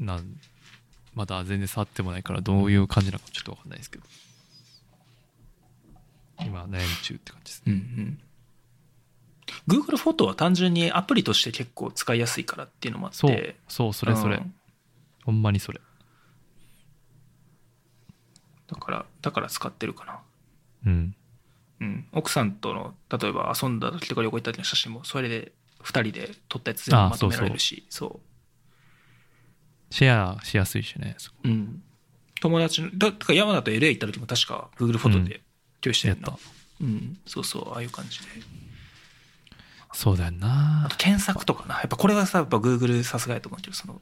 [0.00, 0.36] なん
[1.14, 4.04] まだ全然触ってもないからどういう感じなのかちょっと分かんないですけど。
[6.40, 7.72] 今悩み中って感じですね。
[7.72, 8.18] うん
[9.68, 9.82] うん。
[9.82, 13.16] Google フォトは単純にアプリとして結構使いやすいからっていうのもあって。
[13.18, 14.54] そうそうそれそれ、うん。
[15.24, 15.80] ほんまにそれ
[18.68, 20.18] だから、だから使ってるかな。
[20.86, 21.14] うん
[21.80, 22.06] うん。
[22.12, 28.20] 奥さんとの、例えば遊んだ時とか旅行行った時の写真も、それで二人で撮ったやつ全部あまとめられるし、そう
[29.90, 31.82] シェアしやすいしねそうん。
[32.40, 35.36] 友達の、だだから山田と LA 行った時も確か Google フォトで
[35.80, 36.28] 共有してるな。
[36.28, 36.38] やった
[36.80, 37.18] うん。
[37.26, 38.26] そうそう、ああいう感じで。
[39.92, 41.76] そうだよなあと検索とかな。
[41.76, 44.00] やっぱこれはさ、やっぱ Google さすがやと思うけど、その、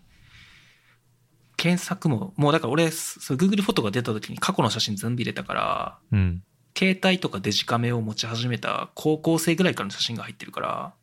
[1.56, 6.42] 検索も、もうだから俺、そう Google フォトが出た時に過去の写真全部入れたから、うん。
[6.76, 10.94] 携帯とかデジカメを持ち始めた高校生ぐらいからの写真が入ってるから、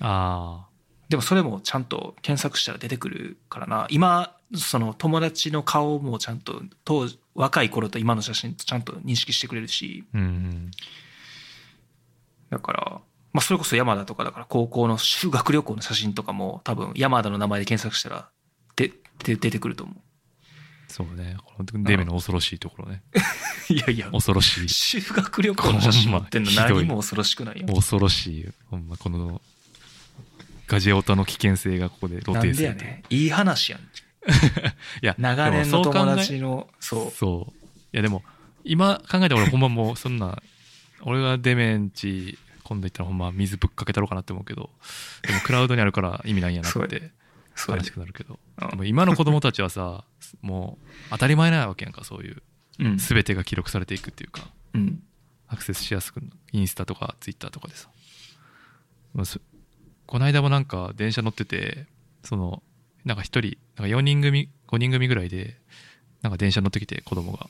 [0.00, 0.66] あ
[1.08, 3.86] でもそれもちゃんと検索したら出てくるからな。
[3.90, 10.70] 今、その友達の顔もちゃんと、当時、若い頃と今の写真とちゃんと認識してくれるし、あうんうん。
[12.50, 13.00] だから、
[13.32, 18.28] まあそれこそ山田とかだから高校の修学旅行の写真とかも多分山田の名前で検索したら
[18.76, 18.92] で
[19.24, 19.94] で出てくると思
[20.88, 23.02] そうねこのデメの恐ろしいところね
[23.70, 23.72] う。
[23.72, 27.66] いやいや、恐ろしい修学旅行の写真持ってんの何も恐ろしくないよ。
[27.66, 29.40] 恐ろしいほんまこの
[30.66, 33.14] ガジェオタの危険性がここで露なん呈するというでやねん。
[33.14, 33.80] いい話やん。
[35.02, 37.10] いや長年の友達の、そう。
[37.10, 38.22] そういやでも
[38.64, 40.42] 今考えたら俺ほんまもうそんな
[41.02, 44.70] 俺がデメンチ今度行ったらほんま水ぶっかけたろうかなって思うけど
[45.22, 47.10] でもクラウドにあるから意味ないんやなって
[47.68, 48.38] 悲しくなるけど。
[48.78, 50.04] う今の子供たちはさ
[50.42, 52.42] もう当たり前なわけやんかそういう。
[52.80, 52.98] うん。
[52.98, 54.50] 全てが記録されていくっていうか。
[54.74, 55.02] うん。
[55.46, 56.20] アクセスしやすく
[56.52, 57.88] インスタとかツイッターとかでさ。
[59.14, 59.40] まあそ
[60.06, 61.86] この間もなんか電車乗ってて
[62.22, 62.62] その
[63.04, 65.58] なんか一人なんか4人組5人組ぐらいで
[66.22, 67.48] なんか電車乗ってきて子供が。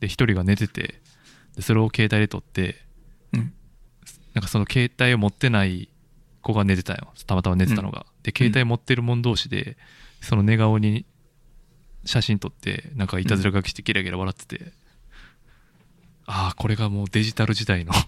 [0.00, 1.00] で一人が寝てて
[1.54, 2.84] でそれを携帯で撮って
[3.32, 3.52] うん。
[4.32, 5.88] なんかその携帯を持ってない
[6.44, 7.12] 子が寝てたよ。
[7.26, 9.76] たまたま寝てたのが、で携帯持ってる者同士で
[10.20, 11.04] その寝顔に
[12.04, 14.72] 写真撮ってなんかいたずら書きしてゲラゲラ笑ってて、
[16.26, 17.92] ああこれがもうデジタル時代の。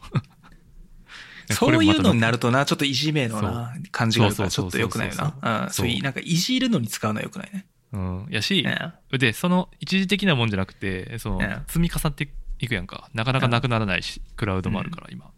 [1.50, 4.98] そういうのになるるとな、ちょっといじめのな、感じがあるからちょっとそうそうそう。
[4.98, 5.62] そう良くないよな。
[5.62, 5.68] うん。
[5.68, 7.66] そそうういう、なんかいじるのに使うのは良くないね。
[7.92, 15.30] うんやし、ねでその一時的なもんじゃなくてそのね積み重なっていくやんかなかなかなくならないし、クラウドもあるから今、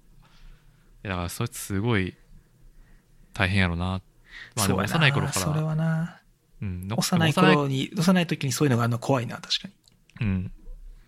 [1.03, 2.15] だからそれすごい
[3.39, 4.03] 大変やろな
[4.57, 6.21] まあ幼い頃からそれはな。
[6.61, 9.69] うん、の幼い頃に、幼い時にそういうのがあるのは怖いな、確か
[10.21, 10.27] に。
[10.27, 10.53] うん。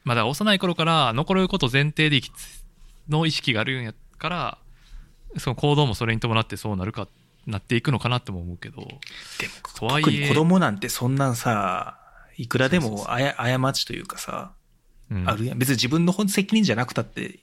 [0.05, 2.33] まあだから幼い頃から残ること前提で生き
[3.09, 4.59] の意識があるんやから、
[5.39, 7.09] その行動もそれに伴ってそうなるか、
[7.47, 8.99] なっていくのかなっても思うけど、でも、
[9.75, 11.99] とはいえ特に子供なんてそんなんさ、
[12.37, 14.53] いくらでもあや過ちというかさ、
[15.11, 15.59] うん、あるやん。
[15.59, 17.41] 別に自分の責任じゃなくたって、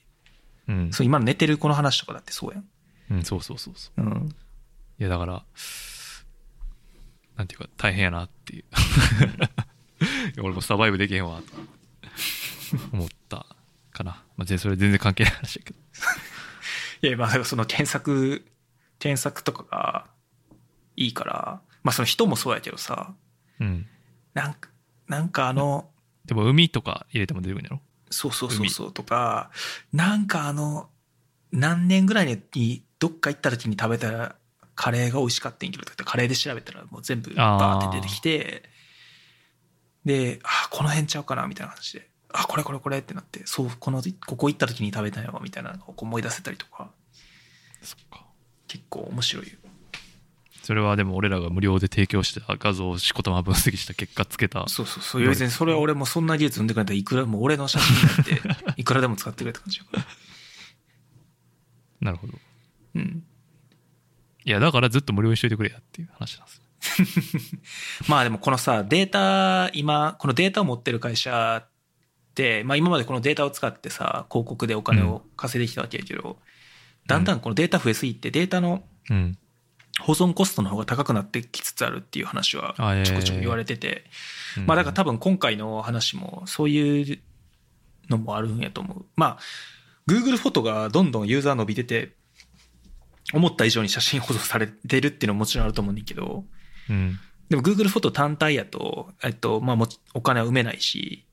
[0.66, 0.92] うん。
[0.92, 2.64] そう今の寝てる子の話とかだってそうやん。
[3.10, 4.00] うん、そうそうそうそう。
[4.02, 4.34] うん。
[4.98, 5.44] いやだから、
[7.36, 8.64] なんていうか大変やなっていう。
[10.42, 11.46] 俺もサバイブできへんわ、と
[12.92, 13.46] 思った
[13.92, 14.22] かな。
[14.36, 15.78] まあ、全それ全然関係ない話だけど。
[17.08, 18.44] いや、まあ、その検索、
[18.98, 20.06] 検索とかが
[20.96, 23.14] いいから、まあその人もそうやけどさ、
[23.60, 23.86] うん。
[24.34, 24.70] なんか、
[25.06, 25.90] なんかあの、
[26.26, 27.80] でも海とか入れても出てくるんやろ？
[28.10, 29.50] そうそうそうそうとか、
[29.92, 30.90] なんかあの、
[31.52, 34.36] 何年ぐらいにどっか行った時に食べた
[34.78, 38.62] カレーが美味しかったんやけどカレーで調べたらもう全部バーって出てきて、
[40.04, 46.92] で、あ、この辺ちゃうかなみたいな感じで、あ、これこれこれってなって、そう、この、ここ行った時に食べたよみたいなのを思い出せたりとか、
[47.82, 48.24] そっか。
[48.68, 49.54] 結構面白いよ。
[50.62, 54.68] それはでも俺らが無料で提供した画像をしこたま分析した結果つけた。
[54.68, 55.26] そうそうそう。
[55.26, 58.26] 別にそれは俺もそんな技術生んでくれたらいくらもう俺の写真になっ
[58.74, 59.80] て、いくらでも使ってくれって感じ。
[62.00, 62.34] なるほど。
[62.94, 63.24] うん。
[64.48, 67.58] いや、だからずっと無料にしといてくれやっていう話なんですよ。
[68.08, 71.68] まあでもこのさ、データ、今、このデータを持ってる会社っ
[72.34, 76.38] て、まあ今までこのデータを使ってさ、広告でお金を稼いできたわけやけど、
[77.06, 79.38] だんだんこのデータ増えすぎて、データのうん。
[80.00, 84.04] 保存コストの方が高くなってきつつあるっていう話はちょこちょこ言われてて、
[84.56, 87.18] うんまあだから多分今回の話もそういう
[88.08, 89.04] のもあるんやと思う。
[89.16, 89.38] まあ、
[90.08, 92.14] Google フォトがどんどんユーザー伸びてて、
[93.32, 96.44] 思った以上に写真保存されてるっていうのももちろんあると思うんだけど、
[96.88, 97.18] うん。
[97.48, 101.26] でも Google フォト単体やと、えっと、まあもちお金は埋めないし、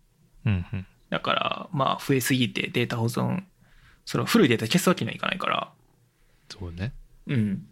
[0.45, 0.65] うん。
[0.71, 0.87] うん。
[1.09, 3.43] だからまあ増えすぎてデータ保存、
[4.05, 5.71] それは古いデータ消すわけにはいかないから、
[6.49, 6.93] そうね。
[7.27, 7.67] うん。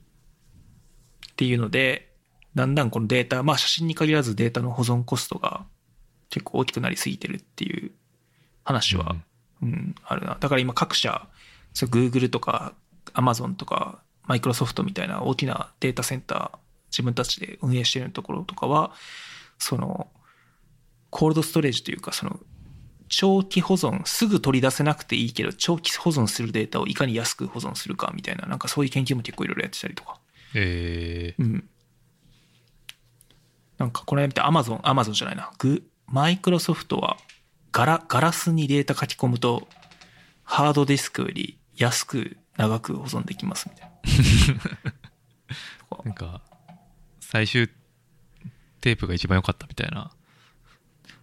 [1.32, 2.12] っていうので、
[2.56, 5.66] だんだんこのデータ、まあ写真に限らずデータの保存コストが
[6.30, 7.92] 結構大きくなりすぎてるっていう
[8.64, 9.16] 話は、
[9.62, 10.38] うん、あるな。
[10.40, 11.28] だから今各社、
[11.74, 12.74] そう Google とか
[13.14, 16.58] Amazon とか Microsoft みたいな大きなデータセンター、
[16.92, 18.94] 自分たちで運営しているところとかは、
[19.58, 20.08] その、
[21.10, 22.40] コールドストレージというか、その、
[23.10, 30.20] 長期保存、すぐ取り出せなくていいけど、長期保存するデータをいかに安く保存するかみたいな、なんかそういう研究も結構いろいろやってたりとか。
[30.56, 31.70] えうん。
[33.78, 35.52] なんかこれ見て Amazon、Amazon じゃないな。
[35.58, 37.18] グ、マイクロソフトは
[37.72, 39.68] ガラ、ガラスにデータ書き込むと、
[40.44, 43.93] ハードディスクより安く長く保存できますみたいな。
[44.06, 46.42] ー、 なんか、
[47.20, 47.70] 最終
[48.82, 50.12] テープが一番良かったみたいな。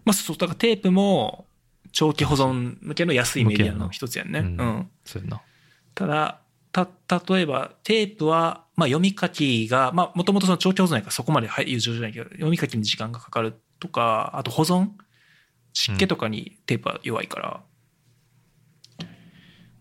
[0.03, 1.47] まあそう、だからテープも
[1.91, 4.39] 長期保存向けの安いメディアの一つやんね。
[4.39, 4.91] ううんん。
[5.05, 5.41] そうやな。
[5.93, 6.41] ただ、
[6.71, 6.89] た、
[7.33, 14.89] 例えば、テープは、まあ読み書きが、まあもともとその長期保存やからそこまで優秀じゃないけど、読み書きに時間がかかるとか、あと保存
[15.73, 17.63] 湿気とかにテープは弱いから、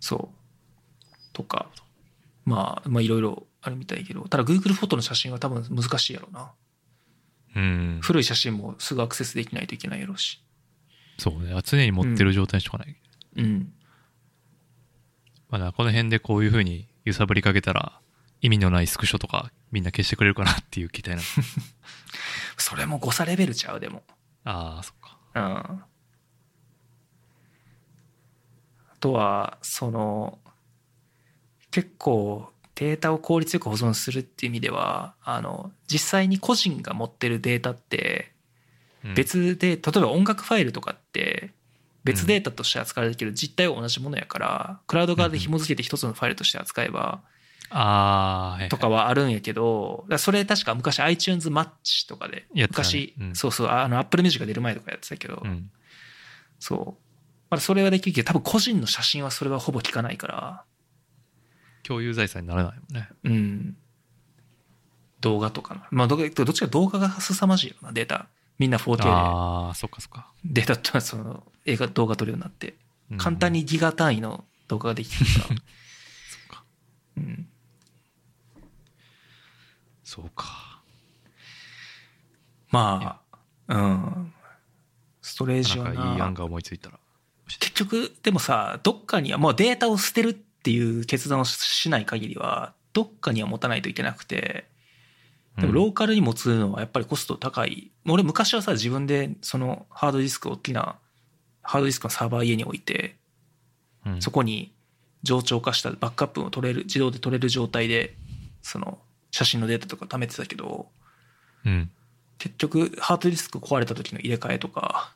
[0.00, 1.16] そう。
[1.32, 1.70] とか、
[2.44, 6.52] まあ、まあいろいろあるみたいけど、ただ Google フォトの写真は多分難しいやろうな。
[7.56, 7.98] うん。
[8.02, 10.42] 古い写真もすぐアクセスできないといけないやろうし。
[11.18, 11.54] そうね。
[11.64, 12.96] 常に持ってる状態にしとかない。
[13.36, 13.72] うん。
[15.50, 18.00] まあだからこの辺でこういう風に揺さぶりかけたら、
[18.40, 21.22] 意味のないスクショとかみんな消してくれるかなっていう期待なの。
[22.56, 24.02] それも誤差レベルちゃう、でも。
[24.44, 25.18] ああ、そっか。
[25.34, 25.42] うん。
[25.42, 25.86] あ
[28.98, 30.38] とは、その、
[31.70, 38.32] 結構データを効率よく保存するっていう意味では、あの、実際に個人が持ってるデータって、
[39.04, 41.52] うん、別で、例えば音楽ファイルとかって、
[42.04, 47.20] 別データとして扱われるけど、実態は同じものやから、クラウド側で紐付けて一つのファイルとして扱えば、
[47.68, 53.34] ああ、とかはあるんやけど、それ確か昔 iTunes マッチとかで、昔、うん。
[53.34, 55.70] そうそう、あの Apple Music が出る前とかやってたけど、うん。
[56.58, 57.02] そう。
[57.50, 60.64] まあ、それはできるけど、多分個人の写真はそれはほぼ聞かないから、
[61.90, 63.08] 共有財産にならないもんね。
[63.24, 63.76] うん。
[65.20, 65.88] 動画とかな。
[65.90, 68.28] まあ、どどっちか動画が凄まじいよな、データ。
[68.60, 70.30] みんな 4K ああ、そっかそっか。
[70.44, 72.76] でデータとその映画、動画撮るようになって、
[73.10, 75.56] うん簡単にギガ単位の動画ができてるから。
[76.30, 76.64] そっか。
[77.16, 77.48] うん。
[80.04, 80.80] そうか。
[82.70, 83.20] ま
[83.68, 84.32] あ、うん。
[85.22, 86.32] ストレージはなんかいい案な。
[86.34, 87.00] が思いついたら。
[87.58, 94.66] 結局、でもさ、どっかには、もうデータを捨てるっていう決断をしない限りは、どっかには持たないといけなくて、
[95.58, 97.90] でもローカルに持つのはやっぱりコスト高い。
[98.06, 100.96] 俺昔はさ、自分でそのハードディスク、大きな
[101.62, 103.16] ハードディスクのサーバー家に置いて、
[104.06, 104.72] うんそこに
[105.22, 108.16] 冗長化したバックアップを取れる、自動で取れる状態で、
[108.62, 108.98] その
[109.30, 110.88] 写真のデータとか貯めてたけど、
[111.64, 111.90] うん。
[112.38, 115.14] 結局ハードディスク壊れた時の入れ替えとか、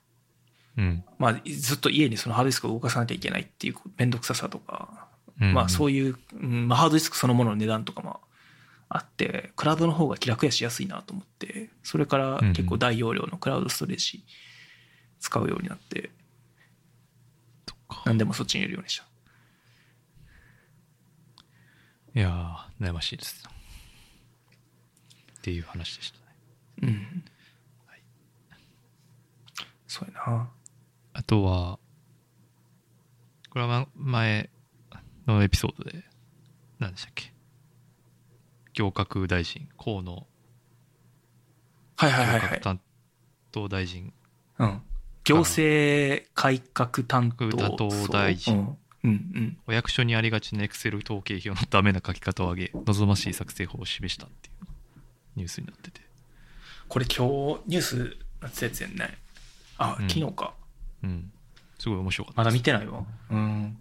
[0.76, 1.04] うん。
[1.18, 5.08] まあずっと家にそのハードディスクを動かさなきゃいけないっていう面倒くささとか、
[5.40, 8.20] うんまあそういいう、うんまあ、ハードディスクそのものの値段とかも
[8.88, 14.24] あって、クラウドの方が気楽やしやすいなと思って、それから結構大容量のクラウドストレージ
[15.18, 16.10] 使うようになって、
[17.68, 18.02] そっか。
[18.06, 19.04] 何でもそっちに入れるようにした。
[22.16, 23.44] いやー、悩ましいです。
[25.38, 26.24] っていう話でしたね。
[26.82, 27.24] うん。
[29.88, 30.50] そうやな。
[31.12, 31.78] あとは、
[33.50, 34.50] これはま前
[35.26, 36.04] のエピソードで、
[36.78, 37.32] 何でしたっけ？
[38.74, 40.26] 行革大臣、河野
[41.96, 42.60] はいはいはいはい。
[42.60, 42.80] 担
[43.52, 44.12] 当大臣、
[44.58, 44.82] うん。
[45.24, 47.48] 行政改革担当
[48.08, 48.78] 大臣うん。
[49.04, 49.58] うんうん。
[49.66, 54.66] お役所にありがちなエクセル統計表のダメな書き方を挙げ、望ましい作成法を示したっていう
[55.36, 56.00] ニュースになってて。
[56.88, 59.18] これ今日ニュースなってたやつやんね。
[59.78, 60.54] あ、うん昨日か。
[61.02, 61.30] うん。
[61.78, 63.04] すごい面白かったまだ見てないわ。
[63.30, 63.78] うん。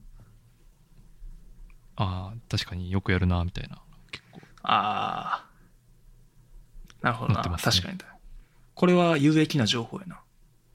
[1.95, 3.82] ああ、確かによくやるな、みたいな。
[4.11, 4.41] 結構。
[4.64, 5.53] ああ。
[7.02, 7.41] なるほどな。
[7.41, 7.98] ね確かに。
[8.74, 10.22] これは有益な情報やな。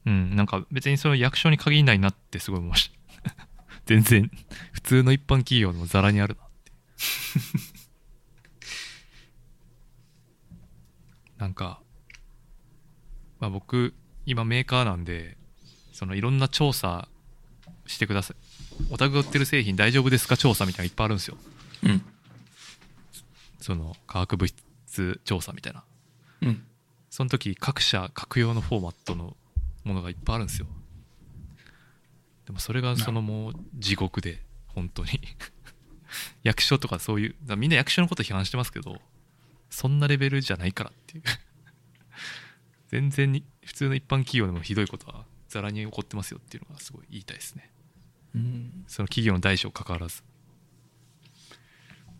[0.07, 2.91] うん、なんか別にその役所に限らないなってすごい思いまし
[3.25, 3.49] た。
[3.87, 4.31] 全然、
[4.73, 6.73] 普通の一般企業でもザラにあるなって。
[11.39, 11.81] なんか、
[13.41, 13.95] まあ僕、
[14.27, 15.37] 今メーカーなんで、
[15.93, 17.09] そのいろんな調査
[17.87, 18.37] してください。
[18.91, 20.37] お宅が売ってる製品大丈夫ですか？
[20.37, 21.37] 調査みたいなのいっぱいあるんですよ。
[21.85, 22.03] うん。
[23.61, 24.55] その化学物
[24.87, 25.85] 質調査みたいな。
[26.43, 26.65] うん。
[27.11, 29.37] その時各社各用のフォーマットの
[29.85, 30.67] ものがいっぱいあるんですよ
[32.47, 35.21] でもそれがそのもう地獄で本当に
[36.45, 39.01] 役所とかそういうみんな役所のこと批判してますけど
[39.71, 41.25] そんなレベルじゃないからっていう
[42.89, 47.71] 全然に普通の一般企業でもひどいことはざらに起こってますよっていうのがすごい言いたいですね
[48.39, 48.85] うん。
[48.87, 50.23] その企業の大小関わらず。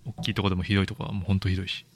[0.05, 1.87] 大きいとこでもひどいとこはもう本当ひどいし。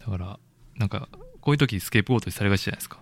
[0.00, 0.38] だから
[0.76, 1.08] なんか
[1.40, 3.00] こういう時スケープゴートにされがちじゃないですか。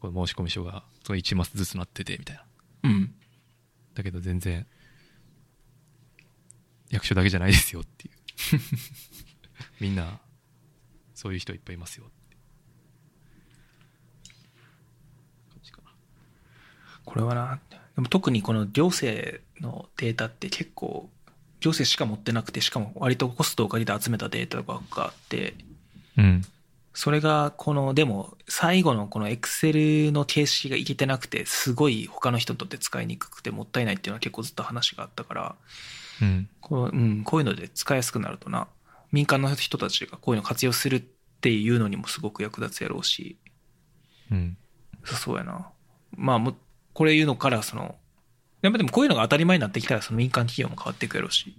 [0.00, 2.44] この申込書がその1マスずつなっててみたいな。
[2.84, 3.14] うん。
[3.94, 4.66] だけど全然
[6.90, 8.14] 役所だけじゃないですよっていう。
[9.80, 10.20] みんな
[11.14, 12.36] そういう人いっぱいいますよって
[15.50, 15.90] 感じかな
[17.08, 17.58] これはな、
[17.94, 21.08] でも特にこの行政のデータって結構、
[21.60, 25.54] 行政しか持ってなくて、しかも割とコストをかけて集めたデータとかがあって、
[26.18, 26.44] うん。
[26.92, 35.56] それがこの、でも最後のこの Excel の形式がいけてなくて、すごい他の人にとって使いにくくてもったいないっていうのは結構ずっと話があったから、
[36.20, 36.48] うん。
[36.60, 38.68] こう,、うん、こういうので使いやすくなるとな、
[39.12, 41.04] 民間の人たちがこういうの活用するっ
[41.40, 43.38] ていうのにもすごく役立つやろうし、
[44.30, 44.58] うん。
[45.04, 45.70] そうやな。
[46.14, 46.56] まあもう、
[46.98, 47.94] これ言うのから、その、
[48.60, 51.54] やっぱでもこういうのが当たり前になってきたら、その民間企業も変わっていくやろうし。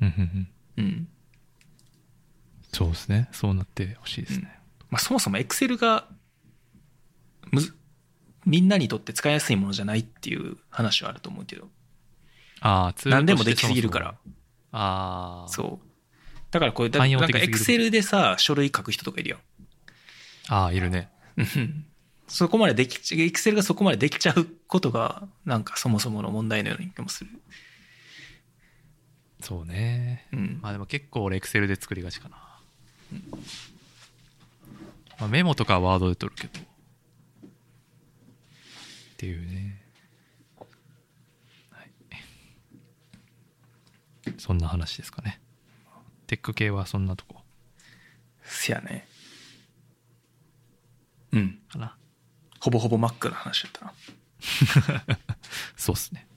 [0.00, 0.48] うんうん
[0.78, 1.08] うんうん。
[2.72, 6.08] そうですねそうなってほしいですね、まあそもそも Excel が、
[7.50, 7.74] むず、
[8.46, 11.68] みんなにとって使いやすいものじゃないっていう話はあると思うけど。
[12.62, 14.14] ああ何でもできすぎるから
[14.72, 15.86] ああそう。
[16.50, 19.40] だからこれ、なんか Excel でさ、書類書く人とかいるやん。
[20.48, 21.84] ああいるねうん
[22.28, 27.30] そこまででき、Excel がそこまでできちゃうことが、なんかそもそもの問題のような気もする。
[29.40, 30.28] そうね。
[30.32, 30.58] うん。
[30.62, 32.36] まあでも結構俺エクセルで作りがちかな、
[35.18, 36.64] まあ、メモとかはワードで取るけど。
[36.64, 36.64] っ
[39.16, 39.82] ていうね。
[41.70, 41.90] はい。
[44.38, 45.40] そんな話ですかね。
[46.26, 47.42] テック系はそんなとこ。
[48.42, 49.06] せやね。
[51.32, 51.58] うん。
[51.68, 51.96] かな
[52.62, 53.92] ほぼほぼ Mac の話だったな。
[55.76, 56.28] そうっすね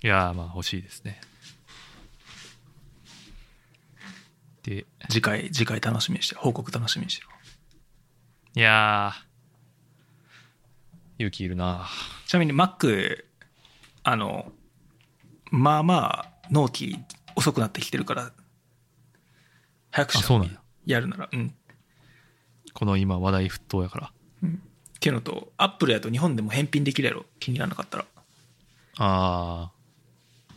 [0.00, 1.20] いやーまあ欲しいですね
[4.62, 6.40] で次回、次回楽しみにしてる。
[6.40, 7.28] 報告楽しみにしてる。
[8.54, 9.26] いやー
[11.18, 11.88] 勇気いるな
[12.26, 13.24] ちなみに Mac
[14.04, 14.52] あの
[15.50, 16.96] まあまあ納期
[17.34, 18.32] 遅くなってきてるから
[19.90, 21.54] 早くしそうなんややるならうん
[22.72, 24.12] この今話題沸騰やから
[25.06, 27.26] っていうのとアップルやと日本でも返品できるやろ？
[27.38, 28.04] 気にならなかったら。
[28.96, 30.52] あー。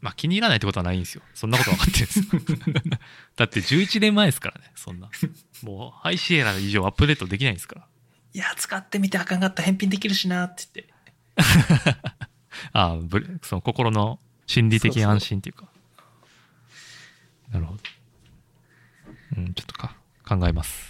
[0.00, 1.22] まあ気に入らないってことはないんですよ。
[1.32, 2.98] そんなこと分かってるんですよ。
[3.36, 5.08] だって11年前ですからねそんな。
[5.62, 7.86] もうハイシエラ以上アップデートできないんですから。
[8.34, 10.94] いや使ってみてあかんかった返品できるしなって言って。
[12.72, 12.98] ああ
[13.42, 15.68] その心の心理的安心っていうか。
[17.52, 17.80] なるほど。
[19.36, 19.94] うんちょっとか
[20.26, 20.89] 考えます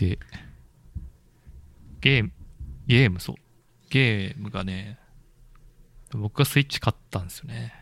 [0.00, 0.18] で
[2.00, 2.32] ゲーム
[2.86, 3.36] ゲームそう。
[3.90, 4.98] ゲームがね
[6.12, 7.74] 僕がスイッチ買ったんですよね。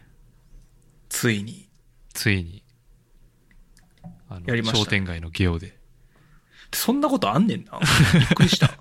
[1.09, 1.69] ついに。
[2.13, 2.63] ついに。
[4.29, 4.85] あのやりましたね。
[4.85, 5.79] 商店街のゲオで。
[6.75, 7.79] そんなことあんねんな。
[8.13, 8.71] びっくりした。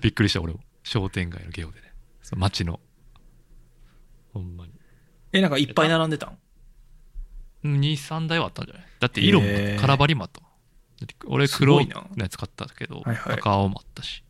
[0.00, 0.60] びっくりした俺も。
[0.82, 1.92] 商店街のゲオでね。
[2.22, 2.80] その街の。
[4.32, 4.72] ほんまに。
[5.32, 6.38] えなんかいっぱい並んでたん
[7.64, 8.84] ？23台はあったんじゃない？
[9.00, 9.80] だって色もへー。
[9.80, 10.40] カラバリもあった
[11.26, 13.34] 俺す黒のやつ買ったけど、はいはい。
[13.34, 14.22] 赤青もあったし。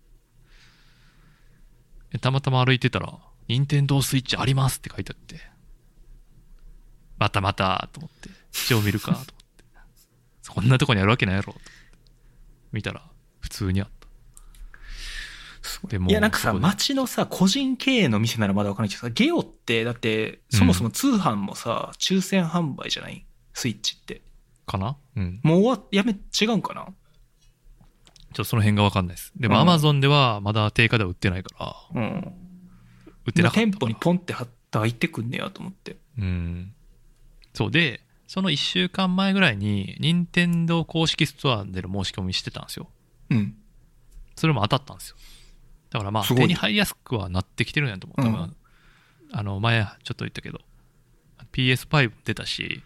[2.11, 3.19] でたまたま歩いてたら
[3.49, 5.41] 「任天堂スイッチあります」って書いてあって。
[7.19, 8.31] またまたと思って。
[8.53, 9.35] 一応見るかと思って。
[10.43, 11.61] そんなとこにあるわけないやろと
[12.73, 13.03] 見たら
[13.41, 13.95] 普通にあった。
[15.89, 23.27] でもいやなんかさ街のさ個人経営の店ならまだわかんないけどさゲオってだってそもそも通販もさ、抽選販売じゃない？
[23.55, 24.21] スイッチって
[24.67, 24.97] かな？
[25.17, 25.41] うん。
[25.43, 26.85] もう終わやめ違うんかな？
[26.85, 26.93] ちょっ
[28.35, 29.33] とその辺がわかんないです。
[29.37, 29.61] でもうん。
[29.61, 31.51] アマゾンではまだ定価では売ってないか
[31.95, 32.01] ら。
[32.03, 32.35] うん。
[33.27, 35.97] 売ってなかった店舗にポンって貼った入ってくんねやと思って。
[36.19, 36.75] うん。
[37.53, 37.71] そう。
[37.71, 42.89] で、その1週間前ぐらいに、任天堂公式ストアでの申し込みしてたんですよ。
[43.31, 43.55] うん。
[44.35, 45.17] それも当たったんですよ。
[45.91, 48.23] だからまあ、すごい手に入りやすくはなってきてるんやと思う。
[48.23, 48.57] 多分、うん。
[49.31, 50.61] あの、前ちょっと言ったけど、
[51.53, 52.83] PS5 出たし、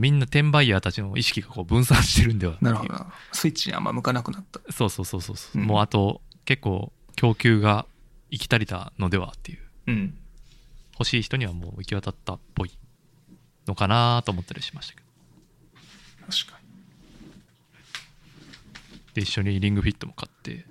[0.00, 2.56] みんな転売ヤーたちの意識がこう分散してるんでは。
[2.60, 2.92] なるほど。
[2.92, 4.60] なスイッチにあんま向かなくなった。
[4.72, 5.66] そうそうそうそうそう、うん。
[5.66, 7.86] もうあと、結構、供給が
[8.30, 9.58] 行き足りたのではっていう。
[9.86, 10.18] うん。
[10.98, 12.70] 欲しい人にはもう行き渡ったっぽい
[13.66, 15.06] のかなと思ったりしましたけど。
[16.32, 16.66] 確かに。
[19.14, 20.66] で一緒にリングフィットも買って。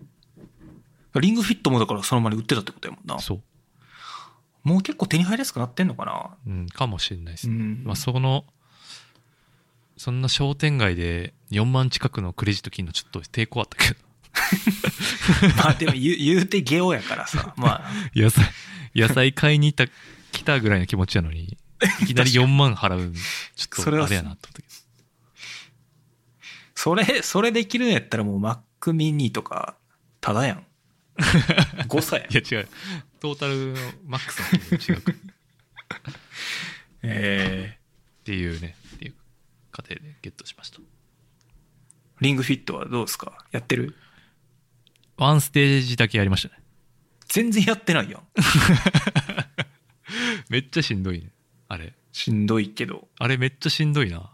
[1.20, 3.20] リングフィットもだからそのままに売ってたってことやもんな。
[3.20, 3.42] そう、
[4.64, 6.36] もう結構手に入りやすくなってんのかな。
[6.46, 7.84] うん、かもしれないですね、うん。
[7.86, 8.46] まあ、その
[9.98, 14.00] そんな商店街で4万近くのクレジット金のちょっと抵抗あったけど。
[15.58, 17.54] まあでも言う言うてゲオやからさ。
[17.58, 17.92] まあ。
[18.14, 18.46] 野菜
[18.94, 19.92] 野菜買いに行った
[20.32, 21.58] 来たぐらいの気持ちなのに
[22.02, 23.14] いきなり4万払う
[23.56, 24.68] ちょっそれはとあれやなと思ったけど
[26.76, 28.60] それそれできるんやったらもう Mac
[28.92, 29.76] mini とか
[30.22, 30.66] ただやん。
[31.88, 32.32] 誤差やん。
[32.32, 32.68] いや違う。
[33.20, 35.16] トータルのマックスの金額っ
[37.04, 37.78] え
[38.24, 38.85] ていうねっていう
[39.76, 40.78] 過程でゲットしました。
[40.78, 40.82] ー、
[42.22, 43.46] リングフィットはどうですか？
[43.52, 43.94] やってる？
[45.18, 46.64] ワンステージだけやりましたね。
[47.28, 48.22] 全然やってないやん。
[50.50, 51.34] めっちゃしんどいね。
[51.68, 51.94] あれ。
[52.14, 53.10] しんどいけど。
[53.20, 54.32] あれめっちゃしんどいな。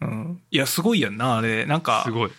[0.00, 0.42] うん。
[0.50, 1.66] いやすごいやんなあれ。
[1.66, 2.30] なんかすごい。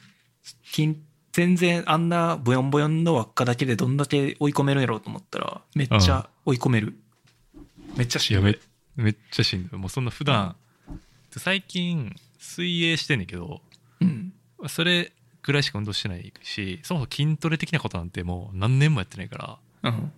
[0.71, 6.97] 金全然あんなボヨンボヨンの輪っかだけでどんだけ追い込めるんやろうと思ったらめっちゃ追い込める、
[7.95, 8.61] めっちゃしいやめんどい。
[8.95, 9.79] めっちゃしんどい。
[9.79, 10.55] もうそんな普段、
[11.29, 13.61] 最近水泳してんねんけど
[14.01, 14.33] うん。
[14.67, 15.11] それ
[15.43, 20.11] ぐらいしか運動してないしそもそも筋トレ的なことなんてもう何年もやってないからうん。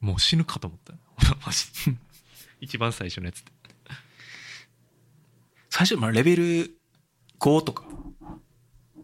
[0.00, 0.92] もう死ぬかと思った。
[0.92, 0.98] よ
[1.46, 1.96] マジで。
[2.60, 3.52] 一番最初のやつって。
[5.70, 6.78] 最初まあレベル
[7.38, 7.84] 5とか？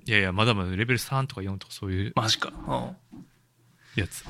[0.05, 2.49] いやいやまだまだレベル3とか4とかそういうマジか。
[2.49, 4.01] うん。
[4.01, 4.25] やつ。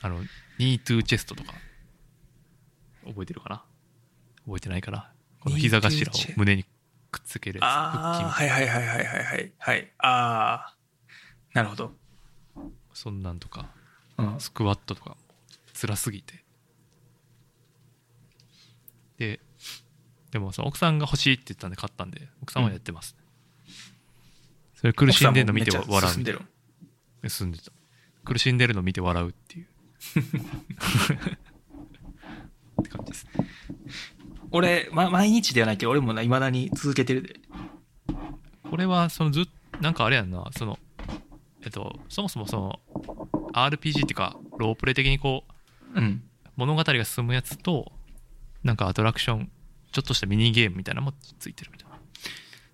[0.00, 0.22] あの
[0.58, 1.54] ニートゥーチェストとか。
[3.06, 3.64] 覚えてるかな？
[4.44, 5.12] 覚えてないかな？
[5.40, 6.64] この膝頭を胸に
[7.12, 9.52] くっつけるああはいはいはいはいはいはい。
[9.58, 9.92] はい。
[9.98, 10.76] ああ
[11.52, 11.92] なるほど、
[12.94, 13.70] そんなんとか
[14.16, 15.16] うん、スクワットとかも
[15.78, 16.42] 辛すぎて。
[19.18, 19.40] で
[20.30, 23.14] でもその奥さんが欲しいって言ったんで買ったんで奥さんはやってます、
[24.74, 26.12] それ苦しんでるの見て笑う。
[26.12, 26.40] 進んでる。
[27.28, 27.70] 住んでた。
[28.24, 29.68] 苦しんでるの見て笑うっていう。
[32.80, 33.46] って感じですね
[34.52, 37.34] 俺、ま、毎日ではないけど俺もいまだに続けてるで
[38.68, 39.44] これはそのずっ
[39.80, 40.78] なんかあれやんなその
[41.64, 42.80] えっとそもそもその
[43.52, 45.44] RPG っていうかロープレイ的にこ
[45.94, 46.22] ううん
[46.56, 47.92] 物語が進むやつと
[48.62, 49.50] なんかアトラクション
[49.90, 51.98] ちょっとしたミニゲームみたいなのもついてるみたいな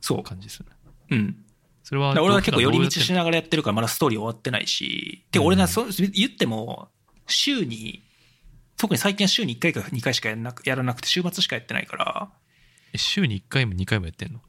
[0.01, 0.23] そう。
[0.23, 0.73] 感じですよね。
[1.11, 1.37] うん。
[1.83, 6.89] それは俺は結構寄り道しなながらやってるからまだストーリー終わってないし、てか俺な、うんそ言っても、
[7.27, 8.03] 週に、
[8.79, 12.31] 特に最近は週に1回か2回しかやらなくやらなくて週末しかやってないから、
[12.97, 14.41] 週に1回も2回もやってんの？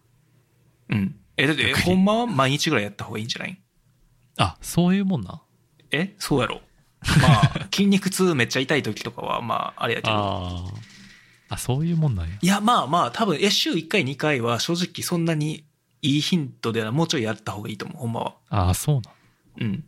[0.90, 1.16] うん。
[1.38, 3.62] え、だって、ほんまは毎日ぐらいやった方がいいんじゃない？
[4.38, 5.42] あ、そういうもんな。
[5.92, 6.62] えそうやろ。
[7.22, 10.14] まあ、 筋肉痛めっちゃ痛い時とかは、まあ、あれやけど。
[10.14, 10.58] あ
[11.50, 11.56] あ。
[11.56, 12.38] あ、そういうもんなんや。
[12.42, 15.66] いや、まあまあ、多分、え、週1回2回は正直そんなに
[16.02, 18.36] いいヒントではもうちょいやった方がいいと思う、ほんまは。
[18.50, 19.02] ああ、そう
[19.60, 19.70] なん。
[19.70, 19.84] うん。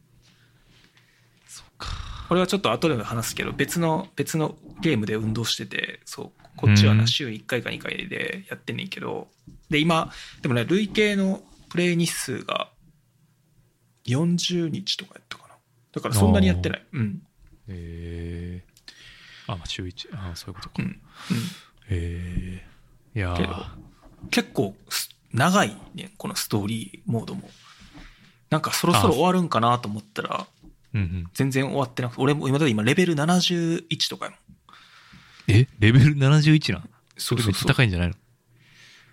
[2.32, 9.28] これはちょっと後でも話すけど、別の、別のゲームで運動してて、そう、こっちはうなん週1回か2回でやってんねんけど、
[9.70, 12.70] で、今、でもね、累計のプレイ日数が
[14.06, 15.56] 40日とかやったかな。
[15.92, 16.86] だからそんなにやってない。
[16.94, 17.22] うん。
[17.68, 18.64] へえ
[19.48, 20.16] あ、まあ週1。
[20.16, 20.84] ああ、そういうことか。
[20.84, 21.02] うん。
[21.90, 22.66] へえ
[23.14, 23.36] いや
[24.30, 27.50] 結構す長いね、このストーリーモードも。
[28.50, 30.48] なんかそろそろ終わるんかなと思ったら、
[30.94, 31.30] うんうん。
[31.34, 34.40] 全然終わってなくて、俺も今だって今レベル71とかやもん。
[35.48, 35.68] え？
[35.80, 36.90] レベル71なん？
[37.18, 38.16] それめっちゃ高いんじゃないの？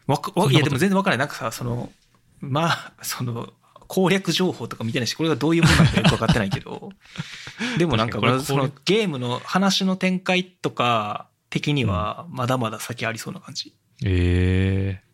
[0.06, 1.26] わか、わいやでも全然わからない。
[1.26, 1.92] なんかさ、その、
[2.40, 3.52] まあ、その、
[3.88, 6.90] 攻略情報とか見てないし、これがどういうものなのかよく分かってないけど、
[7.78, 13.74] でもなんか、そのゲームの話の展開とか、的には、まだまだ先ありそうな感じ。
[14.05, 15.09] ええ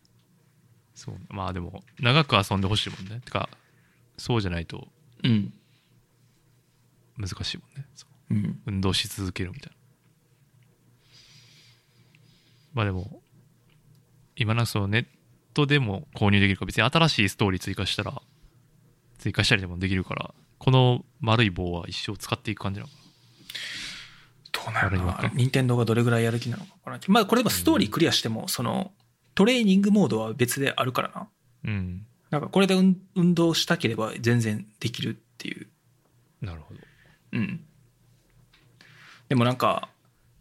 [0.93, 1.15] そう。
[1.29, 3.21] まあでも、長く遊んでほしいもんね。
[3.23, 3.49] てか、
[4.17, 4.87] そうじゃないと
[5.23, 5.53] うん。
[7.17, 7.85] 難しいもんね。
[7.95, 8.59] そううん。
[8.65, 9.77] 運動し続けるみたいな。
[12.73, 13.21] まあでも、
[14.35, 15.05] 今なんかそのネッ
[15.53, 18.21] トでも購入できるから、別に新しいストーリー追加したら、
[19.17, 22.97] 追加したりでもできるから、この丸い棒は一生使っていく感じなのか
[24.51, 28.91] どうなるのかん任天堂がどれぐらいやる気なのか分からんけどまあ、これでもストーリークリアしても、その、
[29.35, 31.13] トレーニングモードは別であるからな。
[31.15, 31.29] な。
[31.65, 32.05] うん。
[32.29, 35.67] なんか、これで運運動したければ全然できるっていう。
[36.41, 36.79] なるほど。
[37.31, 37.65] うん。
[39.29, 39.89] でもなんか、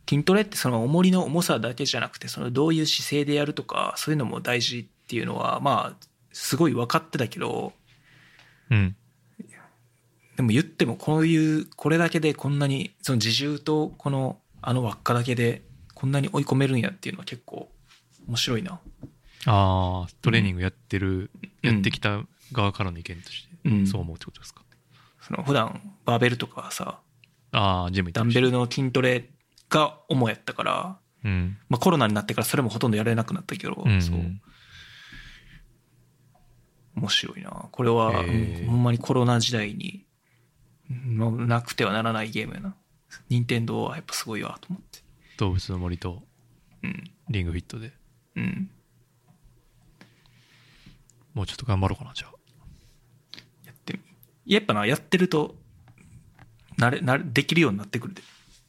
[0.08, 7.72] 筋トレってその重りの重さだけじゃなくて、そのどういう姿勢でやるとか、そういうのも大事っていうのは、まあ、すごい分かってたけど、
[8.70, 8.96] うん。
[10.36, 15.62] でも言ってもこういう、これだけでこんなに、その自重とこの、あの輪っかだけで
[15.94, 17.70] こんなに追い込めるんやっていうのは結構
[18.26, 18.80] 面白いな。
[19.46, 21.30] ああ、トレーニングやってる、
[21.62, 24.62] うんやってきた側からの意見として、うんそう思うってことですか。
[25.26, 27.00] その普段バーベルとかさ、
[27.52, 29.30] ああ、ジムダンベルの筋トレ
[29.70, 31.56] が主やったから、うん。
[31.68, 34.18] まあコロナになってからそれもほとんどやれなくなったけど、うん、そう。
[36.96, 37.50] 面白いな。
[37.72, 38.12] これは、
[38.66, 40.04] ほんまにコロナ時代に、
[40.90, 42.76] のなくてはならないゲームやな。
[43.28, 45.00] 任天堂はやっぱすごいわと思って。
[45.38, 46.22] 動物の森と
[46.82, 47.04] うん。
[47.30, 47.92] リングフィットで
[48.36, 48.70] うん。
[51.32, 52.33] もうちょっと頑張ろうかな、じゃあ。
[54.46, 55.56] やっぱな、やってると、
[56.76, 58.22] なれ、なれ、できるようになってくるで。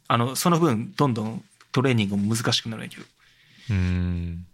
[0.08, 3.04] あの、その分、どんどんトレーニングも難しくなるんやけど。
[3.70, 4.46] うーん。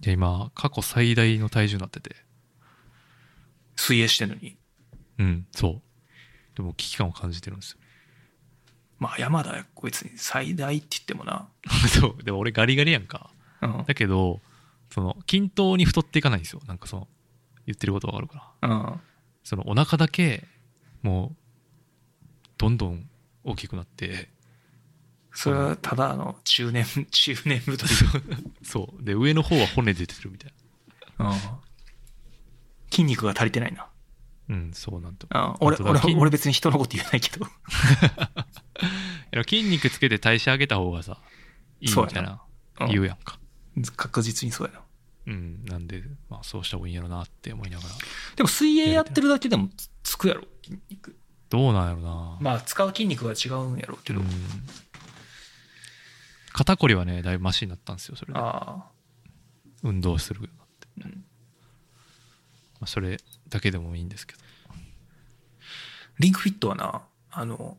[0.00, 2.16] じゃあ今、過去最大の体重になってて。
[3.76, 4.56] 水泳してんのに。
[5.18, 5.82] うん、そう。
[6.56, 7.78] でも危機感を感じてるんですよ。
[8.98, 11.48] まあ、山田や、こいつに最大って言ってもな。
[11.88, 12.22] そう。
[12.22, 13.32] でも俺ガリガリやんか。
[13.60, 13.84] うん。
[13.84, 14.40] だけど、
[14.90, 16.62] その、均等に太っていかないんですよ。
[16.66, 17.08] なんかその、
[17.66, 18.68] 言ってることわかるかな。
[18.68, 19.00] うん。
[19.44, 20.46] その、お腹だけ、
[21.02, 21.36] もう、
[22.58, 23.08] どんどん
[23.44, 24.30] 大きくなって、
[25.34, 27.92] それはただあの中年 中年太り
[28.62, 29.04] そう。
[29.04, 30.54] で、上の方は骨出てるみたい
[31.20, 31.32] うん
[32.90, 33.88] 筋肉が足りてないな、な。
[34.50, 35.26] うん、そうなんと。
[35.30, 37.46] うん、俺俺俺別に人のこと言えないけど
[39.48, 41.18] 筋肉つけて代謝上げた方がさ、
[41.80, 42.42] いいみたいな
[42.80, 43.38] うん言うやんか。
[43.96, 44.80] 確実にそうやな
[45.26, 47.90] うん、なんで、まあそうした方がいいんやろなって思いながら。
[48.36, 51.16] でも水泳やってるだけでもつつくやろ筋肉
[51.48, 52.38] どうなんやろな。
[52.40, 54.26] まあ使う筋肉が違うんやろうけど、うん。
[56.52, 58.38] 肩こりはね、だいぶマシになったんですよ、それで。
[58.42, 58.84] あ
[59.82, 60.88] 運動するようになって。
[61.02, 63.18] あ、うん、まあそれ
[63.48, 64.42] だけでもいいんですけど。
[66.18, 67.76] リンクフィットはなあの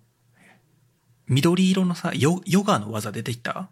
[1.27, 3.69] 緑色のさヨヨガの技出てきた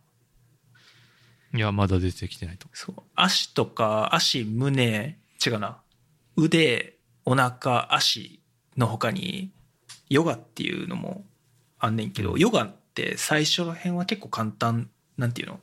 [1.54, 5.78] いや、まだ出てきてないとそう足とか足胸違うな
[6.38, 8.42] 腕お腹足
[8.78, 9.52] の他に
[10.10, 11.26] ヨガっていうのも
[11.80, 15.60] あんねんけど、うんヨガって最初の辺は結構簡単なんていうの？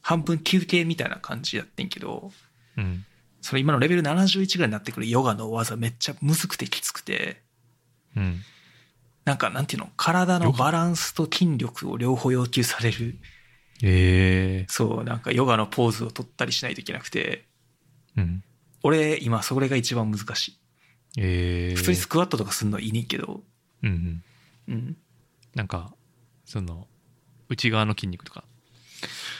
[0.00, 2.32] 半分休憩みたいな感じやってんけど。
[2.76, 3.04] うん。
[3.40, 7.40] それ今のレベル71ぐらいになってくるヨガの技めっちゃむずくてきつくて
[8.16, 8.40] うん。
[9.24, 9.90] なんかなんていうの？
[9.96, 13.16] 体のバランスと筋力を両方要求される
[13.82, 17.46] ええそう、なんかヨガのポーズを取ったりしないといけなくて、
[18.16, 18.42] うん。
[18.82, 20.58] 俺、今それが一番難しい。
[21.18, 23.42] ええ普通にスクワットとかすんのはいいねんけど、
[23.82, 24.22] うん
[24.68, 24.74] うん。
[24.74, 24.96] うん。
[25.54, 25.94] なんか、
[26.44, 26.86] その、
[27.48, 28.44] 内側の筋肉とか、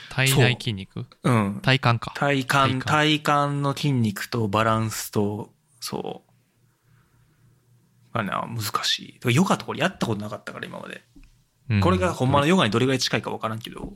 [0.09, 1.05] 体内筋肉？
[1.23, 1.59] うん。
[1.61, 2.13] 体幹か。
[2.15, 6.31] 体幹、体幹体幹の筋肉とバランスと、そう。
[8.11, 9.33] あれな、難しい。
[9.33, 11.03] ヨガとか俺やったことなかったから、今まで。
[11.69, 13.93] うんこれがほんまのヨガにどれぐらい近いかわからんけど。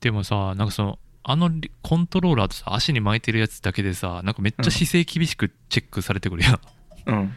[0.00, 6.60] でもさ、なんかその、あのリコントローラーとさ、足に巻いてるやつだけでさ、なんかめっちゃ姿勢厳しくチェックされてくるやん。
[7.06, 7.32] うん。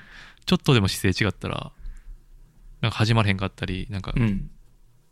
[0.46, 1.72] ちょっとでも姿勢違ったら、
[2.82, 4.50] なんか始まれへんかったり、なんかう、ん。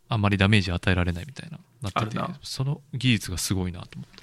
[0.08, 4.22] あんまりダメージ与えられないみたいな、なっててその技術がすごいなと思った。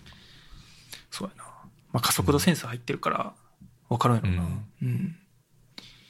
[1.09, 1.43] そうやな。
[1.91, 3.33] まあ、加速度センサー入ってるから、
[3.89, 4.43] わかるんやろな。
[4.83, 5.17] うん。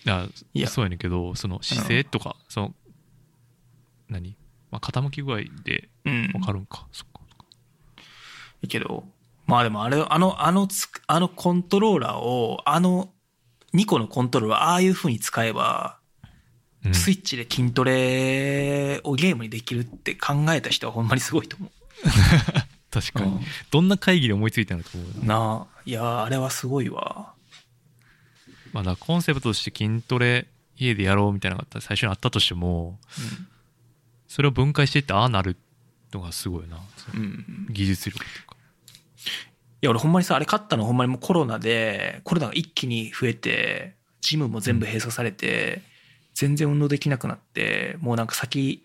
[0.06, 2.76] いや、いやそうやねんけど、その姿勢とか、その、
[4.14, 4.38] 何？
[4.72, 6.32] まあ、傾き具合でうん。
[6.34, 6.88] わかるんか。
[6.92, 7.22] そっか。
[8.64, 9.04] いいけど、
[9.46, 13.10] まあでもあれ、あの、あのつ、あのコントローラーを、あの
[13.74, 15.98] 2個のコントローラー、ああいう風に使えば、
[16.86, 21.72] うんスイッチで筋トレをゲームにできるって考えた人はほんまにすごいと思
[22.92, 23.42] 確かにうん。
[23.72, 25.26] どんな会議で思いついたんだと思うう。
[25.26, 25.82] なあ。
[25.86, 27.34] いやー、あれはすごいわ。
[28.74, 33.00] まあ、だコンセプトとして筋トレ家でやろうみたいなのが最初にあったとしても、
[34.34, 35.56] それを分解していってああなる
[36.12, 36.80] のがすごいな。
[37.14, 37.20] うん。
[37.20, 37.68] うん。
[37.70, 38.56] 技術力とか。
[38.56, 45.84] いや、俺ほんまにさ、あれ買ったのほんまにもうコロナで、コロナが一気に増えて、ジムも全部閉鎖されて、
[46.34, 48.84] 全然運動できなくなって、もうなんか先、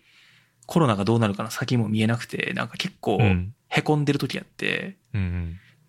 [0.67, 4.97] コロナがどうなるかの先も見えなくて、なんか結構うんへこんでる時やって。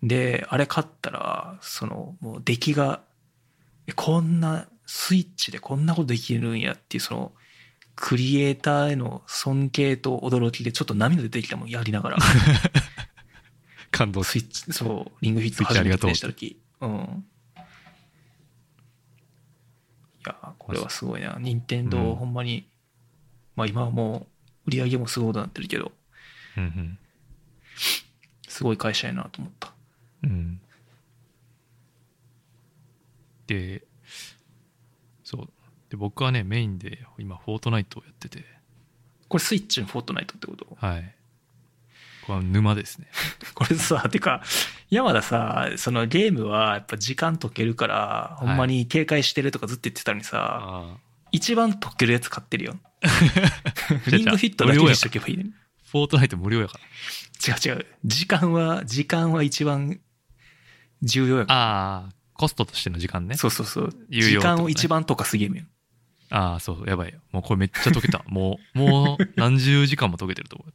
[0.01, 3.03] で、あれ買ったら、その、もう出来が、
[3.85, 7.31] えこんな、スイッチでこんなことできるんやっていう、その、
[8.01, 12.17] クリエイターへの尊敬と驚きでちょっと涙出てきたもん、やりながら。
[13.91, 16.59] 感動スイッチ、そう、リングフィットスイッチありがとう初めてした時。
[16.81, 17.25] うん。
[17.59, 17.61] い
[20.25, 21.37] や、これはすごいな。
[21.39, 22.67] 任天堂うんほんまに、
[23.55, 24.27] まあ今はも
[24.65, 25.91] う、売り上げもすごいことになってるけど、
[26.57, 26.97] うん
[28.47, 29.71] すごい会社やなと思った。
[30.23, 30.29] うん。
[30.31, 30.61] うん。
[33.45, 33.83] で。
[35.91, 38.45] で、僕はね、メインで今、フォートナイトをやってて、
[39.27, 40.77] これスイッチのフォートナイトってこと？
[40.79, 41.15] はい。
[42.25, 43.07] これは沼ですね。
[43.53, 44.41] これさ、 てか、
[44.89, 50.97] 山田さ、そのゲームはやっぱ時間解けるから、ほんまに警戒してるとかずっと言ってたのにさ。
[51.33, 52.79] 一番解けるやつ買ってるよ。
[54.07, 55.51] リングフィットだけにしとけばいいのに。
[55.91, 57.55] フォートナイト無料やから。
[57.55, 57.85] 違う違う。
[58.05, 59.99] 時間は、時間は一番
[61.01, 61.59] 重要やから。
[61.59, 63.35] ああ、コストとしての時間ね。
[63.35, 64.05] そうそうそう。
[64.09, 65.67] 有料時間を一番溶かすゲームやん。
[66.31, 67.19] ああ、そう、やばいよ。
[67.31, 68.23] もうこれめっちゃ解けた。
[68.27, 70.71] もう、もう何十時間も解けてると思う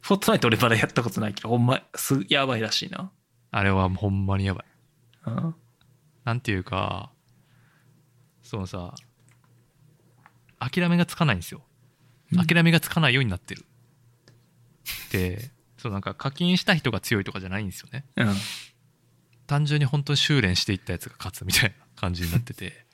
[0.00, 3.12] フォートナイト俺まだやったことないけど、ほんま、す、やばいらしいな。
[3.50, 4.64] あれはほんまにやばい。
[5.26, 5.54] うん。
[6.24, 7.12] なんていうか、
[8.42, 8.94] そのさ、
[10.58, 11.62] 諦めがつかないんですよ。
[12.32, 13.64] うん諦めがつかないようになってる。
[15.12, 18.04] で、そうなんか課金した人が強いとかじゃないんですよね。
[18.16, 18.34] うん。
[19.46, 22.87] 単純に本当に修練していったやつが勝つみたいな感じになってて。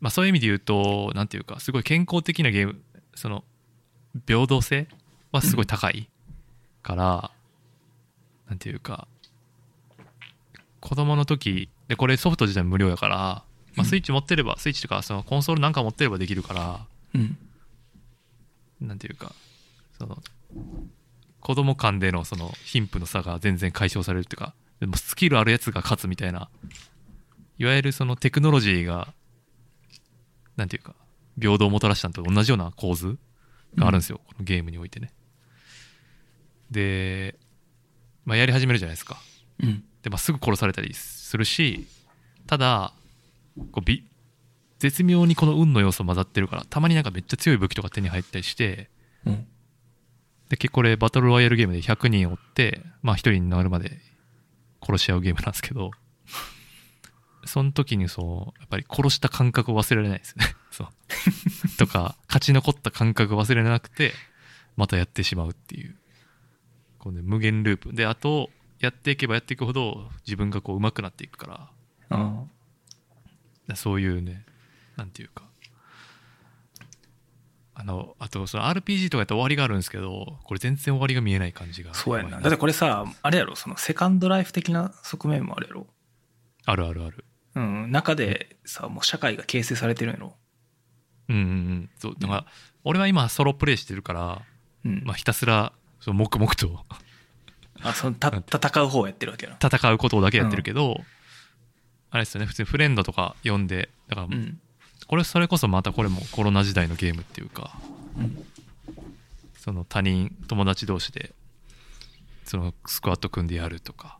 [0.00, 2.80] まあそういう意味で言うと、なんていうか、すごい健康的なゲーム、
[3.14, 3.44] その、
[4.26, 4.86] 平等性
[5.32, 6.08] はすごい高い
[6.82, 7.30] から、
[8.48, 9.08] なんていうか、
[10.80, 13.44] 子供の時、で、これソフト自体無料やから、
[13.74, 17.36] まあスイッチ持ってれば、スイッチとかそのコンソールなんか持ってればできるから、うん。
[18.80, 19.32] なんていうか、
[19.98, 20.22] その、
[21.40, 26.48] 子供間でのその貧富の差が全然解消されるっていうか、でもスキルあるやつが勝つみたいな、
[27.58, 29.12] いわゆるそのテクノロジーが、
[30.58, 30.94] なんていうか、
[31.40, 33.16] 平等をもたらしたのと同じような構図
[33.76, 35.12] があるんですよ、このゲームにおいてね。
[36.70, 37.36] で、
[38.26, 39.22] まあ、やり始めるじゃないですか。
[39.62, 39.84] うん。
[40.02, 41.86] で、まあ、すぐ殺されたりするし、
[42.46, 42.92] ただ、
[43.72, 44.04] こうび
[44.78, 48.90] 絶妙にこの運の要素混ざってるから、たまになんかめっちゃ強い武器とか手に入ったりして、
[49.24, 49.46] うん。
[50.48, 53.98] で、結構これバトルロワイヤルゲームで100人追って、まあ1人になるまで
[54.80, 55.90] 殺し合うゲームなんですけど、
[57.48, 60.54] その時にそう、やっぱり殺した感覚を忘れられないですよね。
[60.70, 60.88] そう。
[61.78, 64.12] とか、勝ち残った感覚を忘れられなくて、
[64.76, 65.96] またやってしまうっていう。
[66.98, 67.92] こうね、無限ループ。
[67.92, 68.50] で、あと、
[68.80, 71.70] やっていけばやっていくほど自分がこう上手くなっていくか
[72.10, 72.22] ら、う
[73.72, 73.76] ん。
[73.76, 74.44] そういうね、
[74.96, 75.44] なんていうか。
[77.74, 81.94] あの、あと、その RPG とかやったら終わりがあるんですけど、これ全然終わりが見えない感じが。
[81.94, 82.40] そうやんな。
[82.40, 85.86] だってこれさ、あれやろ、そのセカンドライフ的な側面もあるやろ？
[86.66, 87.24] あるあるある。
[87.58, 87.90] うん。
[87.90, 90.34] 中でさ、もう社会が形成されてるんやろ。
[91.28, 92.46] うんうんうんそうだから
[92.84, 94.42] 俺は今ソロプレイしてるから、
[94.84, 95.02] うん。
[95.04, 96.84] まあ、ひたすらそう黙々と
[97.82, 99.68] あ、その、た、戦う方をやってるわけやな。
[99.68, 101.00] 戦うことだけやってるけど、
[102.10, 104.60] あれですよね普通にフレンドとか呼んでだからうん。
[105.06, 107.78] これそれこそまたこれもコロナ時代のゲームっていうか
[108.16, 108.44] うん。
[109.56, 111.34] その他人友達同士で
[112.44, 114.18] そのスクワット組んでやるとか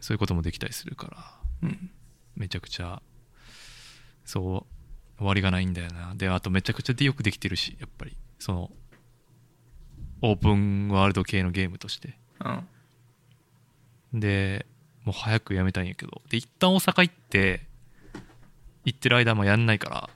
[0.00, 1.90] そういうこともできたりするからうん。
[2.36, 3.02] めちゃくちゃ
[4.24, 4.66] そ
[5.18, 8.70] う終わりがないんだよなであとめちゃくちゃよくできてるしやっぱりその
[10.22, 12.16] オープンワールド系のゲームとして
[14.12, 14.20] うん。
[14.20, 14.66] で
[15.04, 17.66] もう早くやめたいんやけどで一旦大阪行って
[18.84, 20.10] 行ってる間もやんないから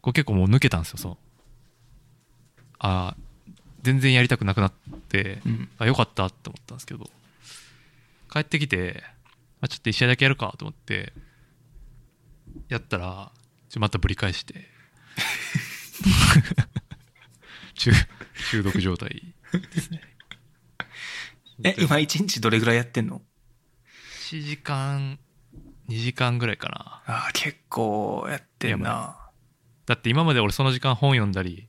[0.00, 1.16] これ結構もう抜けたんですよそう
[2.78, 3.52] あー
[3.82, 4.72] 全然やりたくなくなっ
[5.08, 5.68] てうん。
[5.78, 7.10] あよかったって思ったんですけど
[8.32, 9.02] 帰ってきて、
[9.66, 11.12] あ、ちょっと一試合だけやるかと思って
[12.68, 13.30] やったら
[13.68, 14.68] ちょまたぶり返して。
[17.74, 17.92] 中
[18.50, 19.34] 中毒状態。
[19.52, 20.00] ですね
[21.62, 23.22] え、今一日どれぐらいやってんの
[24.30, 25.18] ？1時間
[25.88, 27.02] 2時間ぐらいかな。
[27.06, 29.30] ああ、結構やってんな。
[29.86, 31.68] だって今まで俺その時間本読んだり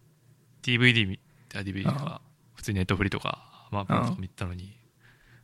[0.63, 1.19] DVD 見
[1.55, 2.21] あ DVD とあか
[2.55, 4.76] 普通にネットフリとかまああとか見たのに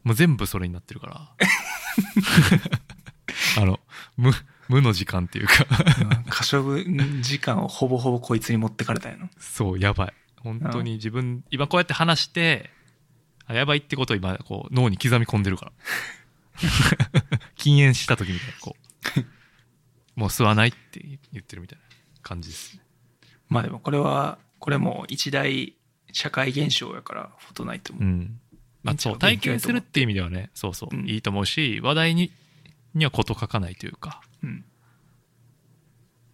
[0.03, 1.29] もう全部それになってるから。
[3.57, 3.79] あの
[4.17, 4.31] 無
[4.69, 5.65] 無の時間っていうか。
[6.29, 9.29] 可処分時間をほぼほぼこいつに持ってかれたんやの。
[9.39, 10.13] そうやばい。
[10.37, 12.69] 本当に自分今こうやって話して
[13.45, 15.71] あやばいってことを今こう脳に刻み込んでるから。
[17.55, 18.83] 禁煙した時みたいなこう。
[20.15, 21.01] もう吸わないって
[21.31, 21.83] 言ってるみたいな
[22.21, 22.75] 感じです。
[22.75, 22.83] ね
[23.49, 25.75] まあでもこれは、これも一大
[26.11, 27.99] 社会現象やから、フォトナイトも。
[28.01, 28.39] うん。
[28.83, 32.31] まあ、そう、勉体験するっていう意味ではね、そうそう、うんいいと思うし、話題に、
[32.93, 34.65] にはこと書かないというか、うん。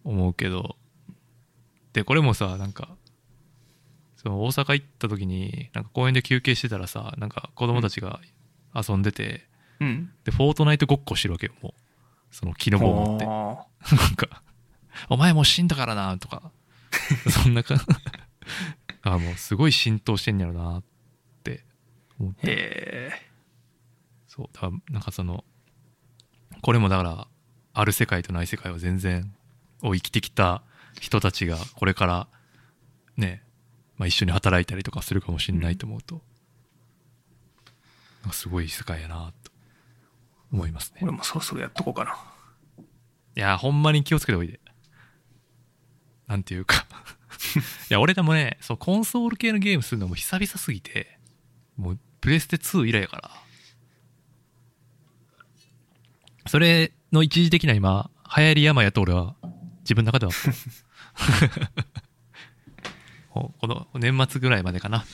[0.04, 0.76] 思うけど、
[1.92, 2.96] で、これもさ、なんか、
[4.16, 8.20] その大阪行った時に、なんか公園で休憩してたらさ、なんか子供たちが
[8.74, 9.46] 遊んでて、
[9.80, 10.10] うん。
[10.24, 11.72] で、フォートナイトごっこしてるわけよ、もう。
[12.30, 13.24] その木の棒を持って。
[13.26, 14.42] あなんか、
[15.08, 16.52] お前もう死んだからな、とか、
[17.30, 17.76] そんなか、
[19.02, 20.82] あ、もうすごい浸透してんやろな、
[22.20, 22.50] 思ってー。
[22.50, 23.30] へえ。
[24.26, 25.44] そうだからなんかその
[26.62, 27.26] これもだから
[27.72, 29.32] ある世界とない世界は全然
[29.82, 30.62] を生きてきた
[31.00, 32.28] 人たちがこれから
[33.16, 33.42] ね、
[33.96, 36.20] まあ、一緒に働いたりとかするかもしれないと思うと、
[38.22, 39.50] なんかすごい世界やなと
[40.52, 42.16] 思いますね俺もそろそろやっとこうかな。
[43.36, 44.60] いやほんまに気をつけた方がいいで
[46.26, 46.86] なんていうか
[47.88, 51.18] いや俺でもねそうコンソール系のゲームするのも久々すぎて
[51.76, 53.30] もうプレステ2以来やから。
[56.46, 59.34] それの一時的な今流行り山やと俺は
[59.80, 60.32] 自分の中では
[63.30, 65.04] ここの年末ぐらいまでかな。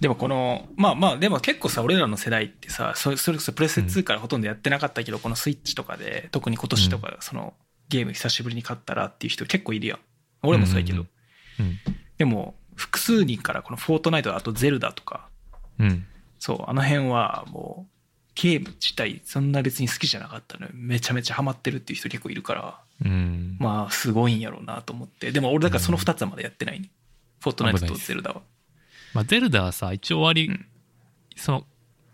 [0.00, 7.54] でもこの、まあまあ、でも結構さ、俺らの世代ってさ、そそれこそプレステ2からほとんどやってなかったけど、このスイッチとかで、特に今年とか、その、
[7.88, 9.98] ゲーム久しぶりに買ったらっていう人結構いるやん。
[10.42, 11.06] 俺もそうやけど。
[11.58, 11.78] うん。
[12.16, 15.28] でも、複数人からこのフォートナイト、あとゼルダとか、
[15.80, 16.06] うん
[16.38, 17.90] そう、あの辺はもう、
[18.34, 25.32] ゲーム自体そんな別に好きじゃなかったのに、めちゃめちゃハマってるっていう人結構いるから、うんまあ、すごいんやろうなと思って。
[25.32, 26.90] でも俺だからその2つはまだやってないね。
[27.40, 28.40] フォートナイトとゼルダは。
[29.12, 30.66] まあ、ゼルダはさ一応終わり、うん
[31.36, 31.66] その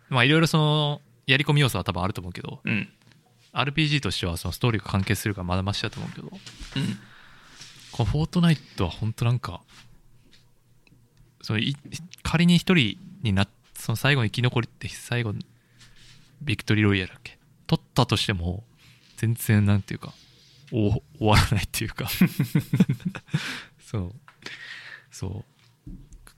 [0.08, 2.88] まあいろいろそのやり込み要素は多分あると思うけどうん。
[3.52, 6.98] RPG としてはそのストーリーが関係するからまだマシだと思うけどうん。
[7.92, 9.62] このフォートナイトは本当なんか
[11.42, 11.76] そのい
[12.22, 13.48] 仮に一人になっ
[13.86, 15.32] その最後に生き残りって最後
[16.42, 17.38] ビクトリーロイヤルだっけ？
[17.68, 18.64] 取ったとしても
[19.16, 20.12] 全然なんていうか
[20.72, 22.08] お終わらないっていうか。
[23.78, 24.12] そう。
[25.12, 25.44] そ
[25.86, 25.90] う。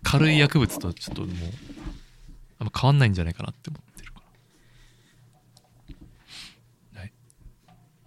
[0.02, 1.30] 軽い薬物とちょっともう
[2.58, 4.20] あんま変わんないんじゃないかなって思ってるか
[6.94, 7.00] ら。
[7.00, 7.12] はい。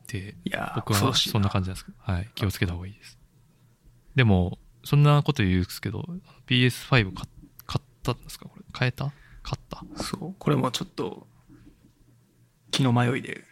[0.07, 3.17] でいやー僕はそんな感じなんですけど、はい、気をつけた方がいいです。
[4.13, 6.07] でも、そんなこと言うんですけど、
[6.45, 7.27] PS5 買
[7.65, 8.45] 買ったんですか？
[8.45, 8.65] これ。
[8.77, 9.11] 変えた？
[9.43, 10.35] 買ったそう。
[10.37, 11.27] これもちょっと、
[12.71, 13.43] 気の迷いで、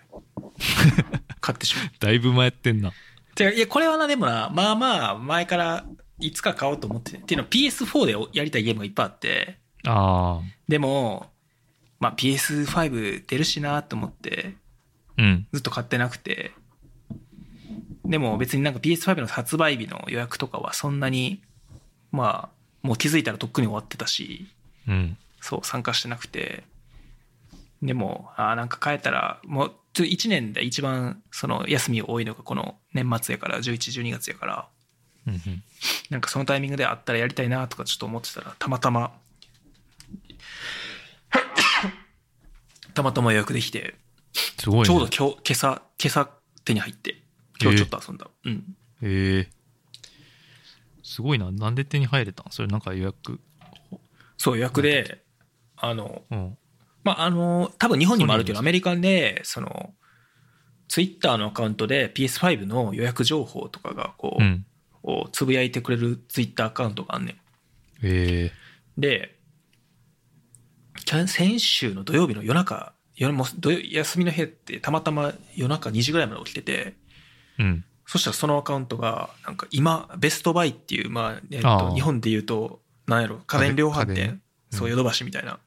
[1.41, 1.91] 買ってしまう。
[1.99, 2.91] だいぶ前やってんな。
[3.35, 5.85] てかいや、これはな、でもな、まあまあ、前から、
[6.19, 7.17] いつか買おうと思ってて。
[7.17, 10.41] っていうのは PS4 でやりたいゲームがいっぱいあって、ああ。
[10.67, 11.31] でも、
[11.99, 14.55] まあ PS5 出るしなと思って、
[15.17, 15.47] うん。
[15.53, 16.51] ずっと買ってなくて、
[18.05, 21.41] でも別になんか PS5 の発売日の予約とかはそんなに、
[22.11, 24.47] まあ、もう気づいたらとっくに終わってたし、
[24.87, 25.17] うん。
[25.41, 26.63] そう、参加してなくて、
[27.81, 34.67] でも、ああ、なんか変えたら、もう、と1年で一番その休み多いのがこの年末やから、11、12月やから、
[35.27, 35.63] うんうん。
[36.09, 39.11] なんかそのタイミングであったらやりたいなとかちょっと思ってたら、たまたま、
[42.93, 43.95] たまたま予約できて、
[44.59, 44.85] すごいね。
[44.85, 46.29] ちょうど今日、今朝、今朝
[46.65, 47.21] 手に入って、
[47.61, 48.27] 今日ちょっと遊んだ。
[48.45, 48.75] うん。
[49.01, 49.49] へえ
[51.03, 51.51] すごいな。
[51.51, 52.51] なんで手に入れたん？
[52.51, 53.39] それなんか予約？
[54.37, 55.23] そう、予約で、
[55.79, 56.57] あの、うん。
[57.03, 59.93] まあ、あの、多分日本にもあるけど、ソアメリカで、その、
[60.87, 64.65] ツイッターのアカウントで PS5 の予約情報とかが、こう、うん。
[65.01, 67.35] をつぶやいてくれるツイッターアカウントがあんねん。
[67.35, 67.39] へ
[68.03, 68.51] え
[68.97, 69.39] で、
[71.05, 76.95] キャン先週の土曜日の夜中、夜も土曜休みの日ってたまたま夜中2時ぐらいまで起きてて、
[77.57, 77.85] うん。
[78.05, 85.59] そしたらそのアカウントが、なんか今、ベストバイっていう、まあ、えっと、日本で言うと、なんやろ、家電量販店、そう、うんヨドバシみたいな。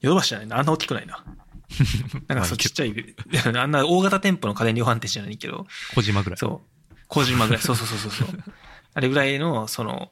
[0.00, 1.24] ヨドバシじゃないな、あんな大きくないな。
[2.28, 2.94] なんかそうちっちゃい、
[3.56, 6.36] あんな大型店舗の家電量販店じゃないけど、小島ぐらい。
[6.38, 8.44] そう、小島ぐらい、そうそうそうそうそう。
[8.92, 10.10] あれぐらいの、その、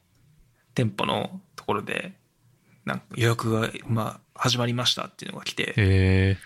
[0.74, 2.16] 店舗のところで、
[2.85, 6.39] なんか予約が、まあ、始まりましたっていうのが来て、へえ。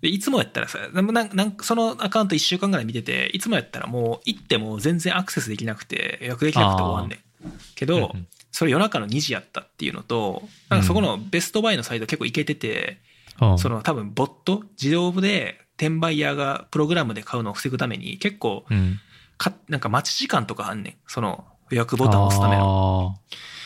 [0.00, 7.52] で、いつもやったらさ、なんなんなんそのアカウント1週間ぐらい見てて、いつもやったらもう行っても全然アクセスできなくて、予約できなくて終わんねん。
[7.74, 12.98] けど、うんうんそれ夜中の2時やったっていうのと、なんかそこのベストバイのサイト結構いけてて、
[13.38, 19.00] ああその多分ボット、自動で転売ヤーがプログラムで買うのを防ぐために結構うん
[19.42, 20.94] か、なんか待ち時間とかあんねん。
[21.08, 23.16] その予約ボタンを押すための。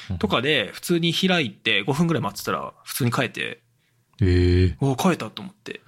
[0.09, 3.61] のとかで、普通に開いて5分ぐらい待ってたら、普通に買えて、
[4.23, 5.83] へえおお、買えたと思って。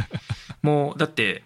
[0.62, 1.44] もう、だって、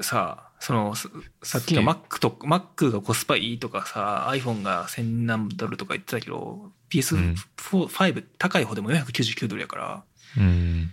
[0.00, 1.08] さあ、その、さ
[1.42, 10.04] さっきの Mac と、Mac がコスパいいとかさ、iPhone が1000何ドルとか言ってたけど、うん PS5 高い方でも499ドルやから、
[10.36, 10.92] うん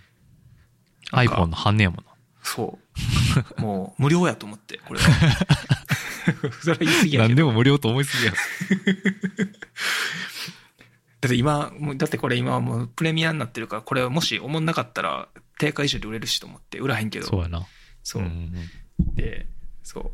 [1.12, 2.10] iPhone の半値やもんな
[2.42, 2.80] そ
[3.58, 3.60] う。
[3.60, 5.06] もう、 無料やと思って、これは。
[6.62, 7.22] それは言い過ぎや。
[7.22, 8.32] 何でも無料と思いすぎや
[11.20, 15.28] だって今、だってこれ今はもうプレミアになってるから、これもし思んなかったら、
[15.58, 17.26] 定価以上で売れるしと思って、売らへんけど。
[17.26, 17.64] そうやな
[18.02, 18.22] そう。
[18.22, 18.54] んん
[19.14, 19.46] で、
[19.90, 20.10] そう。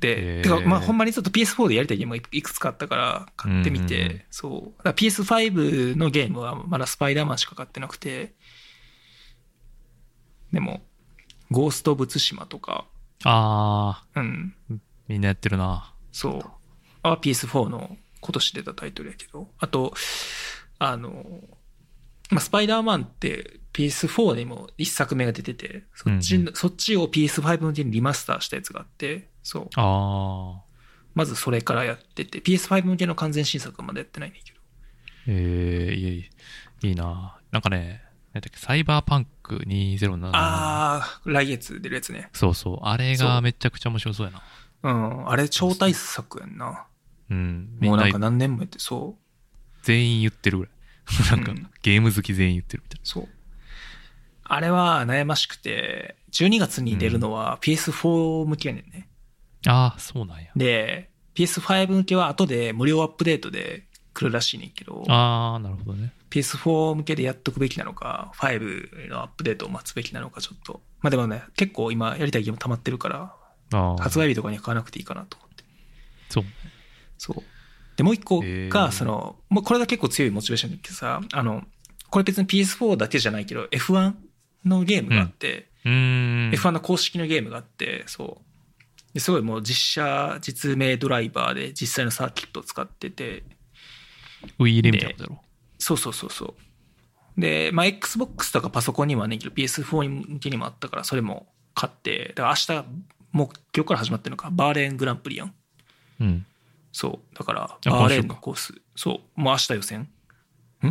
[0.00, 4.22] で、てかまあほんまにちょっと PS4 でやりたいゲームがいくつかあったから買ってみて、うんうんうん。
[4.30, 4.78] そう。
[4.78, 8.32] だから PS5 のゲームはまだスパイダーマンしか買ってなくて、
[10.54, 10.80] でも、
[11.50, 12.86] ゴースト・オブ・ツシマとか、
[13.24, 14.54] ああうん、
[15.06, 15.92] みんなやってるな。
[16.12, 16.42] そう。
[17.02, 19.92] あ PS4 の今年出たタイトルやけど、あと、
[20.78, 21.40] あの、
[22.30, 29.68] まあ、スパイダーマンって PS4 でも一作目が出てて、そっち、うんそっちを PS5 向けにリマスターしたやつがあって、そう。
[29.76, 30.62] ああ
[31.14, 34.60] まずそれからやってて、PS5 向けの完全新作はまだやってないねんけど。
[35.28, 36.30] ええいいい
[36.82, 38.02] いいいななんかね
[38.32, 42.28] 何だっけサイバーパンク2077あー、来月出るやつね。
[42.32, 44.42] そうそうあれがめちゃくちゃ面白そうやな
[44.82, 46.86] うん、あれ超大作やんな。
[47.30, 49.22] うんもうんなんか何年もやって、そう。
[49.82, 50.72] 全員言ってるぐらい
[51.36, 53.28] なんか、うんゲーム好き全員言ってるみたいそう。
[54.52, 59.08] あれは悩ましくて、12月に出るのは PS4 向けやねんね。
[59.64, 70.80] なああそうなんやで、PS5 向けは後で無料アップデートで来るらしいねんけど、ああなるほどね PS4 向けでやっとくべきなのか、5のアップデートを待つべきなのかちょっと。
[71.00, 73.32] まあでもね、結構今やりたいゲーム溜まってるか
[73.70, 75.64] ら、発売日とかには買わなくていいかなと思って。
[76.28, 76.44] そう
[77.18, 77.44] そう。
[77.94, 81.62] で、もう一個へが、ーその、もうこれが結構強いモチベーションだけどさ、あの、
[82.10, 84.14] これ別に PS4 だけじゃないけど、F1
[84.64, 89.14] のゲームがあって、うーん F1 の公式のゲームがあって、そう。
[89.14, 93.42] ですごいもう実写、実名ドライバーで実際のサーキットを使ってて、
[94.58, 95.42] ウィーレみたいなことだろ
[95.78, 96.54] そうそうそうそ
[97.36, 97.40] う。
[97.40, 102.88] で、まあ、Xbox とかパソコンにもあんねんけど、PS4 向けにもあったから、それも買って、だから明日、
[103.32, 105.54] もう今日から始まってるのか、バーレーングランプリやん。
[106.20, 106.46] うん
[106.92, 107.36] そう。
[107.36, 108.74] だから、あバーレーンのコース。
[108.96, 109.40] そう。
[109.40, 110.08] もう明日予選。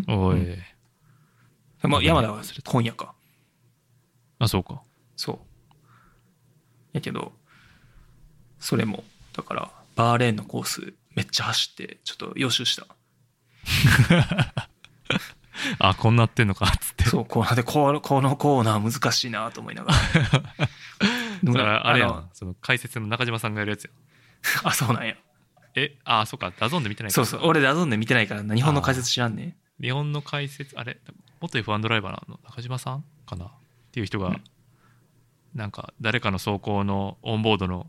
[0.08, 0.58] おい、う
[1.88, 3.14] んまあ、山田は今夜か。
[4.40, 4.82] あそうか
[5.16, 5.38] そう。
[6.94, 7.34] やけど、
[8.60, 9.04] それも、
[9.34, 12.88] だから、バーレーンのコース、めっちゃ走って、ちょっと予習した。
[15.80, 20.00] あこんなってんのかっつってそう、こうで、このこのコーナー難しいなと思いながら。
[21.44, 23.94] だからあれやその解説の中島さんがやるやつやん
[24.68, 25.16] あ、そうなんや。
[25.76, 27.42] えあそうかダゾーンで見てないかそうそう。
[27.44, 29.58] 俺、ダゾーンで見てないからな、日本の解説知らんね。
[29.82, 31.00] 日本の解説あれ
[31.40, 33.52] 元 F1 ドライバーの中島さんかな？
[33.90, 34.44] っていう人が、うん。
[35.54, 37.88] なんか誰かの走行のオンボードの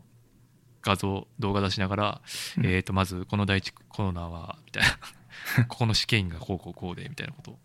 [0.81, 2.21] 画像動画出しながら、
[2.57, 2.65] うん。
[2.65, 4.89] えー、とまずこの第一コーナーはみたいな。
[5.67, 7.59] ここの試験がこうこうこうでみたいなことを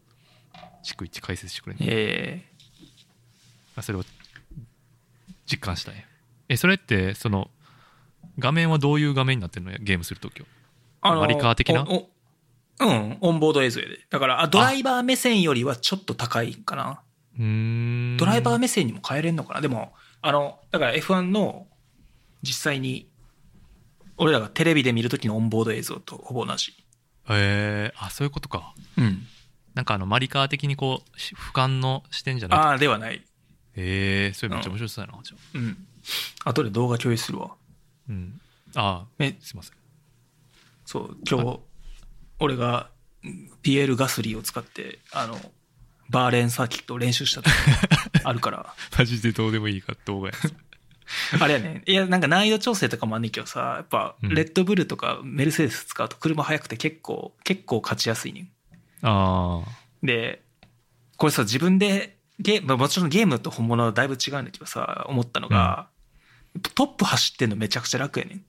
[0.84, 2.44] 逐一解説してくれる、え。
[3.74, 4.04] まあそれを
[5.46, 6.02] 実感したんや
[6.48, 7.50] えそれってその
[8.38, 9.72] 画面はどういう画面になってるの？
[9.78, 10.46] ゲームするときは。
[11.00, 11.86] あマリカー的な？
[12.78, 14.06] うん、オンボード映像やで。
[14.10, 17.00] だから、あドライバー目線よりはちょっと高いんかな。
[17.38, 19.60] ドライバー目線にも変えれんのかな？
[19.60, 19.92] でも、
[20.22, 21.66] あの、だから F1 の
[22.42, 23.08] 実際に、
[24.16, 26.72] 俺らがテレビで見るときのオンボード映像とほぼ同じ。
[27.28, 29.26] えー、あそういうことかうん。
[29.74, 33.22] なんかあのマリカー的にこうし俯瞰の視点じゃなくてああ、ではない。
[33.74, 35.86] えー、それめっちゃ面白そうやなじゃあうん。
[36.44, 37.50] 後で動画共有するわ。
[38.08, 38.40] うん
[38.74, 39.72] あえー、すいません
[40.86, 41.60] そう、今日、
[42.38, 42.90] 俺が
[43.24, 45.38] うんピエール・ガスリーを使って、あの、
[46.10, 47.50] バーレーンサーキットを練習したと
[48.24, 48.74] あるから。
[48.98, 50.34] マジでどうでもいいか動画や
[51.40, 51.82] あれやね。
[51.86, 58.48] いや、なんか難易度調整とかもあんねんけどさ、やっぱ、うんレッドブルとかメルセデス使うと車速くて結構、結構勝ちやすいねん。
[59.02, 59.68] ああ
[60.02, 60.42] で、
[61.16, 65.88] これさ、自分で、ゲーム、まあもちろんゲームと本物はだいぶ違うんだけどさ、思ったのが、
[66.74, 68.44] トップ走ってんのめちゃくちゃ楽やねん。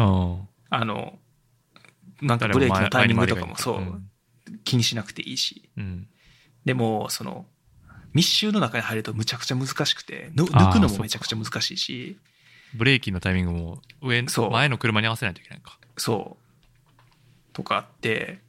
[0.00, 0.38] あ
[0.70, 1.18] ああの、
[2.20, 4.10] なんかブレーキのタイミングとかもそう、うん
[4.62, 5.70] 気にしなくていいし。
[5.76, 6.06] うん
[6.64, 7.46] でも、その、
[8.12, 12.18] 密集の中に入るとむちゃくちゃ難しくて、抜くのもめちゃくちゃ難しいし、
[12.74, 15.78] ブレーキのタイミングも上前の車に合わせないといけないか。
[15.96, 17.52] そう。
[17.52, 18.40] とかあって、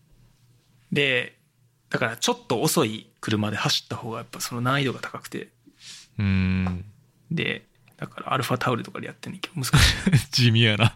[0.91, 1.37] で、
[1.89, 5.49] だからちょっと遅い車で走った方がやっぱその難易度が高くて、
[6.17, 6.85] うーん。
[7.31, 7.65] で、
[7.97, 10.29] だからアルファタオルとかでやってんねんけど難しい。
[10.31, 10.95] 地味やな。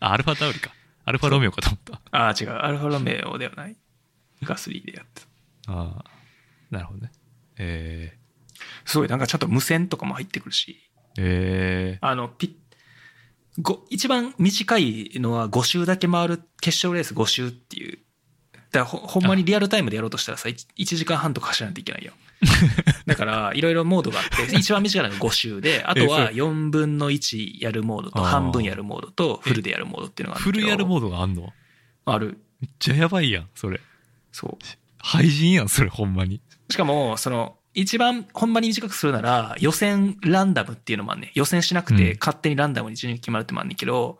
[0.00, 0.70] あアルファタオルか。
[1.04, 2.00] アルファロメオかと思った。
[2.10, 2.50] ああ、違う。
[2.50, 3.76] アルファロメオではない。
[4.44, 5.22] ガスリーでやって
[5.66, 5.72] た。
[5.72, 6.04] ああ
[6.70, 7.12] なるほどね。
[7.56, 8.16] え
[8.84, 17.98] すごい、なんかちゃんと無線とかも入ってくるし、ー、えあの、ピッ、ご一番短いのは5周だけ回る決勝レース5周っていう。
[18.72, 20.66] だほほんまにリアルタイムでやろうとしたらさ、1,
[20.96, 22.12] 時間半とか走らないといけないよ。
[23.06, 31.52] だから、いろいろモードがあって、 一番短いのが5周で、あとは4分の1やるモードと、半分やるモードと、フルでやるモードっていうのがあー、るフルやるモードがあんの？
[32.06, 32.38] ある。
[32.60, 33.80] めっちゃやばいやんそれ
[34.34, 34.64] そう。
[34.98, 36.40] 廃人やんそれほんまに。
[36.68, 41.30] しかも、その、一番ほんまに短くするなら、予選ランダムっていうのもあんねん。
[41.34, 42.18] 予選しなくてうん。
[42.18, 44.18] 勝手にランダムに順位が決まるってのもあんねんけど、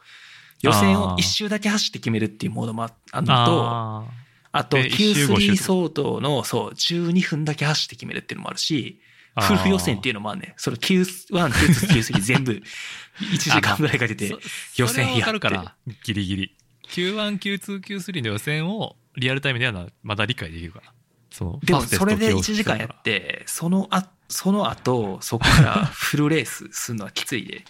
[0.63, 4.05] 予選を一周だけ走って決めるっていうモードもああるのと、あ
[4.53, 9.01] あとえ一周五周 Q3 相当の、そう、12分だけ走って決めるっていうのもあるし、
[9.35, 9.47] あー。
[9.47, 10.53] フルフ予選っていうのもあんねん。
[10.57, 12.53] それ Q1、Q2、Q3 全部
[13.19, 14.39] 1時間ぐらいかけてそ
[14.77, 15.33] 予選やって。
[15.33, 15.75] るかな
[16.05, 16.27] ギリ。
[16.27, 16.57] ギリ
[16.89, 20.93] Q1、Q2、Q3 の予選をリアルタイムではまだ理解できるから
[21.31, 27.65] そのでもそれでト記憶1時間やって、そのあ、その後、そこからフルレースするのはきついで。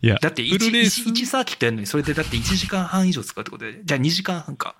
[0.00, 4.76] いやだってフルレース 1, 1サーキットやるのに、それでだって1時間半以上使うってことで、じゃあ2時間半か。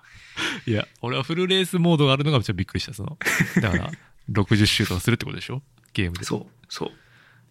[0.65, 3.17] いや俺はフルレースモードがあるのがめっちゃびっくりしたその。
[3.61, 3.91] だから
[4.31, 5.61] 60周とかするってことでしょ？
[5.91, 6.19] ゲームで。
[6.19, 6.91] めそう、そう。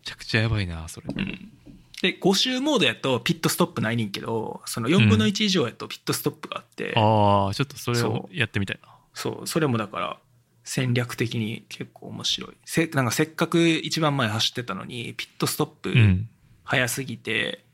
[0.04, 1.06] ちゃくちゃやばいなそれ。
[1.14, 1.52] うん。
[2.02, 10.18] で、5周モードやとピットストップないねんけど、その4分の1以上やとピットストップがあって、ああちょっとそれをやってみたいなそう、それもだから
[10.62, 12.56] 戦略的に結構面白い。
[12.64, 16.28] せ、なんかせっかく一番前走ってたのに、ピットストップうん
[16.64, 17.64] 早すぎて、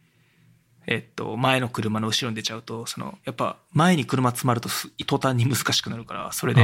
[0.87, 6.61] えっと、前の車の後ろに出ちゃうと、その、やっぱ前に車詰まるとす途端に難しくなるから、それで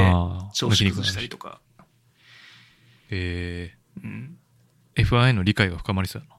[0.53, 1.59] 調子崩したりとか。
[3.09, 3.73] え
[4.03, 4.37] うん。
[4.95, 6.35] ー、F1 への理解が深まりそうやな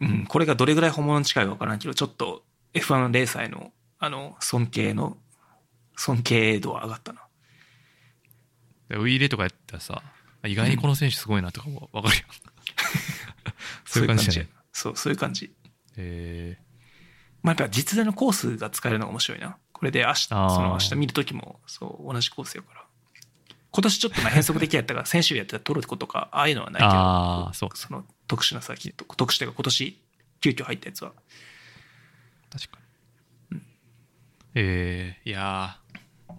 [0.00, 2.44] うん、これがどれぐらい本物に近いかわからんけど、ちょっと
[2.74, 5.16] F1 レーサーへの、あの、尊敬の、
[5.96, 7.22] 尊敬度は上がったな。
[8.88, 10.02] でウィーレとかやったらさ
[10.46, 12.24] 意外にこの選手すごいなとかも分かるよ、
[13.84, 15.52] そういう感じそう、そういう感じ。
[15.96, 16.56] え
[17.42, 19.56] まあ、やっぱ実在のコースが使えるのが面白いな。
[19.72, 22.84] これで明日、そあーの明日見るときも、そう、同じコースやから。
[23.70, 29.98] 今年ちょっとまあ変則的やったから、 先週やってたトルコとか、ああいうのはないけど、あーそうその特殊なサーキット、特殊というか今年、
[30.40, 31.12] 急遽入ったやつは。
[32.50, 32.78] ー、確か
[33.50, 33.60] に、
[34.54, 36.34] えー、いやー。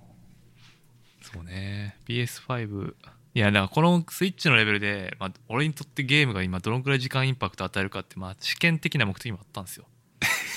[1.34, 1.98] そうね。
[2.08, 2.94] PS5
[3.36, 9.86] いやだからこのスイッチのレベルで、まあ、俺にとってゲームが今どのくらい時間インパクト与えるかって、まあ、試験的な目的もあったんですよ。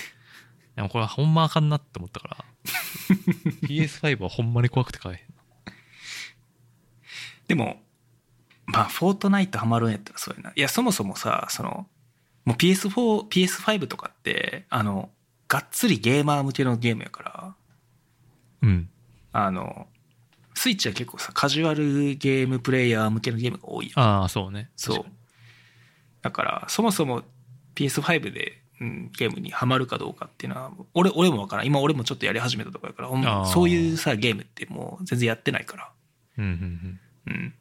[0.77, 2.45] でもこれはほんまあかんなって思ったから。
[3.69, 5.33] PS5 はほんまに怖くて買えへん
[7.49, 7.82] でも、
[8.67, 10.53] まあ、フォートナイトハマるんやったらそうやな。
[10.55, 11.87] いや、そもそもさ、その、
[12.45, 15.11] もう PS4、PS5 とかって、あの、
[15.49, 17.55] がっつりゲーマー向けのゲームやから、
[18.63, 18.89] うん
[19.33, 19.87] あの、
[20.55, 25.05] スイッチは結構さ、カジュアルゲームプレイヤー向けのゲームが多いやんああそうねそう。
[26.21, 27.23] だから、そもそも
[27.75, 31.67] PS5 で、うん、ゲームにハマるかどうかっていうのは、俺、俺もわからん。
[31.67, 35.91] 今俺もちょっとやり始めたとこやから、そういうさ、ゲームってもう全然やってないから。
[36.39, 37.55] うんうんうんうん。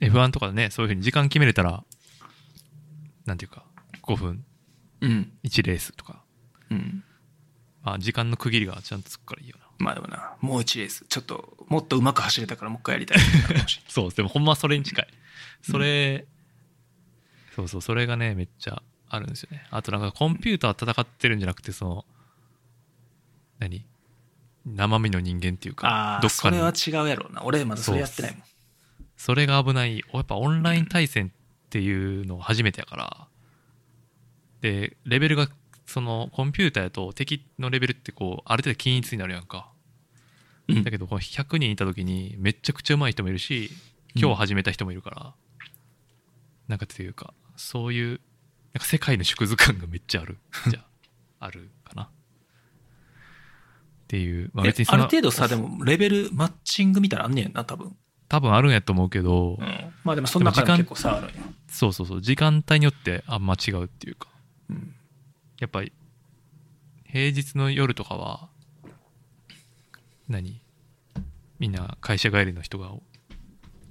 [0.00, 1.84] F1 とかでねそういうふうに時間決めれたら
[3.26, 3.64] なんていうか
[4.02, 4.44] 5分
[5.00, 5.32] うん。
[5.44, 6.22] 1レースとか、
[6.70, 7.02] うん。
[7.82, 11.06] まあ、時間の区切りがちゃんとつくからいいよなまあでもな、もう1レース。
[11.08, 13.90] ちょっと、もっとうまく走れたからもう一回やりたいってなるかもしれない。
[13.92, 15.08] そうでもほんまそれに近い
[15.62, 16.26] それ、
[17.56, 22.04] そうそうそれがねめっちゃあるんですよねあとなんかコンピューター戦ってるんじゃなくてその
[23.58, 23.84] 何？
[24.66, 27.42] 生身の人間っていうかああ、どっそれは違うやろうな。
[27.44, 28.42] 俺まだそれやってないもん。
[29.20, 29.98] それが危ない。
[29.98, 33.28] やっぱオンライン対戦っていうの初めてやから。
[34.62, 35.46] でレベルが
[35.84, 39.68] そのコンピューターやと敵のレベルってこうある程度均一になるやんか。
[40.68, 40.84] うん。
[40.84, 43.70] だけどこう100人いた時にめちゃくちゃ上手い人もいるし
[44.14, 45.34] 今日始めた人もいるから、
[46.68, 48.20] なんかっていうかそういう
[48.72, 50.38] なんか世界の縮図感がめっちゃある。
[50.70, 50.80] じゃ
[51.40, 52.04] ああるかな。
[52.04, 52.08] っ
[54.08, 57.94] ていう、まあ、え別にある程度さ、でもレベルマッチングみたいなのあんねんな、多分。
[58.30, 59.92] 多分あるんやと思うけど、うん。
[60.04, 61.34] まあでもその中でも結構差あるんや。
[61.68, 64.28] そうそうそう時間帯によってあんま違うっていうか
[64.70, 64.94] うん。
[65.58, 65.92] やっぱり
[67.04, 68.48] 平日の夜とかは
[70.28, 70.60] 何？
[71.58, 72.92] みんな会社帰りの人が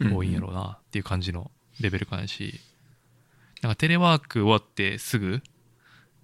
[0.01, 1.51] 多いんやろうなっていう感じの
[1.81, 2.61] レベル感やし
[3.61, 5.41] なんかテレワーク終わってすぐ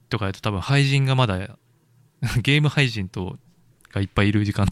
[0.09, 1.57] とかやと多分廃人がまだ
[2.41, 3.37] ゲーム廃人と
[3.91, 4.67] がいっぱいいる時間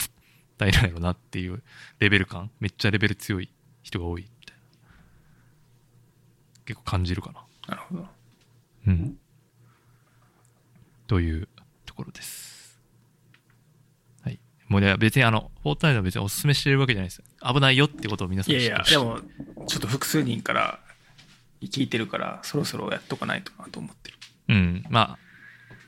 [0.62, 1.64] 帯なんやろうなっていう
[2.00, 3.50] レベル感めっちゃレベル強い
[3.82, 4.64] 人が多いみたいな
[6.66, 8.08] 結構感じるかななるほど。
[8.88, 9.18] うん。
[11.08, 11.48] という
[11.86, 12.80] ところです。
[14.22, 14.40] はい。
[14.68, 17.26] もうね、別にあの、フォートナイトは別にお勧めしてるわけじゃないですよ。
[17.54, 20.80] 危ないよってことを皆さんいやいや、知ってほしでも、ちょっと複数人から
[21.62, 24.18] 聞いてるから、そろそろやっとかないとなと思ってる。
[24.50, 24.86] うん。
[24.90, 25.20] まあ、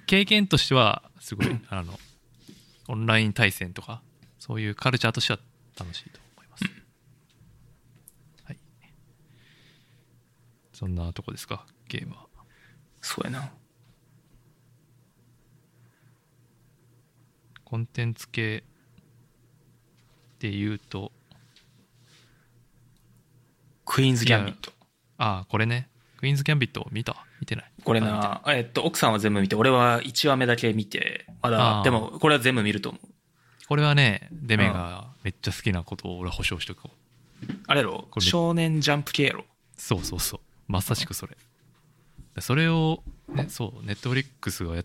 [0.06, 2.00] 経験としては、すごい、あの、
[2.88, 4.02] オンライン対戦とか、
[4.46, 5.40] そういうカルチャーとしては
[5.80, 6.66] 楽しいと思います。
[8.44, 8.58] はい。
[10.72, 12.28] そんなとこですか、ゲームは。
[13.02, 13.52] そうやな。
[17.64, 18.64] コンテンツ系
[20.38, 21.12] で言うと、
[23.84, 24.72] クイーンズ・ギャンビット。
[25.18, 25.90] ああ、これね。
[26.18, 27.26] クイーンズ・ギャンビット見た？
[27.40, 27.72] 見てない？
[27.84, 33.08] これなえっと、奥さんは全部見て、俺は1話目だけ見て、まあだ、ーでも、これは全部見ると思う。
[33.68, 37.46] これはね、デメがめっちゃ好きなことを俺は保証しとこう。
[37.68, 38.08] あれやろ？
[38.12, 39.46] これ少年ジャンプ系やろ？
[39.78, 40.40] そうそうそう。
[40.68, 41.36] まさしくそれ。
[42.40, 44.84] それを、ね、そう、ネットフリックスがや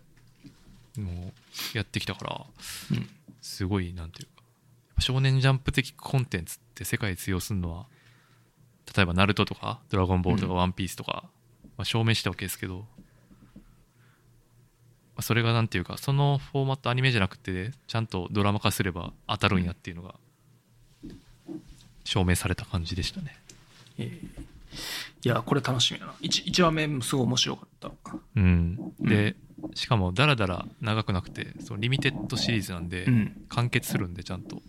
[0.97, 1.33] も
[1.75, 2.47] うやってきたから、
[2.93, 3.09] うん
[3.43, 4.43] すごい、なんていうか、
[4.99, 7.87] 少年ジャンプ的コンテンツって世界通用するのは、
[8.95, 11.25] 例えば、ナルトとか、ドラゴンボールとか、うんワンピースとか、
[11.77, 13.00] まあ、証明したわけですけど、まあ
[15.23, 20.15] それがなんていうか、そのフォーマットアニメじゃなくて、ちゃんとドラマ化すれば当たるんやっていうのが、
[22.05, 23.37] 証明された感じでしたね。
[23.99, 24.51] えー
[25.23, 26.13] いや、これ楽しみだな。
[26.21, 27.91] 1, 一話目もすごい面白かった。
[28.37, 29.37] うん、で、
[29.75, 33.45] しかもだらだら長くなくてそのリミテッドシリーズなんで、うん。
[33.49, 34.63] 完結するんでちゃんと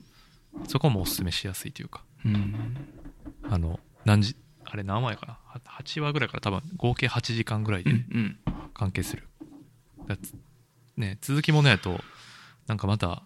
[0.67, 2.75] そこもおすすめしやすいというかうん。
[3.49, 5.37] あの何時あれ何話やかな？
[5.45, 7.97] は8話ぐらいから多分合計8時間ぐらいでうん。
[8.11, 8.37] うん。
[8.73, 9.23] 完結する、
[10.97, 12.01] ね続きものやと
[12.67, 13.23] なんかまた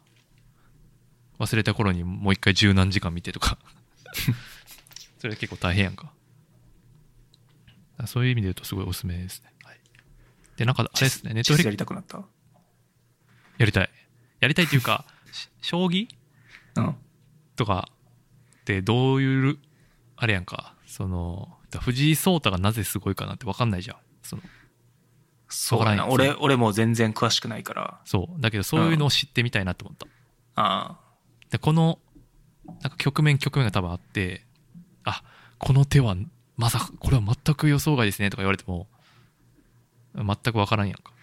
[1.39, 3.57] 忘れた頃にもう一回十何時間見てとか。
[5.19, 6.13] それ結構大変やんか。
[8.05, 9.79] そういう意味で言うとすごいおすすめですね、はい、
[10.57, 12.25] でなんかあれですねネットフリやりたくなった？
[13.57, 13.89] やりたい。
[14.41, 16.07] やりたいっていうか、し 将棋？
[16.75, 16.95] うん。
[17.55, 17.89] とか
[18.59, 19.59] ってどういう、
[20.17, 23.97] あれやんか、その、藤井聡太がなぜすごいかなって分かんないじゃん。
[24.23, 24.41] その
[25.47, 27.99] そう俺、俺も全然詳しくないから。
[28.05, 28.41] そう。
[28.41, 30.07] だけどそういうのを知ってみたいなと思った。
[30.55, 30.99] あ
[31.49, 31.99] で、この、
[32.65, 34.45] なんか局面局面が多分あって、
[35.03, 35.23] あ、
[35.57, 36.15] この手は、
[36.57, 38.87] まさか、これは全く予想外ですねとか言われても、
[40.15, 41.13] 全く分からんやんか。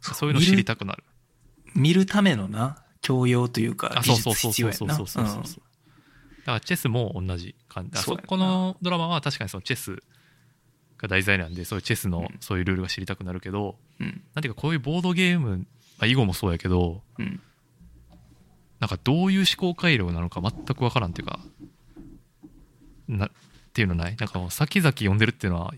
[0.00, 1.04] そういうの知りたくなる。
[1.06, 1.70] あ。
[1.74, 5.08] 見るためのな、教養というか、そうそう術そうそうそう。
[5.08, 5.62] そうそうそう。
[6.40, 8.00] だからチェスも同じ感じ。
[8.00, 10.02] そこのドラマは確かにそのチェス
[10.98, 14.22] が題材なんで、そういうチェスのうんそういうルールが知りたくなるけど、うん。
[14.34, 15.64] なんていうかこういうボードゲーム、ま
[16.00, 17.40] あ、囲碁もそうやけど、うん。
[18.80, 21.40] なんかどういう思考回路なのか全くわからんっていうか、
[23.08, 23.30] な、っ
[23.72, 24.16] ていうのない？
[24.16, 25.72] なんかもう先々読んでるっていうのは、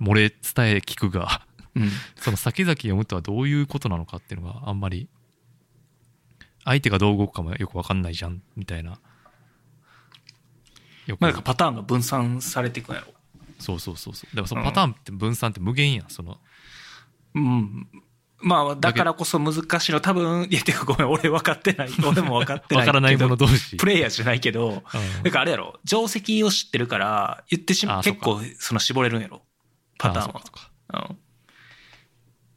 [0.00, 0.36] 漏れ伝
[0.68, 1.42] え聞くが、
[1.74, 1.90] うん。
[2.16, 5.08] その先々読むとはどういうことなのかっていうのがあんまり、
[6.64, 8.98] 相手がどう動くかもよくわかんないじゃん、みたいな。
[11.06, 13.14] よくまあ、なんかパターンが分散されていくんやろ。
[13.58, 14.34] そうそうそうそう。
[14.36, 16.38] でもそのパターンって分散って無限やん、その。
[17.34, 17.88] うん。
[18.40, 21.90] まあ、だからこそ難しいの、多分、いや、てかごめん、俺分かってない。
[22.06, 22.86] 俺も分かってない。
[22.86, 23.76] わからないもの同士。
[23.76, 29.42] プレイヤーじゃないけど、うんなんかあれやろ、定石を知ってるから、言ってしまあう、結構、その絞れるんやろ。
[29.98, 31.18] パターンはあそうん。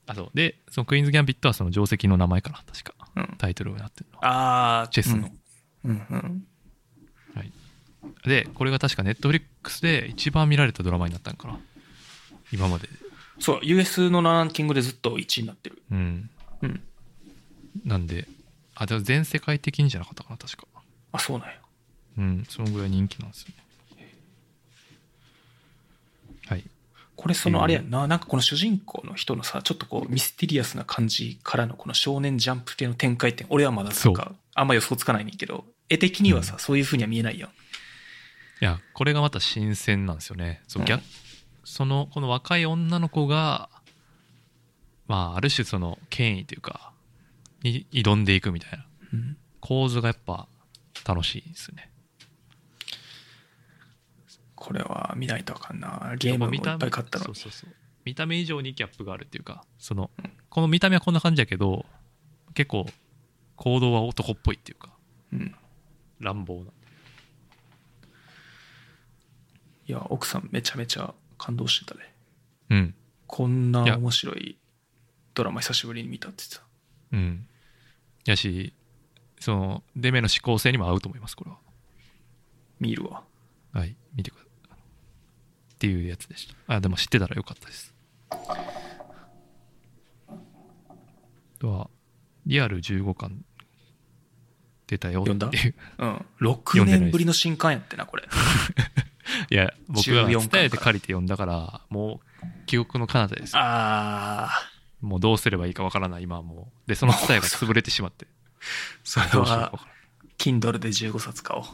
[0.08, 3.36] あそうでそのクイーンズ・ギャンビットはその定石の名前かな確かうん。
[3.38, 5.30] タイトルになってるのはあーチェスの。
[5.86, 6.48] うんうん。
[8.26, 11.60] でこれが確かネットフリックスで一番見られたドラマになったんかな。
[12.52, 12.88] 今まで。
[12.88, 12.94] で
[13.40, 15.82] そう、US のランキングでずっと1位になってる。
[15.92, 16.30] うん。
[16.62, 16.82] うん。
[17.86, 18.28] なんで
[18.76, 20.68] あでも全世界的にじゃなかったかな確か。
[21.12, 21.54] あ、そうなんや。
[22.18, 23.56] うんそのぐらい人気なんですよね。
[26.48, 26.64] はい。
[27.16, 27.90] これそのあれやん。
[27.90, 37.50] な、なんかこの主人公の人のさ、ちょっとこうミステリアスな感じからのこの少年ジャンプ系の展開って、俺はまだなんそかあんま予想つかないねんけど、絵的にはさ、そういう風には見えないやん。
[38.62, 40.62] いやこれがまた新鮮なんですよね。
[40.68, 40.86] そうん。
[41.64, 43.70] そのこの若い女の子が
[45.08, 46.94] まあある種その権威というか
[47.64, 48.86] に挑んでいくみたいな。
[49.14, 49.38] うん。
[49.60, 50.48] 構図がやっぱ
[51.06, 51.90] 楽しいですね。
[54.56, 56.14] これは見ないとあかんな。
[56.20, 57.36] ゲームもいっぱい買ったのに。
[57.36, 57.76] そうそうそう。
[58.06, 60.10] 見た目以上にギャップがあるっていうかその
[60.50, 61.86] この見た目はこんな感じやけど
[62.56, 62.86] 結構
[63.56, 64.90] 行動は男っぽいっていうか
[65.34, 65.56] うん。
[66.20, 66.72] 乱暴な
[69.92, 72.14] いや、奥さんめちゃめちゃ感動してたね。
[72.70, 72.96] うん
[73.28, 74.58] こんな面白い
[75.34, 76.64] ドラマ久しぶりに見たって言ってた。
[77.12, 77.46] うん
[78.24, 78.74] やし
[79.42, 81.58] そのデメの思考性にも合うと思いますこれは
[82.80, 83.24] 見るわ。
[83.74, 84.78] はい見てください
[85.74, 87.94] っていうやつでしたあでも知ってたらよかったです
[88.30, 88.56] あ
[91.60, 91.90] とは
[92.46, 93.44] リアル15巻
[94.88, 96.26] 出たよっていううん。
[96.40, 98.24] 6読んでないです年ぶりの新刊やってな、これ。
[99.50, 105.06] いや僕が14巻伝えて借りて読んだからもう記憶の彼方ですあー。
[105.06, 106.90] もうどうすればいいかわからない今はもう。
[106.90, 108.28] でその伝えが潰れてしまって。
[109.04, 109.74] それは
[110.38, 111.66] Kindle で15冊買おう。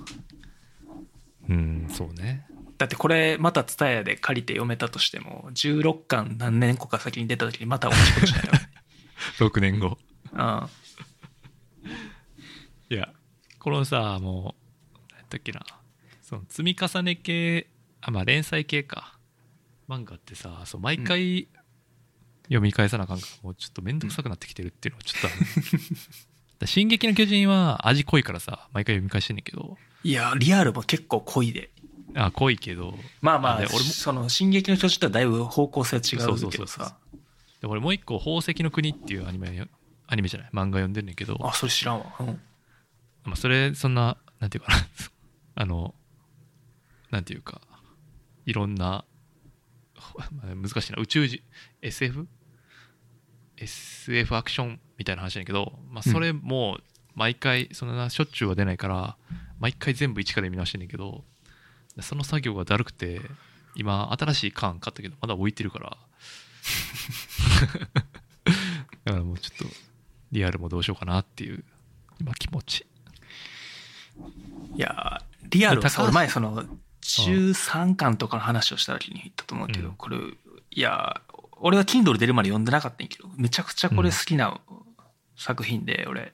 [1.50, 2.46] うんそうね。
[2.78, 8.70] だってこれまた TSUTAYA で借りて読めたとしても16巻何年後か先に出た時にまた同じことしないよね。
[9.40, 9.98] 6年後。
[10.32, 10.70] うん。
[12.90, 13.12] いや
[13.60, 14.56] このさも
[14.96, 15.62] う何やったっけな
[16.28, 17.68] その積み重ね系
[18.02, 19.18] あまあ連載系か。
[19.88, 21.48] 漫画ってさそう毎回
[22.44, 25.36] 読み返さなあかんからもうちょっと面倒くさくなってきてるっていうのはちょっとある、
[26.60, 29.78] だ進撃の巨人は味濃いからさ毎回読み返してんねんけど。
[30.04, 31.72] いやリアルも結構濃いで。
[32.16, 32.94] あ濃いけど。
[33.22, 36.86] まあまあ俺もその「進撃の巨人」とはだいぶ方向性は違うけどそうそうそうそう。
[36.86, 36.98] さ
[37.62, 39.66] で俺もう一個「宝石の国」っていうアニメ
[40.08, 40.50] アニメじゃない？
[40.52, 41.38] 漫画読んでんねんけど。
[41.42, 42.28] あそれ知らんわ、うん、
[43.24, 44.88] まあ、それそんななんていうかな。
[45.56, 45.96] あの
[47.18, 47.62] なんていうか
[48.46, 49.04] いろんな、
[50.32, 51.00] まあ難しいな。
[51.02, 51.42] 宇宙人
[51.82, 52.28] SF?SF
[53.58, 56.80] SF アクションみたいな話やけど、まあ、それも
[57.16, 59.18] 毎回そんなしょっちゅうは出ないから
[59.60, 61.24] 毎回全部一から見直してんねんけど
[62.02, 63.20] その作業がだるくて
[63.74, 65.98] 今新しい缶買ったけどまだ置いてるから。
[69.06, 69.76] だからもうちょっと
[70.32, 71.64] リアルもどうしようかなっていう
[72.22, 72.86] 今気持ち。
[74.76, 76.64] いやリアルはさ俺前その
[77.08, 79.96] 13巻とかの話をした時に言ったと思うけど、うん。
[79.96, 80.18] これ
[80.72, 81.22] いや
[81.60, 84.60] 俺は Kindle 出るまで読んでなかったんやけどめちゃくちゃこれ好きな
[85.38, 86.34] 作品で俺。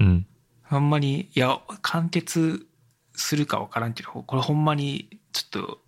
[0.00, 0.26] うん。
[0.70, 2.66] あんまりいや完結
[3.14, 5.78] するか分からんけどこれほんまにちょっと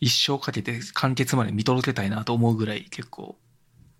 [0.00, 3.36] 一生かけて完結まで見届けたいなと思うぐらい結構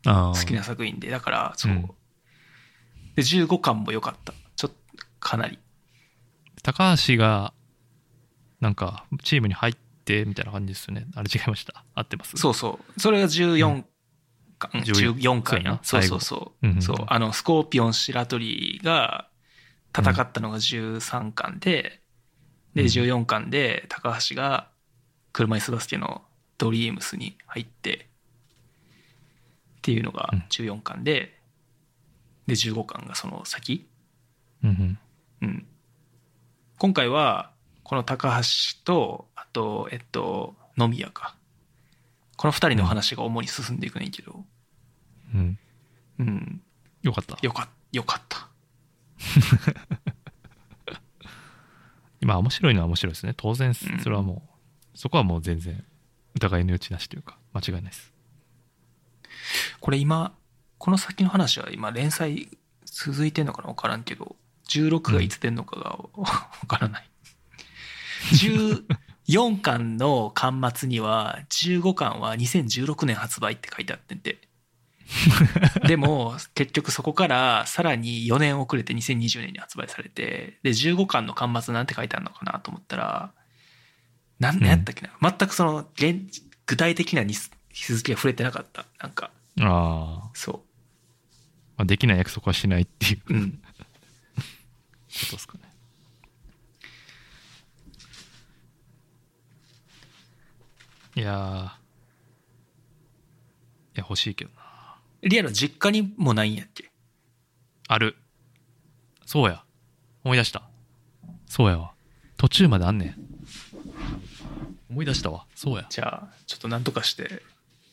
[0.04, 1.10] あ好きな作品で。
[1.10, 1.86] だからそう、うん。
[3.14, 4.34] で15巻も良かった。
[4.56, 4.76] ちょっと
[5.20, 5.58] かなり。
[6.62, 7.52] 高橋が
[8.60, 9.74] なんかチームに入っ
[10.04, 11.06] てみたいな感じですよね。
[11.14, 11.84] あれ違いました？
[11.94, 12.36] 合ってます？
[12.36, 13.00] そうそう。
[13.00, 13.84] それが14
[14.58, 16.96] 巻、14 14巻なそううそうそう、うんうんそう。
[17.06, 19.28] あのスコーピオン白鳥が
[19.96, 22.00] 戦ったのが13巻で、
[22.74, 22.88] でうん。
[22.88, 24.68] 14巻で高橋が
[25.32, 26.22] 車椅子バスケの
[26.58, 30.38] ドリームスに入ってっていうのがうん。
[30.48, 31.38] 14巻で、
[32.46, 33.86] で15巻がその先。
[34.64, 34.98] うんうん。
[35.42, 35.66] うん、
[36.78, 37.50] 今回は
[37.86, 41.36] この高橋とあとえっと飲み屋か。
[42.36, 44.44] この2人の話が主に進んでいくねんけど。
[45.32, 45.56] うん。
[46.18, 46.60] うん。
[47.02, 47.38] よかった。
[47.40, 48.48] よかよかった。
[52.20, 53.34] 今面白いのは面白いですね。
[53.36, 54.42] 当然うんそれはも
[54.92, 55.84] う、そこはもう全然
[56.34, 58.12] 疑いの余地なしというか間違いないです。
[59.78, 60.34] これ今
[60.78, 62.48] この先の話は今連載
[62.84, 63.68] 続いてんのかな？
[63.68, 64.34] 分からんけど
[64.70, 66.00] 16がいつ出んのかが
[66.60, 67.08] 分からない
[68.32, 74.38] 14巻の巻末には15巻は2016年発売って書いてあってんて
[75.86, 83.32] でも結局そこからさらに4年遅れて2020年に発売されてで15巻の巻末なんて書いてあるのかなと思ったら
[84.38, 87.34] 何うん何やったっけな、全くその現具体的なに
[87.70, 88.86] 日付が触れてなかった。
[88.98, 89.30] なんか、
[89.60, 90.64] ああ、そ
[91.76, 93.34] まあ、できない約束はしないっていうこう。
[93.34, 93.50] うん。
[95.08, 95.65] とですかね。
[101.16, 101.38] いやー、い
[103.94, 104.98] や、欲しいけどな。
[105.22, 106.90] リアルの実家にもないんやっけ？
[107.88, 108.16] ある。
[109.24, 109.64] そうや。
[110.24, 110.68] 思い出した。
[111.46, 111.94] そうやわ。
[112.36, 113.16] 途中まであんねん。
[114.90, 115.46] 思い出したわ。
[115.54, 115.86] そうや。
[115.88, 117.42] じゃあ、ちょっとなんとかして、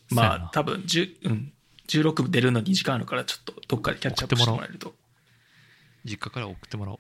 [0.10, 1.54] まあ、多分、10うん。
[1.88, 4.94] 16出るのに時間あるから、ちょっとどっかでキャッチアップしてもらえると。
[6.04, 7.00] 実家から送ってもらおう。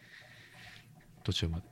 [1.23, 1.65] 途中まで。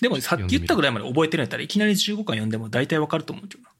[0.00, 3.70] でもさっき言ったぐらいまで覚えてるんやったらいきなり15巻読んでも大体わかると思うけどな。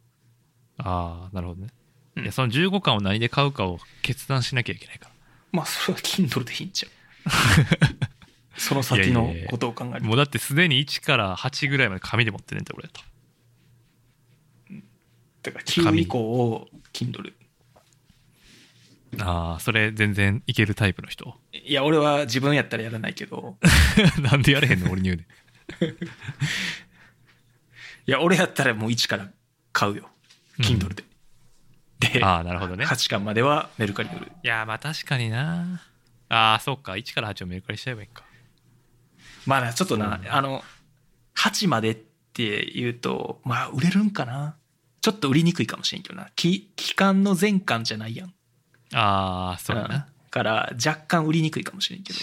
[0.79, 1.69] ああ、なるほどね。
[2.17, 5.11] うんいや、その15巻を何で買うかを決断しなきゃいけないから。
[5.53, 6.93] まあそれは Kindle でいいんちゃう
[8.61, 13.01] その先のことを考えるともうだってすでに1から8ぐらいまで紙で持ってんねんて、俺と。
[15.43, 17.33] だから9以降を Kindle
[19.19, 21.35] ああ、それ全然いけるタイプの人？
[21.53, 23.57] いや俺は自分やったらやらないけど
[24.23, 25.27] なんでやれへんの俺に言うねん。
[28.07, 29.29] いや俺やったらもう1から
[29.73, 30.09] 買うよ
[30.59, 31.05] Kindle で、
[32.19, 32.85] でああ、なるほどね。
[32.85, 35.81] 8巻まではメルカリで売るいや、まあ確かにな。
[36.29, 36.93] ああ、そうか。
[36.93, 38.25] 1から8をメルカリしちゃえばいいか。
[39.47, 40.63] まあなちょっとな、あの
[41.37, 44.57] 8までって言うとまあ売れるんかな
[45.01, 48.35] ちょっと売りにくいかもしれんけどな期期間の全巻じゃないやん
[48.93, 50.07] ああ、そうだうんな。
[50.31, 52.19] から若干売りにくいかもしれんけど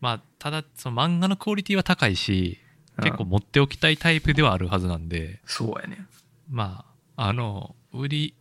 [0.00, 2.70] まあ、ただ、その漫画のクオリティは高いし、うん
[3.02, 6.04] 結構持っておきたいタイプではあるはずなんで、そうやね
[6.50, 6.84] ま
[7.16, 8.34] あ、あの、売り、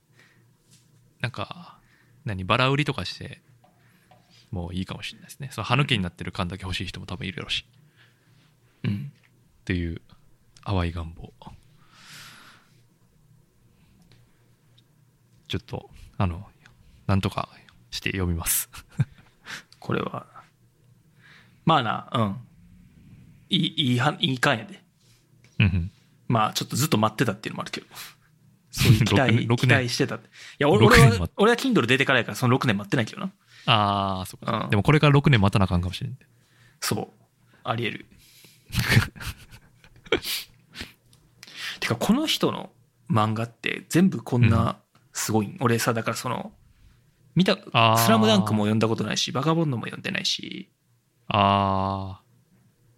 [1.22, 1.80] なんか、
[2.26, 3.42] 何、バラ売りとかして、
[4.52, 5.50] もういいかもしれないですね。
[5.54, 7.64] その、歯抜けになってる缶だけ欲しい人も多分いるやろうし、
[8.84, 9.14] うん
[9.62, 10.02] っていう、
[10.66, 11.32] 淡い願望。
[15.48, 16.48] ちょっと、あの、
[17.08, 17.50] なんとか
[17.92, 18.70] して読みます。
[19.80, 20.39] これは
[21.70, 22.36] まあなうん。
[23.50, 24.82] いいいいはいい感やで。
[25.60, 25.92] うんうん。
[26.28, 27.88] まあちょっとずっと待ってたっていうのもあるけど。
[28.72, 30.26] そういう期待 六年期待してたって。
[30.28, 33.32] いや俺六俺は年待っ俺は Kindle 出てからやからその6年待ってないけどな。
[33.68, 34.70] ああ、そっか、うん。
[34.72, 36.18] でもこれから6年待たなあかんかもしれん。
[36.80, 37.24] そう
[37.64, 38.08] ありえる。
[41.80, 42.72] てかこの人の
[43.12, 44.80] 漫画って全部こんな
[45.14, 46.52] すごいん、俺さだからその
[47.36, 47.98] 見た「あー。
[48.00, 50.72] スラムダンクも読んだことないし「バカボンド」も読んでないし
[51.30, 52.22] ああ、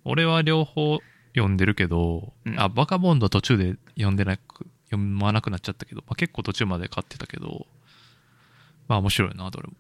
[0.04, 1.00] 俺は両方
[1.36, 7.68] 読んでるけど、うんあ、バカボンド途中で読んでなく、読まなくなっちゃったけど、まあ、結構途中まで買ってたけど、
[8.88, 9.74] まあ面白いな、どれも。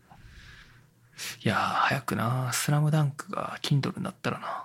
[1.44, 4.64] いやー早くな「スラムダンクが Kindle になったらな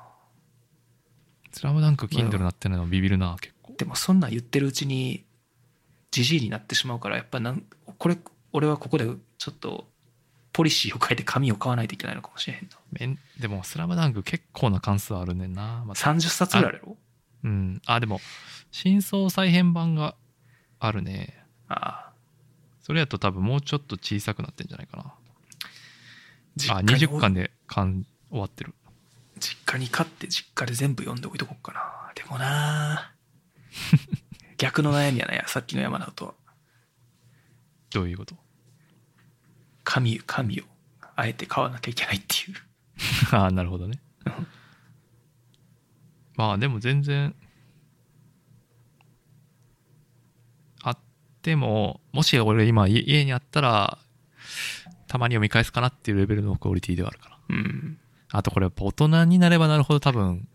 [1.52, 3.74] スラムダンク Kindle になってるのビビるな、結構。
[3.76, 5.24] でもそんなん言ってるうちに
[6.10, 7.64] じじいになってしまうからやっぱなん
[7.98, 8.16] これ
[8.52, 9.06] 俺はここで
[9.38, 9.86] ちょっと
[10.56, 15.84] ポリシーを変えて紙を買わないといけないのかもしれへんなめんでも、スラムダンク結構な関数あるねんな。
[15.86, 16.96] また30冊ぐらいあるやろ？
[17.44, 17.82] うん。
[17.84, 18.20] あ、でも、
[18.70, 20.14] 真相再編版が
[20.80, 21.44] あるね。
[21.68, 21.74] あ
[22.08, 22.12] あ
[22.80, 25.02] それやと多分もうちょっと小さくなってんじゃないかな。
[25.04, 25.14] あ、
[26.56, 28.74] 実家に20巻で巻終わってる。
[29.38, 33.12] 実家に買って実家で全部読んでおいとこっかなでもな
[34.56, 36.34] 逆の悩みやなさっきの山名とは
[37.90, 38.45] どういうこと？
[39.86, 40.64] 紙紙を
[41.14, 42.56] あえて買わなきゃいけないっていう
[43.34, 44.00] ああ、なるほどね。
[46.34, 47.34] まあでも全然、
[50.82, 50.98] あっ
[51.40, 53.98] ても、もし俺今家家にあったら、
[55.06, 57.38] たまに読み返すかなっていうレベルのクオリティではあるかな。
[57.48, 57.98] うん
[58.32, 60.48] あとこれ大人になればなるほど多分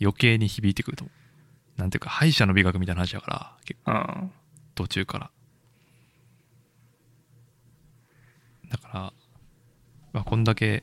[0.00, 1.10] 余計に響いてくると思
[1.76, 1.80] う。
[1.80, 4.32] なんていうか、敗者の美学みたいな話だから、結構うん
[4.74, 5.30] 途中から。
[8.72, 9.12] だから、
[10.12, 10.82] まあこんだけ、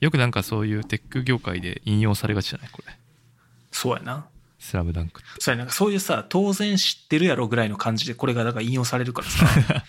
[0.00, 2.68] よくなんかそういうテック業界で引用されがちじゃない？
[2.70, 2.92] これ。
[3.70, 4.26] そうやな
[4.58, 5.28] スラムダンクって。
[5.40, 9.46] そうやなんかそういうさ当然知ってるやろぐらいの感じでこれがだから引用されるからさ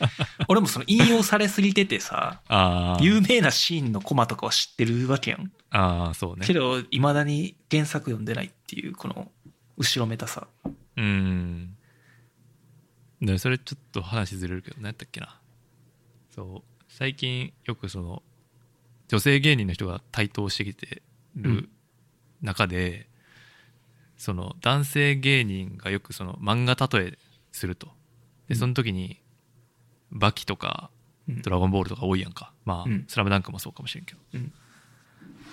[0.49, 6.53] 俺もその引用されすぎててさあ有名なシーンのコマとかは知ってるわけやんああ、そうねけ。
[6.53, 9.31] どいまだに原作読んでないっていうこの
[9.77, 10.47] 後ろめたさ
[10.97, 11.75] うん。
[13.21, 15.39] で、それちょっと話ずれるけど、何やったっけな。
[16.33, 16.72] そう。
[16.95, 18.21] 最近よくその、
[19.07, 21.01] 女性芸人の人が台頭してきて
[21.35, 21.67] る
[22.43, 23.07] 中で、
[24.15, 27.17] その男性芸人がよくその漫画例え
[27.51, 27.87] すると。
[28.47, 29.19] で、その時に、
[30.11, 30.91] バキとか、
[31.27, 32.53] うんドラゴンボールとか多いやんか。
[32.63, 34.19] まあ、うんスラムダンクもそうかもしれんけど。
[34.35, 34.53] うん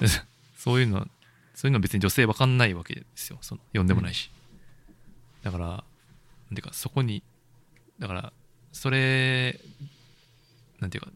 [0.56, 1.08] そういうの、
[1.54, 3.38] そういうの別に女性わかんないわけですよ。
[3.40, 4.30] その読んでもないし。
[5.42, 5.84] だからなん
[6.54, 7.22] ていうかそこに
[7.98, 8.32] だから
[8.72, 9.58] それ
[10.80, 11.10] なんていうか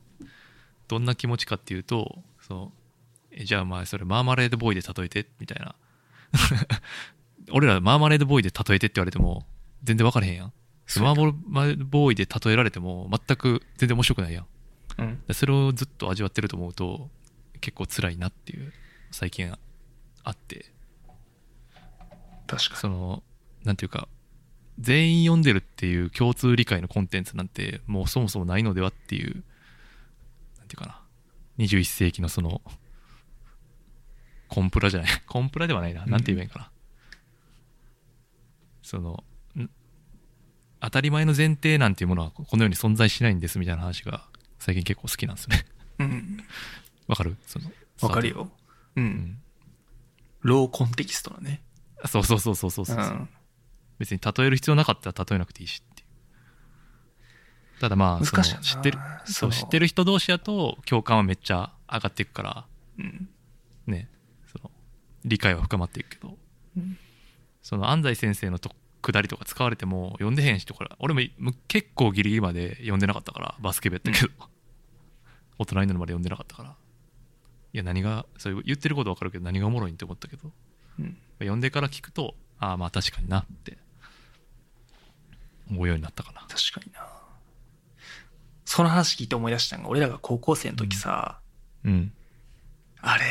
[0.89, 2.73] どんな気持ちかっていうとその
[3.31, 5.75] えじゃあまあそれマーマレードボーイで例えてみたいな。
[7.53, 9.47] 俺らマーマレードボーイで例えてって言われても
[9.83, 10.53] 全然分からへんやん。
[11.01, 14.47] マーマレードボーイで例えられても全く全然面白くないやん。
[14.99, 15.23] うん。
[15.27, 17.11] でそれをずっと味わってると思うと
[17.61, 18.73] 結構辛いなっていう
[19.11, 19.53] 最近
[20.23, 20.73] あって。
[22.47, 23.23] 確かその
[23.65, 24.09] なんていうか
[24.79, 29.43] 全員読んでるっていう共通理解のコンテンツなんてもうそもそもないのではっていう
[30.77, 31.01] ていうか
[31.59, 32.61] な21世紀のその
[34.49, 36.71] コンプラじゃない コンプラではないななんて言えばいいんかな、
[38.83, 39.25] その
[39.57, 39.71] ん
[40.81, 44.29] 当たり前の前提なんていうものはこの世に存在しないんですみたいな話が
[44.59, 45.65] 最近結構好きなんですよね。
[47.07, 47.37] わかる？
[47.47, 47.71] その
[48.01, 48.51] わかるよ。
[48.97, 49.01] う。
[49.01, 49.43] うんん
[50.41, 51.63] ローコンテキストのね。
[52.07, 53.29] そうそうそうそうそうそう、うん。
[53.99, 55.83] 別に例える必要なかったら例えなくていいし
[57.85, 62.65] ただまあ難しい知ってるそそう知ってる人同士だと共感はめっちゃ上がっていくから
[62.99, 63.29] うん。
[63.87, 64.09] ね。
[64.51, 64.71] その
[65.27, 66.35] 理解は深まっていくけど、
[66.79, 66.97] うん。
[67.63, 68.71] その安西先生のと
[69.03, 74.33] 下りとか使われても読んでへん人から俺もむ結構ギリギリまで読んでなかったからバスケ部やったけど、
[75.59, 76.71] 大人になるまで読んでなかったから。
[77.75, 80.51] いや何がそういう言ってることわかるけど何がおもろいんって思ったけど。
[81.01, 81.19] うん。
[81.39, 83.77] 読んでから聞くとああまあ確かになって
[85.71, 86.47] 思うようになったかな。
[86.49, 87.14] 確かにな。
[88.75, 91.39] その話聞いて思い出したのが、俺らが高校生の時さ、
[91.85, 92.13] うん。
[93.01, 93.23] あれ、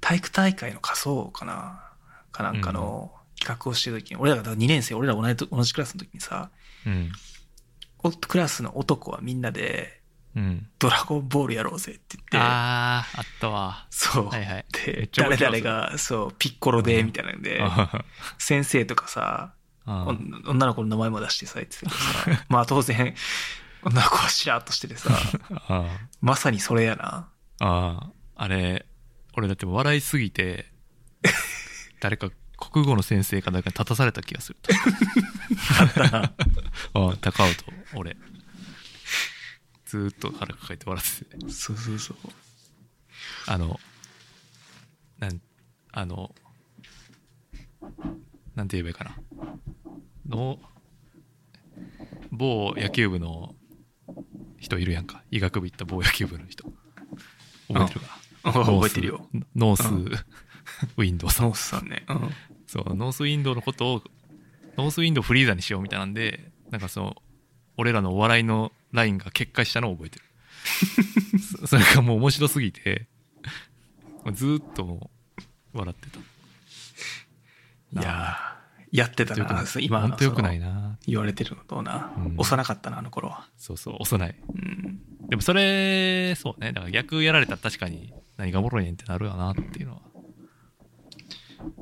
[0.00, 1.92] 体育大会の仮装かな
[2.32, 6.48] かなんかの企画をしてる時に、俺らが2年生、俺ら同じ同じクラスの時にさ、
[6.86, 7.12] うん。
[8.02, 10.00] おクラスの男はみんなで、
[10.34, 10.66] うん。
[10.78, 13.86] ドラゴンボールやろうぜって言って、あああったわ。
[13.90, 14.28] そう。
[14.30, 14.64] はいはい。
[14.86, 18.06] めで誰々が、そう、ピッコロで、みたいなんで、あ
[18.38, 19.52] 先生とかさ、
[19.84, 23.14] 女の子の名前も出してさ、言ってたけどさ、まあ当然、
[23.84, 25.10] 女の子はしらっとしててさ、
[25.68, 25.86] あ
[26.20, 27.28] まさにそれやな。
[27.60, 28.86] ああれ
[29.34, 30.72] 俺だって笑いすぎて
[32.00, 34.58] 誰か国語の先生か誰かに立たされた気がする
[35.80, 36.18] あったな。
[36.94, 37.64] ああ高尾と
[37.94, 38.16] 俺
[39.84, 42.16] ずーっと腹抱えて笑っててそうそうそう。
[43.46, 43.80] あの
[45.18, 45.40] なん
[45.92, 46.34] あの
[48.54, 49.16] なんて言えばいいかな
[50.28, 50.58] の
[52.30, 53.54] 某野球部の
[54.62, 55.22] 人いるやんか。
[55.30, 56.64] 医学部行った某野球部の人。
[57.68, 58.06] 覚えてるか
[58.44, 59.28] な覚えてるよ。
[59.56, 60.04] ノース、うん。
[60.96, 62.04] ウィンドウさんノースさんね。
[62.08, 62.30] うん。
[62.68, 64.02] そうノースウィンドウのことを
[64.76, 67.16] ノースウィンドウフリーザにしようみたいなんでなんかその
[67.76, 70.24] 俺らのお笑いのラインが決壊したのを覚えてる。
[71.60, 73.08] そそれがもう面白すぎて
[74.32, 75.10] ずーっと
[75.72, 78.00] 笑ってた。
[78.00, 78.51] いやー
[78.92, 79.64] やってたな。
[79.80, 80.98] 今の本当よくないな。
[81.06, 82.34] 言われてるのとな、うん。
[82.36, 83.48] 幼かったな、あの頃は。
[83.56, 84.36] そうそう幼い。
[84.48, 85.00] うん。
[85.28, 86.72] でもそれそうね。
[86.72, 90.00] だから逆やられたら確かに何がおもろいねんってなるよなっていうのは、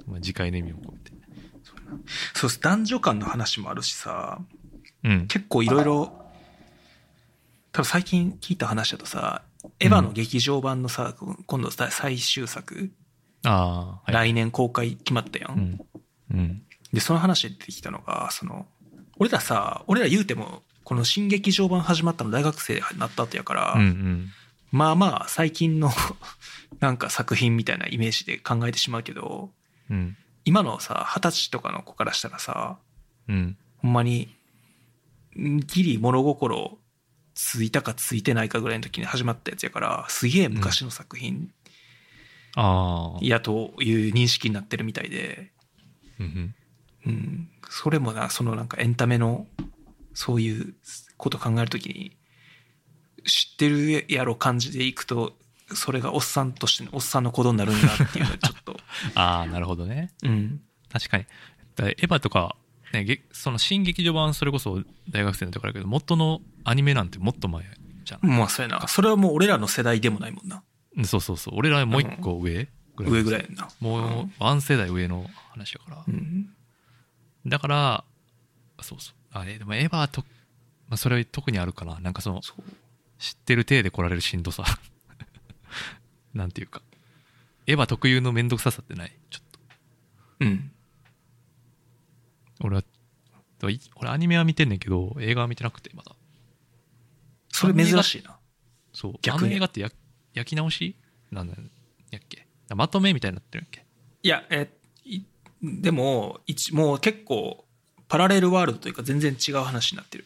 [0.07, 1.11] まあ、次回の意味を込めて。
[2.33, 2.61] そうです。
[2.61, 4.41] 男女間の話もあるしさ、
[5.03, 5.27] うん。
[5.27, 6.13] 結構いろいろ、
[7.73, 9.43] 多分最近聞いた話だとさ、
[9.81, 11.17] エヴァの劇場版のさ、
[11.47, 12.93] 今度さ最終作、
[13.45, 14.31] ああはい。
[14.31, 15.51] 来年公開決まったやん。
[16.31, 16.39] うん。
[16.39, 16.63] うん
[16.93, 18.67] で、その話で出てきたのが、その、
[19.19, 24.29] 俺らさ、俺ら言うても、この新劇場版始まったの大学生になった後やから、うんうん。
[24.73, 25.91] まあまあ最近の
[26.81, 29.53] なんか作品みたいなイメージで考えてしまうけど、
[29.89, 30.17] うん。
[30.45, 32.79] 今のさ、二十歳とかの子からしたらさ、
[33.29, 33.57] うん。
[33.79, 34.35] ほんまに、
[35.39, 36.79] んギリ物心
[37.35, 41.53] ついたかついてないかぐらいの時に始まったやつやから、すげえ昔の作品
[42.57, 45.53] ああやという認識になってるみたいで、
[46.19, 46.55] うん
[47.07, 49.47] うんうん、それもな、そのなんかエンタメの、
[50.15, 50.75] そういう
[51.17, 52.17] こと考えるときに、
[53.25, 55.35] 知ってるやろ感じでいくと、
[55.73, 58.77] それがおっさんとしての、おっさんの行動になるんだっていうのはちょっと、
[59.15, 60.61] ああなるほどねうん。
[60.93, 61.27] 確かに
[61.77, 62.57] だエヴァとか、
[62.93, 67.65] ね、げその新劇場版それこそ大学生の時からだけど元のアニメなんてもっと前
[68.05, 68.89] じゃん、まあそうやな。
[68.89, 70.63] それはもう俺らの世代でもないもんな。
[70.97, 73.69] うんそうそうそう俺らもう一個上ぐらい上ぐらいやんな。
[73.79, 76.51] もうワン世代上の話だから、うん。
[77.47, 78.05] だから
[78.83, 79.15] そうそう。
[79.33, 80.23] あれでもエヴァと、
[80.89, 82.01] まあ、それは特にあるかな。
[82.01, 82.41] なんかその。
[83.19, 84.65] 知ってる体で来られるしんどさ。
[86.33, 86.83] なんていうか。
[87.67, 89.13] エヴァ特有の面倒くささってない？
[89.29, 89.59] ちょっと。
[90.41, 90.73] うん。
[92.63, 92.83] 俺は
[93.71, 96.17] い俺アニメは見てんねんけど映画は見てなくてまだ。
[97.51, 98.39] それ珍しいな。
[98.93, 99.15] そう。
[99.23, 99.49] 逆に。
[99.49, 99.91] あの映画ってや
[100.33, 100.97] 焼き直し？
[101.31, 101.55] なんだ
[102.11, 102.47] やっけ？
[102.75, 103.85] まとめみたいになってるんやっけ？
[104.23, 104.80] いや、え、い
[105.63, 107.67] でも、一もう結構、
[108.09, 110.25] パラレルワールドというか全然違う話になってる。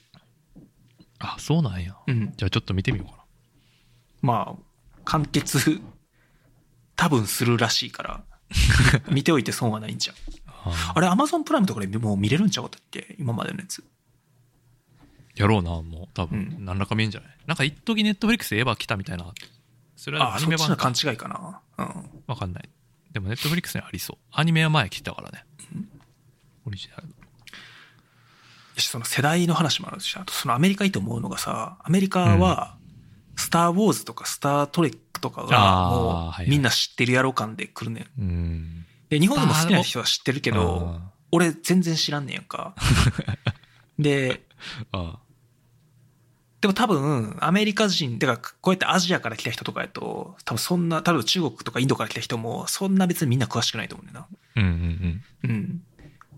[1.18, 1.96] あ、そうなんや。
[2.06, 2.32] うん。
[2.36, 3.24] じゃあちょっと見てみようかな。
[4.22, 4.62] まあ、
[5.04, 5.80] 完結、
[6.96, 8.24] 多分するらしいから、
[9.10, 10.16] 見ておいて損はないんじゃん。
[10.66, 13.16] ああれ、アマゾンプライムとかでもう見れるんちゃうかったっけ？
[13.18, 13.84] 今までのやつ。
[15.34, 16.08] やろうな、もう。
[16.14, 17.36] 多分、ん何らか見えんじゃない？
[17.46, 19.26] なんか一時ネットフリックスでエヴァ来たみたいな。
[19.96, 21.10] それはあ、アニメ版そっちの勘か。
[21.10, 21.60] 違いかな。
[21.78, 22.10] うん。
[22.26, 22.68] わかんない。
[23.14, 24.16] でもネットフリックスにはありそう。
[24.32, 25.46] アニメは前来たからね。
[26.66, 27.14] オリジナルの。
[28.76, 32.76] その世代の話もあるし、あとそのアメリカいいと思うのがさ、アメリカは、
[33.36, 38.20] スター・ウォーズとかスター・トレックとかが、みんな知ってるやろ感で来るねん。
[38.20, 38.86] うん。
[39.10, 42.74] で、日本でも好きな人は知ってるけど、あ俺全然知らんねんやんか。
[43.96, 44.44] で、
[44.90, 45.18] あ
[46.64, 54.26] でも多分、アメリカ人、だからこうやってアジアから来た人とかやと、多分そんな、多分中国とかインドから来た人も、そんな別にみんな詳しくないと思うんだよ
[54.56, 54.70] うんうん
[55.42, 55.50] うん。
[55.50, 55.54] な。
[55.54, 55.82] うん。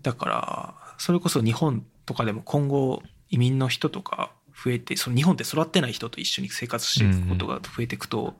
[0.01, 8.37] だから、それこそ日本とかでも今後移民の人とか増えて、その日本で育ってない人と一緒に生活していくことが増えていくと、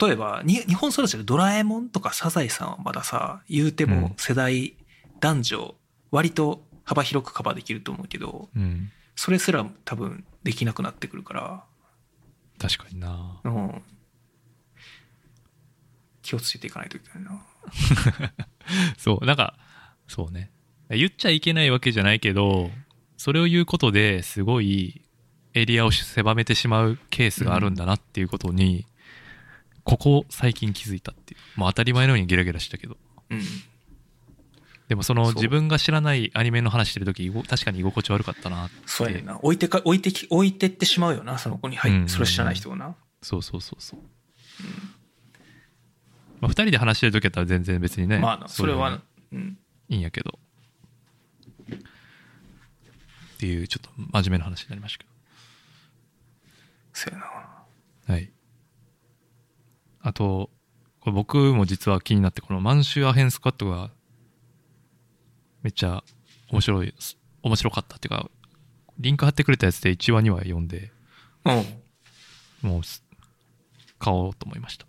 [0.00, 4.74] 例えば、に日本育ちでドラえもんとかサザエさんはまださ、言うても世代、
[5.20, 5.74] 男女、
[6.10, 8.90] 割と幅広くカバーできると思うけど、うん。
[9.14, 11.64] それすら多分できなくなってくるから、
[12.58, 13.40] 確かにな。
[13.44, 13.82] うん。
[16.22, 17.46] 気をつけていかないといけないな。
[18.96, 19.58] そう、なんか、
[20.06, 20.50] そうね。
[20.90, 22.70] 言っちゃいけないわけじゃないけど、
[23.16, 25.02] それを言うことですごい
[25.54, 28.86] エリアを狭めてしまうケースがあるんだなっていうことに、
[29.82, 31.40] ここ最近気づいたっていう。
[31.56, 32.96] まあ当たり前のようにゲラゲラしたけど。
[33.30, 33.42] うん。
[34.88, 38.76] でもその自分が知らないアニメの話してる時、確かに居心地悪かったなって。
[38.86, 39.38] そうやねんな。
[39.40, 41.76] 置いてか、置いてき、置いてってしまうよな、その子に。
[41.76, 41.90] はい。
[41.90, 42.94] うんうんうんそれ知らない人をな。
[43.22, 44.00] そうそうそうそう。
[46.40, 48.18] まあ二人で話してる時やったら全然別にね。
[48.18, 49.00] まあな、それは、
[49.32, 49.58] うん。
[49.88, 50.38] いいんやけど。
[53.34, 55.10] っていうちょっと真面目な話になりましたけど。
[56.92, 58.14] そうやな。
[58.14, 58.30] はい。
[60.02, 60.50] あと、
[61.00, 63.90] これ僕も実は気になって、このマンシュアヘンスカットが、
[65.64, 66.04] めっちゃ
[66.50, 66.94] 面白い、
[67.42, 68.30] 面白かったっていうか、
[68.98, 70.92] リンク貼ってくれたやつで1話2話読んで、
[71.44, 72.70] うん。
[72.70, 73.02] もうす、
[73.98, 74.86] 買おうと思いました。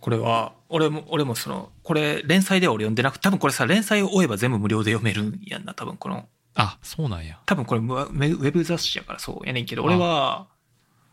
[0.00, 6.26] これは、俺も、俺もその、これ、連載では俺読んでなくて、多分これさ、連載を追えば全部無料で読めるんやんな、多分この。
[6.54, 7.38] あ、そうなんや。
[7.44, 10.48] 多分これム、ウェブ雑誌やからそうやねんけど、俺は、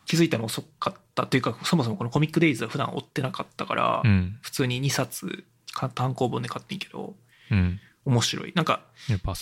[0.06, 4.40] 気づいたの遅かったというか、そもそもこのコミックデイズは普段追ってなかったから、うん。
[4.42, 5.44] 普通に2冊、
[5.74, 7.14] か単行本で買ってんけど、
[7.52, 7.80] うん。
[8.08, 8.54] 面白い。
[8.56, 8.82] なんか。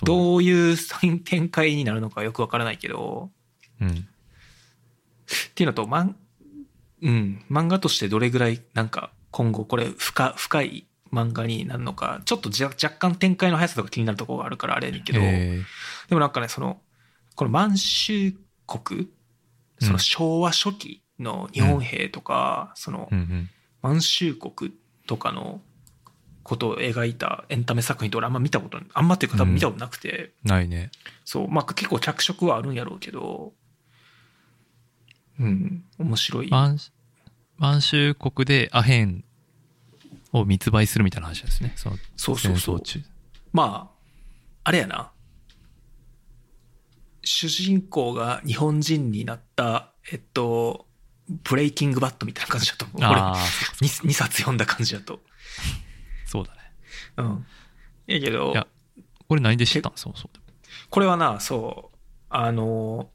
[0.04, 0.78] どういう
[1.24, 3.30] 展開になるのかよくわからないけど、
[3.80, 3.90] うん。
[3.90, 3.96] っ
[5.54, 6.16] ていうのと、まん、
[7.02, 15.62] うん、漫画としてどれぐらい、なんか、今後これ深、深い漫画になるのか、ちょっとじゃ若干展開の速さとか気になるところがあるからあれやけど、え
[16.10, 16.82] でもなんかね、その、
[17.36, 18.34] この満州
[18.66, 19.10] 国、
[19.80, 23.50] その昭和初期の日本兵とか、そのー、うんうん。
[23.84, 24.74] 満州国
[25.06, 25.62] とかの
[26.46, 30.92] ことを描いたエンタメ作品って俺あんま見たことあんまっていうか多分見たことなくて、ないね。
[31.26, 33.54] そう、まあ結構脚色はあるんやろうけど、
[35.40, 36.50] うん、面白い。
[36.50, 36.78] 満
[37.58, 39.26] 満州国でアヘン
[40.34, 41.74] を密売するみたいな話ですね。
[41.76, 42.82] そのそうそうそう。
[43.52, 45.12] まあ、あれやな。
[47.24, 50.86] 主人公が日本人になった、えっと、
[51.28, 52.98] ブレイキングバットみたいな感じだと思う。
[52.98, 53.36] これああ、
[53.82, 55.22] 2, 冊読んだ感じだと。
[56.36, 56.60] そうだね。
[57.18, 57.46] うん。
[58.08, 58.68] やけどい、や、
[59.28, 59.94] これ何で知ったん？
[59.96, 60.40] そうそう。
[60.90, 61.98] これはな、そう、
[62.30, 63.10] あの、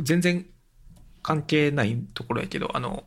[0.00, 0.46] 全然
[1.22, 3.04] 関係ないところやけど、あの、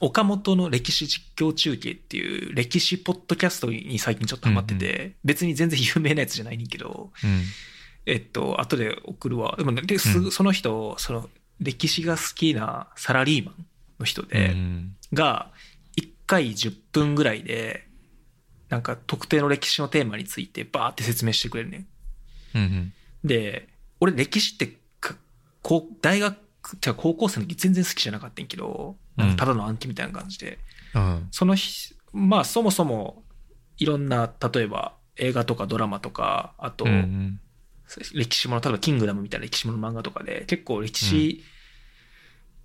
[0.00, 7.42] 岡本の歴史実況中継っていう歴史ポッドキャストに最近ちょっとハマってて、別に全然有名なやつじゃないねんけど、うん。
[8.06, 9.54] えっと、後で送るわ。
[9.58, 11.28] でもね、でその人、その、
[11.60, 13.66] 歴史が好きなサラリーマン
[13.98, 15.52] の人で、うんが、
[15.98, 17.86] 1回10分ぐらいで、
[18.70, 21.86] なんか特定の歴史のテーマについてバーって説明してくれるねん。
[22.54, 22.92] うんうん。
[23.24, 23.68] で、
[23.98, 25.16] 俺歴史ってか、
[25.60, 26.38] こう、大学、
[26.80, 30.58] じゃ高校生の時全然好きじゃなかったんやけど、なんかただの暗記みたいな感じで、
[30.94, 31.28] うん。
[31.32, 33.24] その日、まあそもそも、
[33.76, 37.40] いろんな、例えば映画とかドラマとか、あと、うんうん
[38.14, 41.42] 歴史もの、例えばキングダムみたいな歴史もの漫画とかで、結構歴史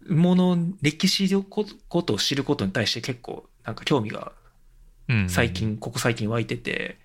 [0.08, 4.32] もの、歴史のこことを知ることに対して結構なんか興味がうん。
[5.28, 6.98] 最近、ここ最近湧いてて、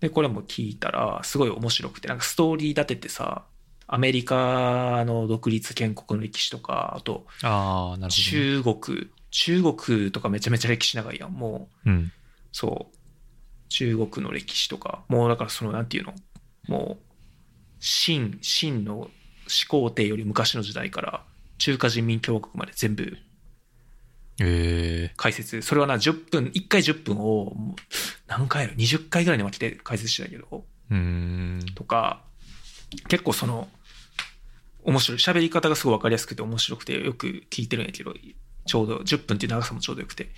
[0.00, 3.44] で、これも聞いたらすごい面白くて、なんかストーリー立ててさ、
[3.86, 8.10] アメリカの独立建国の歴史とか、あとああ、なるほどね。
[8.10, 11.90] 中国、中国とかめちゃめちゃ歴史長いやん、もう。
[11.90, 12.12] うん。
[12.52, 12.96] そう。
[13.68, 16.14] 中国の歴史とか、もうだからその、なんていうの、
[16.68, 17.04] もう、
[17.80, 19.10] 秦、秦の
[19.46, 21.24] 始皇帝より昔の時代から、
[21.58, 23.16] 中華人民共和国まで全部
[24.40, 25.62] え解説。
[25.62, 27.76] それはな、10分、1回10分を、
[28.26, 31.60] 何回やろ ?20 回ぐらいに分けて解説してたけど、ー、うーん。
[31.74, 32.22] とか、
[33.08, 33.68] 結構その、
[34.82, 35.18] 面白い。
[35.18, 38.14] 喋り方がすごい分かりやすくて面白くてよく聞いてるんやけど、
[38.66, 40.30] ちょうど10分っていう長さもちょうどよくて。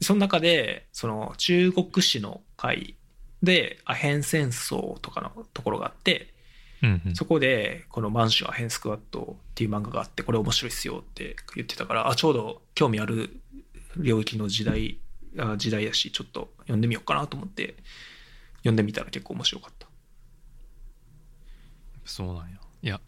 [0.00, 2.96] その中で、その中国史の回
[3.42, 6.34] でアヘン戦争とかのところがあって、
[6.82, 13.40] うんうんそこでこの満州アヘンスクワットっていう漫画があって、これ面白いっすよって言ってたから、あ、ちょうど興味ある
[13.96, 14.98] 領域の時代、
[15.38, 17.76] あ時代やし、ちょっと読んでみようかなと思って、
[18.58, 19.86] 読んでみたら結構面白かった。
[22.04, 22.58] そうなんや。
[22.82, 23.00] いや、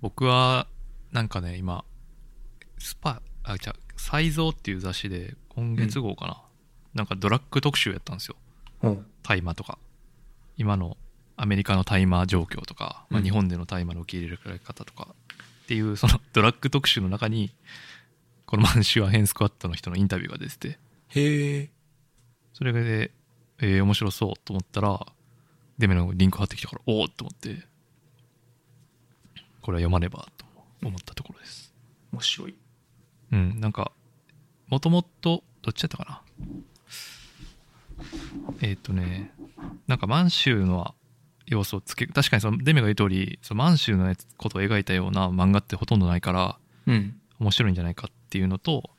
[0.00, 0.66] 僕は、
[1.12, 1.84] なんかね、今、
[2.78, 6.42] スパ、あ、じゃサイゾーっていう雑誌で、今月号かな、
[6.94, 8.36] なんかドラッグ特集やったんですよ。
[8.82, 9.06] うん。
[9.22, 9.78] 大麻とか。
[10.56, 10.96] 今の
[11.36, 15.08] アメリカの大麻状況とか、まあ、うん日本での大麻の受け入れられ方とか、
[15.64, 17.52] っていう、そのドラッグ特集の中に、
[18.48, 20.78] この満州アヘンスクワットの人のインタビューが出てて、
[21.08, 21.70] へえ。
[22.54, 23.10] それで、
[23.58, 25.06] えー面白そうと思ったら、
[25.76, 27.66] デメのリンク貼ってきたから、おおと思って、
[29.60, 30.46] これは読まねばと
[30.82, 31.74] 思ったところです。
[32.10, 32.54] 面白い。
[33.32, 33.92] うん、なんか、
[34.68, 36.22] もともと、どっちやったか
[37.98, 38.06] な？
[38.62, 39.30] えっ、とね、
[39.86, 40.94] なんか満州の
[41.44, 47.20] 要素をつけ、確かにそのデメが言う通り、その満州のやつことを描いたような漫画ってほとんどないから、うん。
[47.40, 48.90] 面白いんじゃないかっていうのと、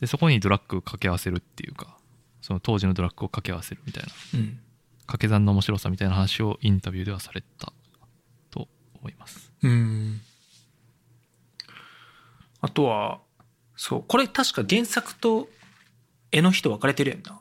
[0.00, 1.96] で、そこにドラッグを掛け合わせるっていうか、
[2.40, 4.60] その当時のドラッグを掛け合わせるみたいなうん。
[5.00, 7.72] 掛け算の面白さみたいな話をインタビューではされた
[8.50, 8.68] と
[9.00, 9.52] 思います。
[9.62, 10.20] うん。
[12.60, 13.20] あとは、
[13.76, 15.48] そう、これ確か原作と
[16.32, 17.40] 絵の人分かれてるやんな。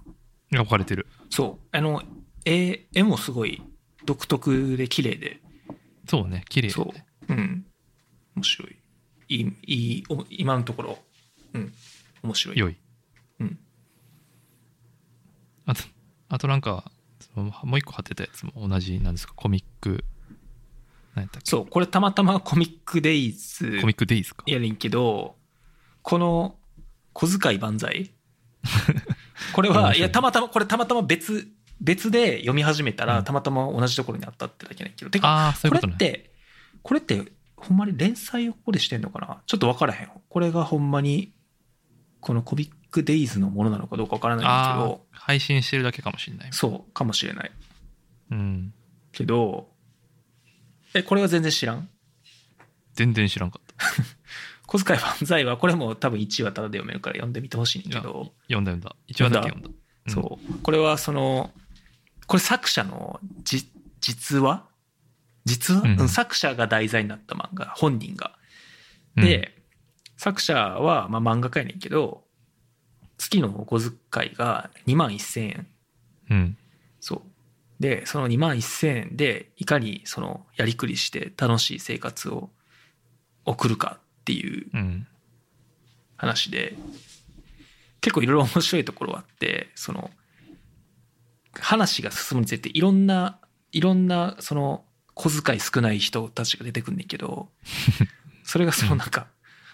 [0.51, 1.07] が分かれてる。
[1.29, 1.67] そう。
[1.71, 2.03] あの、
[2.45, 3.61] 絵、絵もすごい
[4.05, 5.41] 独特で綺麗で、
[6.07, 6.93] そうね、綺麗そ。
[7.29, 7.33] う。
[7.33, 7.65] うん。
[8.35, 8.75] 面白い。
[9.29, 10.99] いい、いい、お今のところ、
[11.53, 11.73] うん。
[12.23, 12.57] 面白い。
[12.59, 12.75] 良い。
[13.39, 13.59] うん。
[15.65, 15.83] あと、
[16.29, 16.91] あとなんか、
[17.33, 20.03] そのもう一個貼ってたやつも同じなんですか、コミック、
[21.15, 21.49] 何やったっけ？
[21.49, 24.43] そう、これたまたまコミックデイズコミックデイズか。
[24.47, 25.35] やねんけど、
[26.01, 26.55] この
[27.13, 28.11] 小遣い万歳
[29.53, 31.47] これは、いいや、たまたま、これたまたま別、
[31.81, 35.95] 別で読み始めたら、うんたまたま同じところにあったってだけなんやけど、てか、ああ、そういうこことね。
[35.99, 36.31] れって、
[36.81, 37.31] これって、
[37.67, 39.41] ほんまに連載をここでしてんのかな？
[39.45, 40.09] ちょっと分からへん。
[40.29, 41.33] これがほんまに、
[42.19, 46.49] このコミックデイズのものなのかどうか分からないんだけああど、、配信してるだけかもしれない。
[46.51, 47.51] そう、かもしれない。
[48.31, 48.73] うん。
[49.11, 49.69] けど、
[50.93, 51.89] え、これは全然知らん？
[52.93, 53.75] 全然知らんかった。
[54.67, 58.95] 小遣い万歳は、これも多分1話ただで読めるから読んでみてほしいんだけど、読んだ読んだ。
[59.07, 59.69] 一話だけ読んだ。
[59.69, 59.75] うん
[60.11, 60.61] そう。
[60.61, 61.51] これはその、
[62.27, 63.67] これ作者のじ
[64.01, 64.63] 実話？
[65.45, 68.38] 実話、うんうん作者が題材になった漫画、本人が。
[69.15, 69.56] で、
[70.17, 72.24] 作者は、まあ、漫画家やねんけど、
[73.17, 75.67] 月のお小遣いが2万1000円。
[76.30, 76.57] うん、うん。
[76.99, 77.22] そう。
[77.80, 82.49] で、その2万1000円で、いかにその、やりくりして楽しい生活を
[83.45, 85.07] 送るかっていううん。
[86.17, 86.75] 話で、
[88.01, 90.11] 結構いろいろ面白いところはあって、その、
[91.53, 93.40] 話が進むにつれていろんな、
[93.72, 97.49] いろんな、その、小遣い少ない人たちが出てくんねんけど、
[98.43, 99.27] それがそのなんか、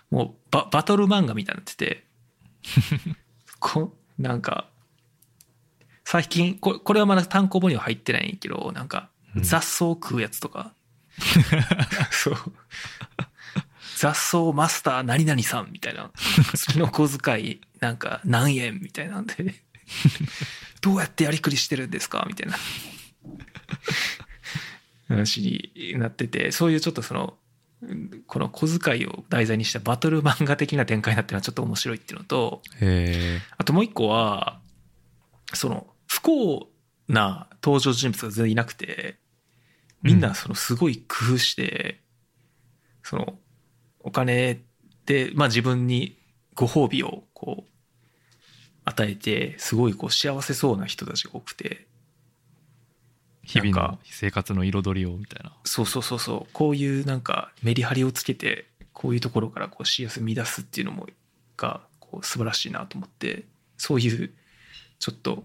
[0.10, 2.06] もうババトル漫画みたいになってて、
[3.60, 4.70] こなんか、
[6.06, 10.74] 最近、これこれはまだ単行本には入ってないんやけど、なんか、うん雑草食うやつとか、
[12.12, 12.36] そう。
[13.98, 16.12] 雑草マスター何々さんみたいな。
[16.54, 19.64] 月の小遣いなんか何円みたいなんで。
[20.82, 22.58] どうやってやりくりしてるんですかみたいな
[25.12, 27.34] 話になってて、そういうちょっとその、
[27.82, 32.62] うんこの小遣いを題材にしたバトル漫画的な展開になってるのはちょっと面白いっていうのと。
[33.58, 34.60] あともう一個は、
[35.54, 36.70] その、不幸
[37.08, 39.18] な登場人物が全然いなくて、
[40.04, 42.02] みんなそのすごい工夫して、
[43.04, 43.40] その、
[44.00, 44.62] お金
[45.06, 46.18] で、まあ自分に
[46.54, 47.72] ご褒美をこう、
[48.86, 51.88] 与えて、すごいこう幸せそうな人たちが多くて、
[53.44, 55.56] 日々の生活の彩りをみたいな。
[55.64, 61.08] そうそうそうそう、こういうなんかメリハリをつけて、こういうところからこう幸せ見出すっていうのも、
[61.58, 63.46] が、こう素晴らしいなと思って、
[63.78, 64.32] そういう、
[65.00, 65.44] ちょっと、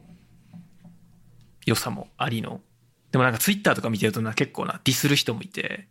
[1.64, 2.60] 良さもありの。
[3.12, 5.88] でもなんかツイッターとか見てるとな、結構な、ディスる人もいて、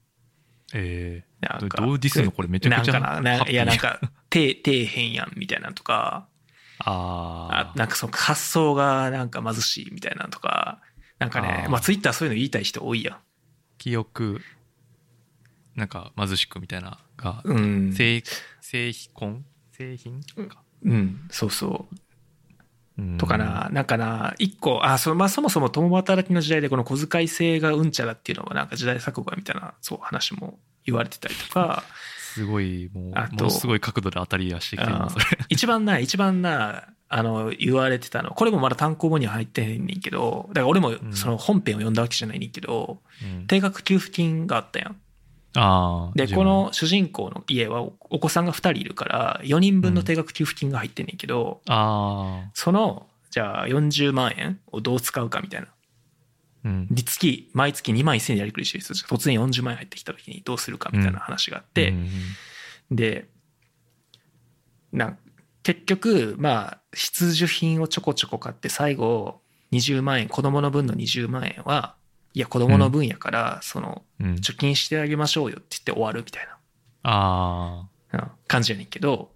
[0.73, 3.99] ええなんかどうディスんのこれめちゃくちゃなんかないやなんか、
[4.31, 6.27] 底、底辺やんみたいなのとか、
[6.79, 10.81] ああなんかその発想がなんか貧しいみたいなのとか、
[11.19, 11.69] なんかねあー。
[11.69, 13.19] まあツイッターそういうの言いたい人多いや
[13.77, 14.41] 記憶
[15.75, 17.49] なんか貧しくみたいなが、ん。
[17.49, 17.53] う
[17.89, 17.93] ん？
[17.93, 18.23] 製
[18.61, 21.95] 製品製品か、うんそうそう。
[22.97, 23.17] うん。
[23.17, 31.83] とかな、なんかな、一個、あ、そまあ、そもそも共働きの時代でこの小遣い制がうんちゃらっていうのはなんか時代錯誤やみたいな、そう話も言われてたりとか、
[32.35, 35.25] すごいもうあとものすごい角度で当たりやしてきてるあなそれ。
[35.49, 36.87] 一番な、一番な、
[37.17, 41.13] あの、言われてたの、これもまだ単行本には入ってへんねんけど、だから俺もん。
[41.13, 43.47] その本編を読んだわけじゃないねんけど、うん。
[43.47, 44.89] 定額給付金があったや。
[44.89, 44.97] ん。
[45.55, 55.67] ああで、この主人公の家はおお子さんが2人いるから、4人分の定額給付金が入ってんねんけど、あその、じゃあ40万円をどう使うかみたいな。
[55.67, 55.71] あ
[56.65, 56.87] うん。
[56.93, 62.09] で月毎月2万1000円でやりくりしてる人突然40万円入ってきた時にどうするかみたいな話があって、うん
[62.91, 63.29] で
[64.91, 65.17] なん
[65.65, 71.95] 結局まあ必需品をちょこちょこ買って最後20万円子供の分の20万円は
[72.35, 74.33] いや子供の分やからそのうん。
[74.35, 76.47] 貯金してあげましょうよって言って終わるみたい
[77.01, 78.29] ああな、うん。
[78.47, 79.31] 感じやねんけど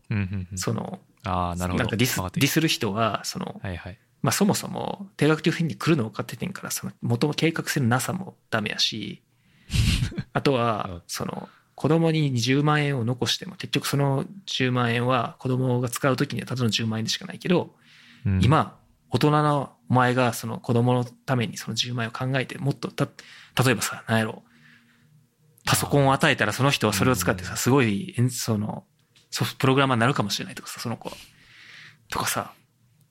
[0.55, 1.83] そのああなるほど。
[1.83, 3.99] なんかディスる人はそのたはいはい。
[4.21, 9.23] まあそもそも定額給付金に来るの分かっててんからその元の計画性のなさもダメやし
[10.33, 11.49] あとうんはその
[11.79, 17.73] 子供に10万円を残しても結局その10万円は子供が使う時にはただの10万円でしかないけど
[18.25, 18.43] うん。
[18.43, 18.77] 今
[19.09, 23.07] 大人のお前がその子供のためにその10万円を考えてもっとた
[23.63, 24.43] 例えばさ何やろ
[25.63, 28.83] パソコンを与えたらその人はそれを使ってさすごいその
[29.31, 31.15] ソフトプログラマーになるかもしれないとかさその子は。
[32.11, 32.51] とかさ。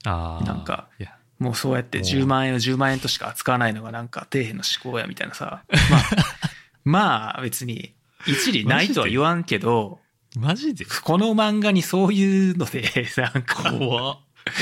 [0.04, 0.90] なんか
[1.38, 2.04] もうそうやっておう。
[2.04, 5.64] 10万円を10万円としか扱わないのがなんか底辺の思考やみたいなさ。
[6.84, 7.94] まあ、まあ別に
[8.26, 10.00] 一理ないとは言わんけど、
[10.36, 10.84] マジで？
[10.84, 12.82] この漫画にそういうので、
[13.16, 14.18] なんか、怖っ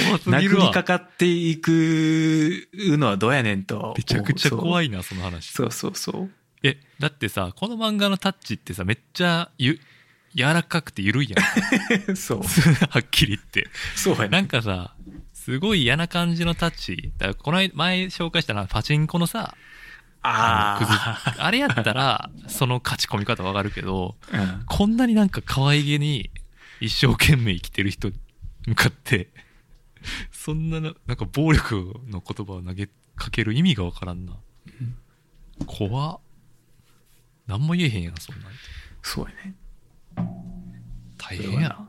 [0.07, 3.95] 怖すぎ殴るわりかかっていくのはどうやねんと。
[3.97, 4.87] めちゃくちゃ怖い。
[4.87, 6.31] いなその話そうそうそう。
[6.63, 9.79] えだってさこの漫画のタッチってさめっちゃゆ
[10.35, 11.37] 柔らかくて緩いや
[12.13, 12.41] ん そう。
[12.91, 14.41] はっきり言ってそうやなね。
[14.43, 14.95] んかさ
[15.35, 19.55] すごい嫌な感じのタッチだからこの間前紹介したのはパチンコのさ
[20.27, 20.87] あの
[21.43, 24.37] ああれやったらその勝ち込み方わかるけどあ。
[24.39, 26.31] うんこんなになんか可愛げに
[26.81, 28.15] 一生懸命生きてる人に
[28.67, 29.29] 向かって
[30.31, 34.35] そんなななんか暴力の言葉を投げかける意味がわからんな
[35.67, 36.19] 怖っ
[37.47, 38.53] 何も言えへんやんそんなん
[39.03, 39.55] そうやね。
[41.17, 41.89] 大変やな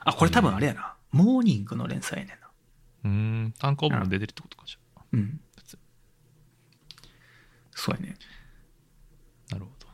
[0.00, 0.94] あ、これ多分あれやな。
[1.12, 2.45] モーニングの連載やねんな。
[3.06, 3.12] うー
[3.48, 5.40] ん単行本も出てるってことかじゃうん。
[7.70, 8.16] そうやね。
[9.50, 9.86] あなるほど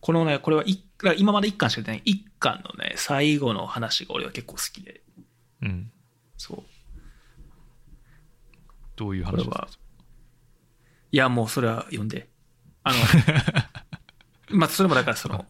[0.00, 0.82] このね、これは一
[1.16, 5.02] 今まで一巻しか出てない一巻のね、最後の話が俺は結構好きで。
[5.62, 5.92] うん
[6.36, 6.62] そう。
[8.96, 9.68] どういう話これは。
[11.12, 12.28] いや、もうそれは読んで。
[12.82, 12.98] あの、
[14.58, 15.46] まあ、それもだからその、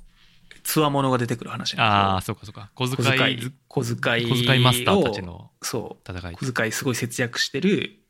[0.69, 2.71] つわものが出てくる話ああそうかそうか。
[2.75, 2.99] 小遣
[3.33, 6.13] い小遣い、小遣いマスターたちをのそう。
[6.13, 6.35] 戦い。
[6.35, 8.01] 小遣いすごい節約してる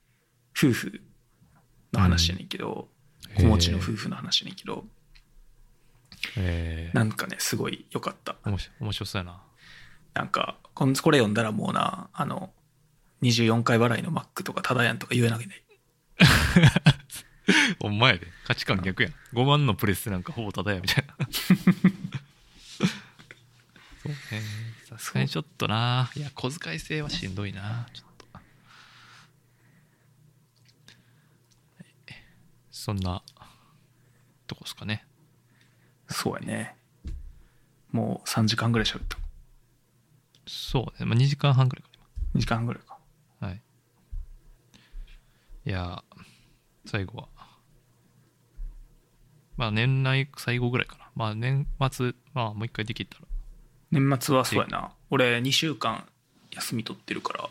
[0.59, 1.01] 夫婦
[1.93, 2.89] の話やねんけど、
[3.37, 4.85] 子持ちの夫婦の話やねんけど、
[6.37, 6.97] えー。
[6.97, 8.35] なんかね、すごい良かった。
[8.45, 9.41] 面白そうやな。
[10.15, 12.51] なんか、こんこれ読んだらもうな、あの、
[13.23, 15.63] 24回払いのマックとかただやんとか言えなきゃね。
[17.79, 18.27] お前やで。
[18.49, 19.13] 価値観逆やん。
[19.33, 21.15] 5万のプレスなんかほぼただやみたいな
[24.09, 24.43] そうね
[24.89, 25.29] さすがに。
[25.29, 26.11] ちょっとな。
[26.15, 27.87] いや小遣い制はしんどいな。
[27.93, 28.27] ちょっと。
[28.33, 28.45] はい。
[32.71, 33.23] そんな
[34.47, 35.05] とこですかね。
[36.09, 36.77] そうやね。
[37.93, 39.19] もう3時間ぐらい喋った。
[40.47, 41.91] そうね、まあ、2時間半ぐらいか。
[42.35, 42.99] 2時間半ぐらいか。
[43.41, 43.63] なはい。
[45.67, 46.03] いや
[46.87, 47.29] 最後は。
[49.59, 51.11] まあ年内最後ぐらいかな。
[51.15, 53.28] まあ年末まあもう一回できたら
[53.91, 54.93] 年末はそうやな。
[55.11, 56.05] 俺2週間
[56.51, 57.51] 休み取ってるから。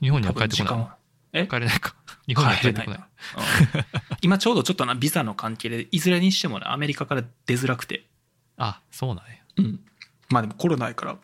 [0.00, 0.86] 日本には帰ってこない
[1.32, 1.46] え？
[1.46, 1.94] 帰れないか。
[2.26, 2.98] 日本には帰ってこない。
[2.98, 3.04] うん。
[4.22, 8.06] 今ちょうどちょっとな、ビザの関係で、いずれにしてもね、アメリカから出づらくて。
[8.56, 9.32] あそうなんや。
[9.58, 9.80] うん。
[10.30, 11.16] まあでもコロナやから、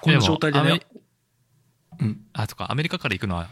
[0.00, 0.80] この状態でね、
[2.00, 2.20] うん。
[2.32, 2.70] あとか。
[2.70, 3.48] アメリカから行くのは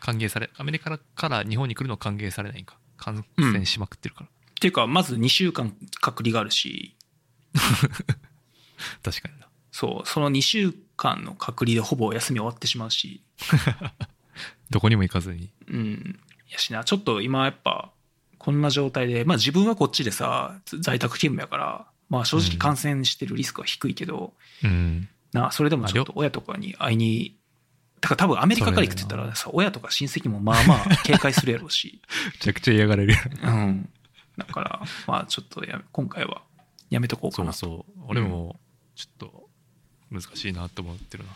[0.00, 2.76] 歓迎されアメリカから日本に来るのは歓迎されないんか。
[2.96, 4.30] 感染しまくってるから、っ
[4.60, 6.96] ていうか、まず2週間隔離があるし、
[9.02, 9.48] 確かにな。
[9.70, 13.22] そう、その2週間の隔離でほぼ休み終わってしまうし、
[14.70, 15.50] どこにも行かずに。
[15.68, 16.20] うん。
[16.50, 17.90] やしな、ちょっと今やっぱ、
[18.38, 25.08] こんな状態で、まあ自分はこっちでさ、在宅勤務やから、まあ正直感染してるリスクは低いけど、うん。
[25.32, 27.38] な、それでもちょっと親とかに会いに
[28.00, 32.00] だから多分アメリカから行くって言ったらさ、親とか親戚もまあまあ警戒するやろうし。
[32.32, 33.88] めちゃくちゃ嫌がられるうん。
[34.36, 36.42] だから、まあちょっとやめ、今回は
[36.90, 37.58] やめとこうかなと。
[37.58, 38.04] そうそう。
[38.08, 38.58] 俺も
[38.98, 39.48] ちょっと
[40.10, 41.30] 難しいなと思ってるな、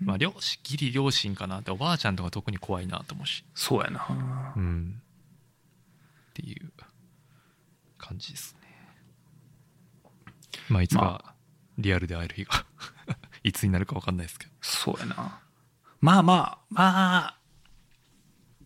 [0.00, 3.44] まあ両親ギリ両親かなっておばあちゃんとか特に怖いなと思うし。
[3.56, 4.54] そうやな。
[4.56, 5.02] うん。
[6.30, 6.70] っていう
[7.98, 8.68] 感じですね。
[10.68, 11.34] まあいつまか
[11.76, 12.64] リアルで会える日が
[13.42, 14.52] いつになるか分かんないですけど。
[14.60, 15.40] そうやな。
[16.00, 17.38] まあまあ、まあ、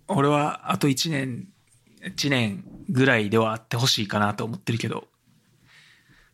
[0.09, 1.49] 俺はあと1年、
[2.03, 5.09] 1年ぐらいではあってほしいかなと思ってるけど、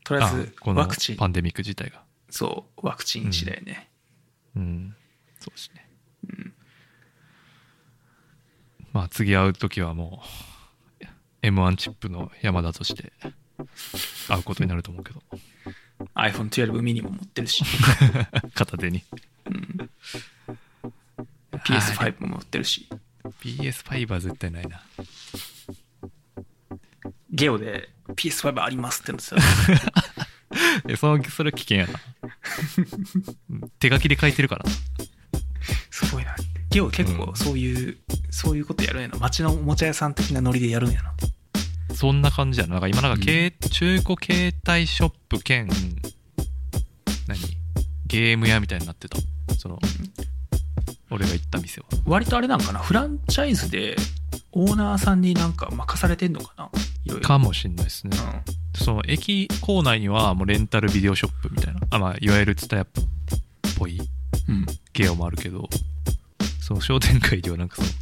[0.05, 1.17] とりあえずあこのワクチン。
[1.17, 2.03] パ、ンデミック自体が。
[2.31, 3.91] そう、ワクチン次第ね。
[4.57, 4.97] うん。
[5.39, 5.89] そうですね、
[8.93, 11.07] まあ次会う時はもう
[11.43, 13.13] m 1チップの山田として
[14.29, 15.23] 会うことになると思うけど。
[16.15, 17.65] iPhone12 ミニも持ってるし、
[18.55, 19.03] 片手に。
[21.65, 22.89] PS5 も持ってるし、
[23.41, 24.83] PS5 は絶対ないな
[27.33, 29.36] ゲオで PS5 ありますってのさ、
[30.86, 32.01] えそのそれ危険やな。
[33.51, 33.70] うん。
[33.78, 34.65] 手書きで書いてるから
[35.91, 36.36] すごいな。
[36.70, 37.99] ゲオ結構そういう、
[38.31, 39.19] そういうことやるんやな。
[39.19, 41.15] 街のおもちゃ屋さん的なノリでやるんやな。
[41.94, 42.75] そんな感じやな。
[42.75, 45.69] なんか今なんか、携中古携帯ショップ兼
[47.27, 47.39] 何？
[48.07, 49.19] ゲーム屋みたいになってた。
[49.59, 49.78] その
[51.11, 51.86] 俺が行った店は。
[52.05, 53.97] 割とあれなんかな、フランチャイズで
[54.53, 56.71] オーナーさんになんか任されてんのかな？
[57.05, 57.27] いろいろ。
[57.27, 58.17] かもしんないですね。
[58.17, 58.85] うん。
[58.85, 61.81] その駅構内にはもうレンタルビデオショップみたいな。
[61.91, 62.87] あまあいわゆるツタヤっ
[63.79, 64.01] ぽい
[64.49, 64.67] うん。
[64.93, 65.69] ゲオもあるけど
[66.61, 67.95] その商店街ではなんかそのめ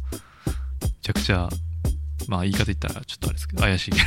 [1.01, 1.49] ちゃくちゃ
[2.27, 3.97] まあ言い方言ったらちょっとあれですけど怪しいな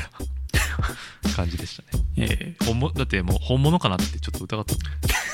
[1.35, 2.05] 感じでしたね。
[2.17, 2.65] ええ。
[2.65, 4.75] 本物だってもう本物かなってちょっと疑った。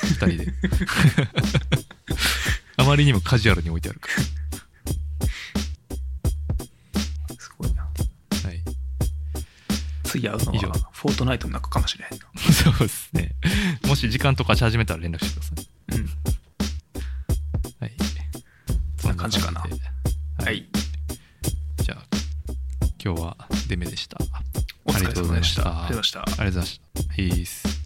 [0.06, 0.52] 二人で。
[2.76, 4.32] あまりにもカジュアルに置いてあるかす
[10.10, 12.26] 次会うの以上は、フォートナイトの中かもしれへんな。
[12.52, 13.34] そうですね
[13.86, 15.66] もし時間とかし始めたら連絡してください
[15.96, 16.08] うん。
[17.80, 17.92] はい
[18.98, 20.66] そんな感じかなはい。
[21.82, 22.04] じゃあ
[23.02, 23.36] 今日は
[23.68, 24.18] デメでした
[24.84, 25.62] お疲れ様でした。
[25.62, 26.20] ありがとうございました。
[26.22, 27.14] ありがとうございました。
[27.14, 27.79] ピース。